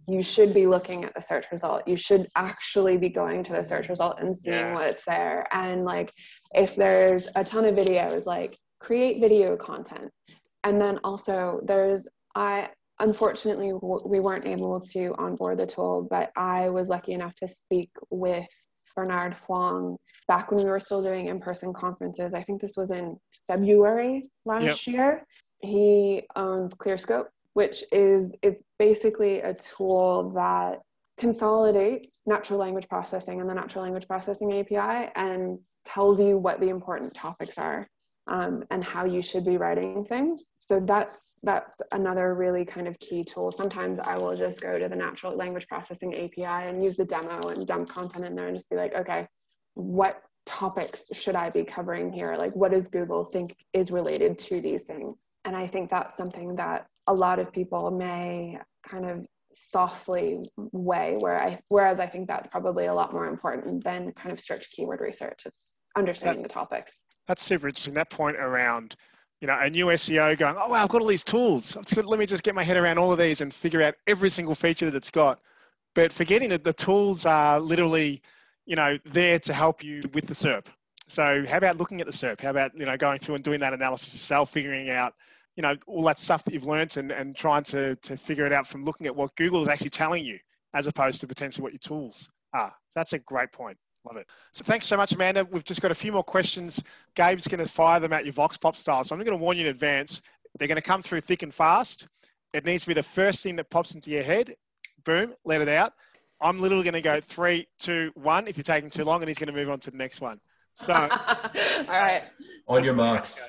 you 0.09 0.23
should 0.23 0.55
be 0.55 0.67
looking 0.67 1.05
at 1.05 1.15
the 1.15 1.21
search 1.21 1.47
result. 1.51 1.87
You 1.87 1.97
should 1.97 2.29
actually 2.37 2.97
be 2.97 3.09
going 3.09 3.43
to 3.45 3.53
the 3.53 3.63
search 3.63 3.89
result 3.89 4.21
and 4.21 4.37
seeing 4.37 4.55
yeah. 4.55 4.75
what's 4.75 5.05
there. 5.05 5.47
And 5.53 5.85
like 5.85 6.13
if 6.55 6.75
there's 6.77 7.29
a 7.35 7.45
ton 7.45 7.65
of 7.65 7.75
videos, 7.75 8.25
like 8.27 8.57
create 8.81 9.21
video 9.21 9.57
content. 9.57 10.11
And 10.65 10.81
then 10.81 10.99
also 11.05 11.61
there's 11.65 12.09
I 12.35 12.71
unfortunately 12.99 13.73
we 14.07 14.21
weren't 14.21 14.47
able 14.47 14.81
to 14.81 15.15
onboard 15.19 15.59
the 15.59 15.67
tool 15.67 16.07
but 16.09 16.33
i 16.35 16.69
was 16.69 16.89
lucky 16.89 17.13
enough 17.13 17.35
to 17.35 17.47
speak 17.47 17.91
with 18.11 18.49
bernard 18.97 19.35
huang 19.47 19.97
back 20.27 20.51
when 20.51 20.65
we 20.65 20.71
were 20.71 20.81
still 20.81 21.03
doing 21.03 21.29
in-person 21.29 21.73
conferences. 21.73 22.35
I 22.35 22.43
think 22.43 22.61
this 22.61 22.77
was 22.77 22.91
in 22.91 23.17
february 23.47 24.31
last 24.45 24.87
yep. 24.87 24.95
year. 24.95 25.27
He 25.61 26.23
owns 26.35 26.75
clearscope 26.75 27.27
which 27.57 27.83
is 27.91 28.35
it's 28.43 28.65
basically 28.79 29.41
a 29.41 29.55
tool 29.55 30.31
that 30.35 30.79
consolidates 31.17 32.21
natural 32.27 32.59
language 32.59 32.87
processing 32.87 33.41
and 33.41 33.49
the 33.49 33.55
natural 33.55 33.83
language 33.83 34.07
processing 34.07 34.61
api 34.61 35.11
and 35.17 35.59
tells 35.83 36.21
you 36.21 36.37
what 36.37 36.61
the 36.61 36.69
important 36.69 37.15
topics 37.15 37.57
are 37.57 37.89
um, 38.29 38.65
and 38.71 38.83
how 38.83 39.05
you 39.05 39.23
should 39.23 39.45
be 39.45 39.57
writing 39.57 40.05
things. 40.05 40.53
So 40.57 40.81
that's 40.81 41.39
that's 41.43 41.81
another 41.93 42.35
really 42.35 42.65
kind 42.65 42.89
of 42.89 42.99
key 42.99 43.25
tool. 43.25 43.53
Sometimes 43.53 43.99
I 43.99 44.19
will 44.19 44.35
just 44.35 44.61
go 44.61 44.79
to 44.79 44.89
the 44.89 44.97
natural 44.97 45.37
language 45.37 45.69
processing 45.69 46.15
API 46.15 46.69
and 46.69 46.83
use 46.83 46.97
the 46.97 47.05
demo 47.05 47.49
and 47.49 47.67
dump 47.67 47.89
content 47.89 48.25
in 48.25 48.35
there 48.35 48.49
and 48.49 48.57
just 48.57 48.71
be 48.71 48.77
like, 48.77 48.95
okay, 48.95 49.29
what 49.75 50.23
topics 50.45 51.07
should 51.13 51.37
I 51.37 51.51
be 51.51 51.65
covering 51.65 52.13
here? 52.13 52.35
Like, 52.37 52.55
what 52.55 52.73
does 52.73 52.89
Google 52.89 53.25
think 53.25 53.57
is 53.73 53.91
related 53.91 54.39
to 54.39 54.61
these 54.61 54.85
things? 54.85 55.37
And 55.45 55.55
I 55.55 55.67
think 55.67 55.91
that's 55.91 56.17
something 56.17 56.57
that 56.57 56.87
a 57.07 57.15
lot 57.15 57.39
of 57.39 57.53
people 57.53 57.91
may 57.91 58.59
kind 58.85 59.09
of 59.09 59.27
softly 59.53 60.43
way 60.57 61.17
where 61.21 61.41
I 61.41 61.61
whereas 61.69 61.99
I 61.99 62.07
think 62.07 62.29
that's 62.29 62.49
probably 62.49 62.87
a 62.87 62.95
lot 62.95 63.13
more 63.13 63.27
important 63.27 63.83
than 63.85 64.13
kind 64.13 64.33
of 64.33 64.41
strict 64.41 64.69
keyword 64.71 65.01
research. 65.01 65.43
It's 65.47 65.75
understanding 65.97 66.43
that, 66.43 66.49
the 66.49 66.55
topics 66.55 67.06
that's 67.27 67.43
super 67.43 67.69
interesting. 67.69 67.95
That 67.95 68.11
point 68.11 68.37
around, 68.37 68.97
you 69.41 69.47
know, 69.47 69.59
a 69.59 69.69
new 69.69 69.87
SEO 69.87 70.39
going, 70.39 70.57
oh 70.59 70.71
wow, 70.71 70.83
I've 70.83 70.89
got 70.89 71.01
all 71.01 71.07
these 71.07 71.25
tools. 71.25 71.77
Let 71.97 72.19
me 72.19 72.27
just 72.27 72.43
get 72.43 72.55
my 72.55 72.63
head 72.63 72.77
around 72.77 72.99
all 72.99 73.13
of 73.13 73.19
these 73.19 73.41
and 73.41 73.53
figure 73.53 73.83
out 73.83 73.95
every 74.07 74.31
single 74.31 74.55
feature 74.55 74.87
that 74.87 74.97
it's 74.97 75.11
got. 75.11 75.41
But 75.95 76.13
forgetting 76.13 76.51
that 76.51 76.65
the 76.65 76.73
tools 76.73 77.27
are 77.27 77.59
literally, 77.59 78.23
you 78.67 78.77
know, 78.77 78.99
there 79.05 79.39
to 79.41 79.53
help 79.53 79.83
you 79.83 80.03
with 80.13 80.27
the 80.27 80.35
SERP. 80.35 80.67
So 81.09 81.45
how 81.49 81.59
about 81.59 81.79
looking 81.79 82.01
at 82.01 82.07
the 82.07 82.13
SERP? 82.13 82.41
How 82.41 82.51
about, 82.51 82.73
you 82.77 82.85
know, 82.85 82.97
going 82.97 83.19
through 83.19 83.37
and 83.37 83.45
doing 83.45 83.61
that 83.61 83.73
analysis 83.73 84.13
yourself, 84.13 84.51
figuring 84.51 84.91
out, 84.91 85.15
you 85.57 85.63
know, 85.63 85.77
all 85.87 86.03
that 86.03 86.19
stuff 86.19 86.45
that 86.45 86.53
you've 86.53 86.67
learned 86.67 86.97
and, 86.97 87.11
and 87.11 87.35
trying 87.35 87.63
to, 87.65 87.97
to 87.97 88.17
figure 88.17 88.45
it 88.45 88.53
out 88.53 88.67
from 88.67 88.85
looking 88.85 89.07
at 89.07 89.15
what 89.17 89.35
Google 89.37 89.63
is 89.63 89.69
actually 89.69 89.91
telling 89.91 90.25
you 90.25 90.39
as 90.75 90.87
opposed 90.87 91.21
to 91.21 91.27
potentially 91.27 91.63
what 91.63 91.73
your 91.73 91.79
tools 91.79 92.29
are. 92.53 92.75
That's 92.95 93.13
a 93.15 93.19
great 93.21 93.53
point. 93.53 93.79
Love 94.07 94.19
it. 94.19 94.27
So 94.53 94.65
thanks 94.65 94.87
so 94.87 94.97
much, 94.97 95.13
Amanda. 95.13 95.45
We've 95.45 95.65
just 95.65 95.83
got 95.83 95.91
a 95.91 95.95
few 95.95 96.13
more 96.13 96.23
questions. 96.23 96.83
Gabe's 97.17 97.49
going 97.49 97.63
to 97.63 97.69
fire 97.69 97.99
them 97.99 98.13
at 98.13 98.25
your 98.25 98.33
Vox 98.33 98.57
Pop 98.57 98.77
style. 98.77 99.03
So 99.03 99.15
I'm 99.15 99.25
going 99.25 99.37
to 99.37 99.43
warn 99.43 99.57
you 99.57 99.65
in 99.65 99.71
advance. 99.71 100.23
They're 100.59 100.69
going 100.69 100.77
to 100.77 100.83
come 100.83 101.03
through 101.03 101.23
thick 101.23 101.43
and 101.43 101.53
fast. 101.53 102.07
It 102.55 102.65
needs 102.65 102.85
to 102.85 102.89
be 102.89 102.95
the 102.95 103.03
first 103.03 103.43
thing 103.43 103.57
that 103.57 103.69
pops 103.69 103.95
into 103.95 104.11
your 104.11 104.23
head. 104.23 104.55
Boom, 105.05 105.35
let 105.45 105.61
it 105.61 105.69
out. 105.69 105.93
I'm 106.41 106.61
literally 106.61 106.85
going 106.85 106.95
to 106.95 107.01
go 107.01 107.21
three, 107.21 107.67
two, 107.79 108.13
one. 108.15 108.47
If 108.47 108.57
you're 108.57 108.65
taking 108.65 108.91
too 108.91 109.05
long, 109.05 109.23
and 109.23 109.29
he's 109.29 109.39
going 109.39 109.49
to 109.49 109.53
move 109.53 109.71
on 109.71 109.81
to 109.81 109.91
the 109.91 109.97
next 109.97 110.21
one. 110.21 110.41
So, 110.75 110.95
all 110.95 111.09
right. 111.89 112.23
On 112.69 112.85
your 112.85 112.95
marks. 112.95 113.49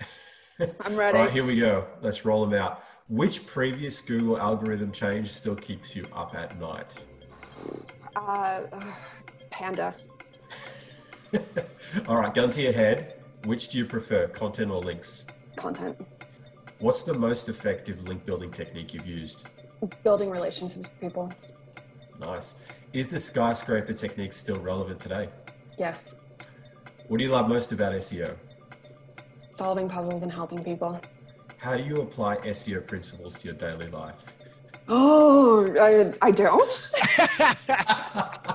I'm 0.80 0.96
ready. 0.96 1.16
All 1.16 1.24
right, 1.24 1.32
here 1.32 1.44
we 1.44 1.58
go. 1.58 1.86
Let's 2.00 2.24
roll 2.24 2.44
them 2.44 2.58
out. 2.58 2.82
Which 3.08 3.46
previous 3.46 4.00
Google 4.00 4.38
algorithm 4.38 4.90
change 4.90 5.30
still 5.30 5.56
keeps 5.56 5.94
you 5.94 6.06
up 6.14 6.34
at 6.34 6.58
night? 6.58 6.94
Uh, 8.16 8.62
Panda. 9.54 9.94
All 12.08 12.16
right, 12.16 12.34
gun 12.34 12.50
to 12.50 12.60
your 12.60 12.72
head. 12.72 13.22
Which 13.44 13.68
do 13.68 13.78
you 13.78 13.84
prefer, 13.84 14.26
content 14.26 14.72
or 14.72 14.80
links? 14.80 15.26
Content. 15.54 15.96
What's 16.80 17.04
the 17.04 17.14
most 17.14 17.48
effective 17.48 18.02
link 18.08 18.26
building 18.26 18.50
technique 18.50 18.92
you've 18.92 19.06
used? 19.06 19.46
Building 20.02 20.28
relationships 20.28 20.88
with 20.88 21.00
people. 21.00 21.32
Nice. 22.18 22.58
Is 22.92 23.08
the 23.08 23.18
skyscraper 23.18 23.92
technique 23.92 24.32
still 24.32 24.58
relevant 24.58 24.98
today? 24.98 25.28
Yes. 25.78 26.16
What 27.06 27.18
do 27.18 27.24
you 27.24 27.30
love 27.30 27.48
most 27.48 27.70
about 27.70 27.92
SEO? 27.92 28.34
Solving 29.52 29.88
puzzles 29.88 30.24
and 30.24 30.32
helping 30.32 30.64
people. 30.64 31.00
How 31.58 31.76
do 31.76 31.84
you 31.84 32.00
apply 32.00 32.38
SEO 32.38 32.84
principles 32.84 33.38
to 33.38 33.46
your 33.46 33.56
daily 33.56 33.86
life? 33.86 34.26
Oh, 34.88 35.72
I, 35.78 36.12
I 36.26 36.32
don't. 36.32 36.90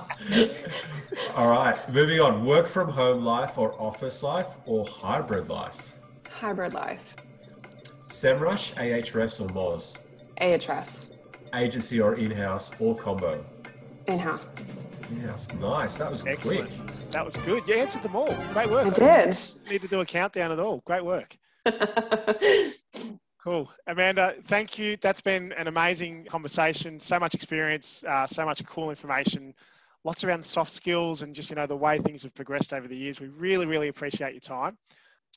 All 1.36 1.48
right, 1.48 1.78
moving 1.92 2.20
on. 2.20 2.44
Work 2.44 2.66
from 2.66 2.88
home 2.88 3.24
life 3.24 3.56
or 3.56 3.80
office 3.80 4.22
life 4.22 4.48
or 4.66 4.84
hybrid 4.86 5.48
life? 5.48 5.96
Hybrid 6.28 6.74
life. 6.74 7.14
SEMrush, 8.08 8.74
Ahrefs 8.74 9.40
or 9.40 9.48
Moz? 9.52 9.98
Ahrefs. 10.40 11.12
Agency 11.54 12.00
or 12.00 12.16
in-house 12.16 12.72
or 12.80 12.96
combo? 12.96 13.44
In-house. 14.06 14.56
In-house. 15.10 15.52
Nice. 15.54 15.98
That 15.98 16.10
was 16.10 16.26
Excellent. 16.26 16.68
quick. 16.70 17.10
That 17.10 17.24
was 17.24 17.36
good. 17.36 17.66
You 17.68 17.74
answered 17.74 18.02
them 18.02 18.16
all. 18.16 18.34
Great 18.52 18.70
work. 18.70 18.86
I 18.86 18.90
did. 19.24 19.38
Need 19.70 19.82
to 19.82 19.88
do 19.88 20.00
a 20.00 20.06
countdown 20.06 20.50
at 20.50 20.58
all. 20.58 20.82
Great 20.84 21.04
work. 21.04 21.36
Cool. 23.42 23.72
Amanda, 23.86 24.34
thank 24.44 24.78
you. 24.78 24.98
That's 25.00 25.22
been 25.22 25.52
an 25.52 25.66
amazing 25.66 26.26
conversation. 26.26 27.00
So 27.00 27.18
much 27.18 27.34
experience, 27.34 28.04
uh, 28.04 28.26
so 28.26 28.44
much 28.44 28.62
cool 28.66 28.90
information, 28.90 29.54
lots 30.04 30.24
around 30.24 30.44
soft 30.44 30.72
skills 30.72 31.22
and 31.22 31.34
just, 31.34 31.50
you 31.50 31.56
know, 31.56 31.66
the 31.66 31.76
way 31.76 31.98
things 31.98 32.22
have 32.22 32.34
progressed 32.34 32.72
over 32.72 32.88
the 32.88 32.96
years. 32.96 33.20
We 33.20 33.28
really, 33.28 33.66
really 33.66 33.88
appreciate 33.88 34.32
your 34.32 34.40
time. 34.40 34.78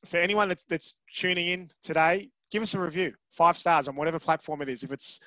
For 0.05 0.17
anyone 0.17 0.49
that's, 0.49 0.63
that's 0.63 0.99
tuning 1.13 1.47
in 1.47 1.69
today, 1.81 2.29
give 2.51 2.63
us 2.63 2.73
a 2.73 2.79
review, 2.79 3.13
five 3.29 3.57
stars 3.57 3.87
on 3.87 3.95
whatever 3.95 4.19
platform 4.19 4.61
it 4.61 4.69
is. 4.69 4.83
If 4.83 4.91
it's 4.91 5.19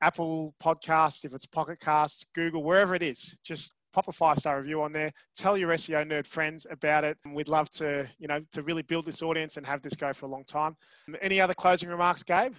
Apple 0.00 0.54
Podcast, 0.62 1.24
if 1.24 1.32
it's 1.32 1.46
Pocket 1.46 1.80
Cast, 1.80 2.26
Google, 2.34 2.62
wherever 2.62 2.94
it 2.94 3.02
is, 3.02 3.36
just 3.44 3.74
pop 3.92 4.08
a 4.08 4.12
five 4.12 4.38
star 4.38 4.58
review 4.58 4.82
on 4.82 4.92
there. 4.92 5.12
Tell 5.36 5.56
your 5.56 5.70
SEO 5.70 6.06
nerd 6.06 6.26
friends 6.26 6.66
about 6.70 7.04
it. 7.04 7.18
We'd 7.30 7.48
love 7.48 7.70
to, 7.70 8.08
you 8.18 8.26
know, 8.26 8.40
to 8.52 8.62
really 8.62 8.82
build 8.82 9.04
this 9.04 9.22
audience 9.22 9.56
and 9.56 9.66
have 9.66 9.82
this 9.82 9.94
go 9.94 10.12
for 10.12 10.26
a 10.26 10.30
long 10.30 10.44
time. 10.44 10.76
Any 11.20 11.40
other 11.40 11.54
closing 11.54 11.88
remarks, 11.88 12.22
Gabe? 12.22 12.54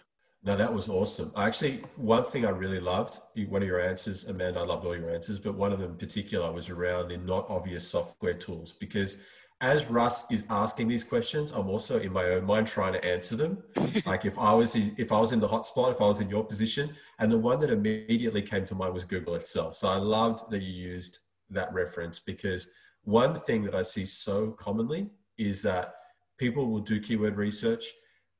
No, 0.45 0.57
that 0.57 0.73
was 0.73 0.89
awesome. 0.89 1.31
Actually, 1.37 1.81
one 1.95 2.25
thing 2.25 2.45
I 2.45 2.49
really 2.49 2.81
loved, 2.81 3.21
one 3.47 3.61
of 3.61 3.67
your 3.67 3.79
answers, 3.79 4.25
Amanda, 4.27 4.59
I 4.59 4.63
loved 4.63 4.85
all 4.85 4.95
your 4.95 5.09
answers, 5.09 5.39
but 5.39 5.55
one 5.55 5.71
of 5.71 5.79
them 5.79 5.91
in 5.91 5.97
particular 5.97 6.51
was 6.51 6.69
around 6.69 7.07
the 7.07 7.17
not 7.17 7.49
obvious 7.49 7.87
software 7.87 8.33
tools 8.33 8.73
because 8.73 9.17
as 9.61 9.89
Russ 9.89 10.29
is 10.29 10.43
asking 10.49 10.89
these 10.89 11.05
questions, 11.05 11.51
I'm 11.51 11.69
also 11.69 11.97
in 12.01 12.11
my 12.11 12.25
own 12.25 12.43
mind 12.43 12.67
trying 12.67 12.91
to 12.91 13.05
answer 13.05 13.37
them. 13.37 13.63
like 14.05 14.25
if 14.25 14.37
I 14.37 14.53
was 14.53 14.75
in, 14.75 14.93
if 14.97 15.13
I 15.13 15.19
was 15.19 15.31
in 15.31 15.39
the 15.39 15.47
hotspot, 15.47 15.93
if 15.93 16.01
I 16.01 16.07
was 16.07 16.19
in 16.19 16.29
your 16.29 16.43
position, 16.43 16.93
and 17.19 17.31
the 17.31 17.37
one 17.37 17.61
that 17.61 17.69
immediately 17.69 18.41
came 18.41 18.65
to 18.65 18.75
mind 18.75 18.93
was 18.93 19.05
Google 19.05 19.35
itself. 19.35 19.75
So 19.75 19.87
I 19.87 19.95
loved 19.95 20.51
that 20.51 20.61
you 20.61 20.73
used 20.73 21.19
that 21.51 21.73
reference 21.73 22.19
because 22.19 22.67
one 23.05 23.33
thing 23.35 23.63
that 23.63 23.75
I 23.75 23.83
see 23.83 24.05
so 24.05 24.51
commonly 24.51 25.09
is 25.37 25.61
that 25.61 25.93
people 26.37 26.69
will 26.69 26.81
do 26.81 26.99
keyword 26.99 27.37
research 27.37 27.85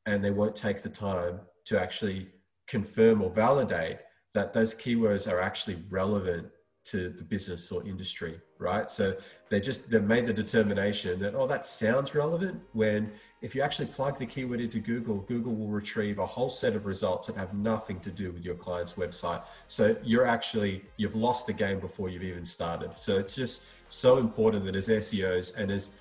and 0.06 0.22
they 0.22 0.32
won't 0.32 0.58
take 0.58 0.82
the 0.82 0.90
time 0.90 1.40
to 1.66 1.80
actually 1.80 2.30
confirm 2.68 3.22
or 3.22 3.30
validate 3.30 4.00
that 4.34 4.54
those 4.54 4.74
keywords 4.74 5.32
are 5.32 5.40
actually 5.40 5.78
relevant 5.90 6.48
to 6.86 7.10
the 7.10 7.24
business 7.24 7.72
or 7.72 7.86
industry, 7.88 8.42
right? 8.58 8.90
So 8.90 9.16
they 9.50 9.62
just 9.62 9.90
they've 9.90 10.04
made 10.04 10.26
the 10.26 10.34
determination 10.34 11.20
that 11.22 11.34
oh 11.34 11.48
that 11.48 11.66
sounds 11.66 12.14
relevant 12.14 12.62
when 12.74 13.14
if 13.42 13.56
you 13.56 13.62
actually 13.62 13.88
plug 13.88 14.20
the 14.20 14.26
keyword 14.26 14.60
into 14.60 14.80
Google, 14.80 15.20
Google 15.22 15.56
will 15.56 15.70
retrieve 15.70 16.20
a 16.20 16.26
whole 16.26 16.50
set 16.50 16.76
of 16.76 16.86
results 16.86 17.28
that 17.28 17.38
have 17.38 17.54
nothing 17.54 18.00
to 18.02 18.12
do 18.12 18.32
with 18.32 18.44
your 18.44 18.56
client's 18.56 18.94
website. 18.94 19.46
So 19.68 19.96
you're 20.04 20.28
actually 20.28 20.84
you've 20.98 21.16
lost 21.16 21.48
the 21.48 21.54
game 21.54 21.80
before 21.80 22.10
you've 22.10 22.24
even 22.24 22.46
started. 22.46 22.98
So 22.98 23.18
it's 23.18 23.36
just 23.36 23.64
so 23.88 24.18
important 24.18 24.66
that 24.66 24.76
as 24.76 24.90
SEOs 24.90 25.56
and 25.56 25.72
as 25.72 25.92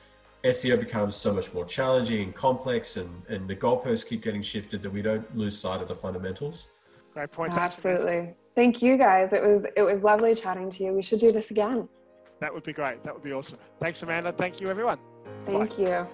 SEO 0.44 0.78
becomes 0.78 1.14
so 1.14 1.32
much 1.32 1.52
more 1.54 1.64
challenging 1.64 2.22
and 2.22 2.34
complex 2.34 2.96
and, 2.96 3.22
and 3.28 3.46
the 3.48 3.54
goalposts 3.54 4.06
keep 4.06 4.22
getting 4.22 4.42
shifted 4.42 4.82
that 4.82 4.90
we 4.90 5.00
don't 5.00 5.36
lose 5.36 5.56
sight 5.56 5.80
of 5.80 5.88
the 5.88 5.94
fundamentals. 5.94 6.68
Great 7.14 7.30
point. 7.30 7.52
Absolutely. 7.52 8.34
Thank 8.54 8.82
you 8.82 8.96
guys. 8.96 9.32
It 9.32 9.42
was 9.42 9.66
it 9.76 9.82
was 9.82 10.02
lovely 10.02 10.34
chatting 10.34 10.70
to 10.70 10.84
you. 10.84 10.92
We 10.92 11.02
should 11.02 11.20
do 11.20 11.32
this 11.32 11.50
again. 11.50 11.88
That 12.40 12.52
would 12.52 12.64
be 12.64 12.72
great. 12.72 13.02
That 13.04 13.14
would 13.14 13.22
be 13.22 13.32
awesome. 13.32 13.58
Thanks, 13.78 14.02
Amanda. 14.02 14.32
Thank 14.32 14.60
you, 14.60 14.68
everyone. 14.68 14.98
Thank 15.46 15.76
Bye. 15.76 15.82
you. 15.82 16.06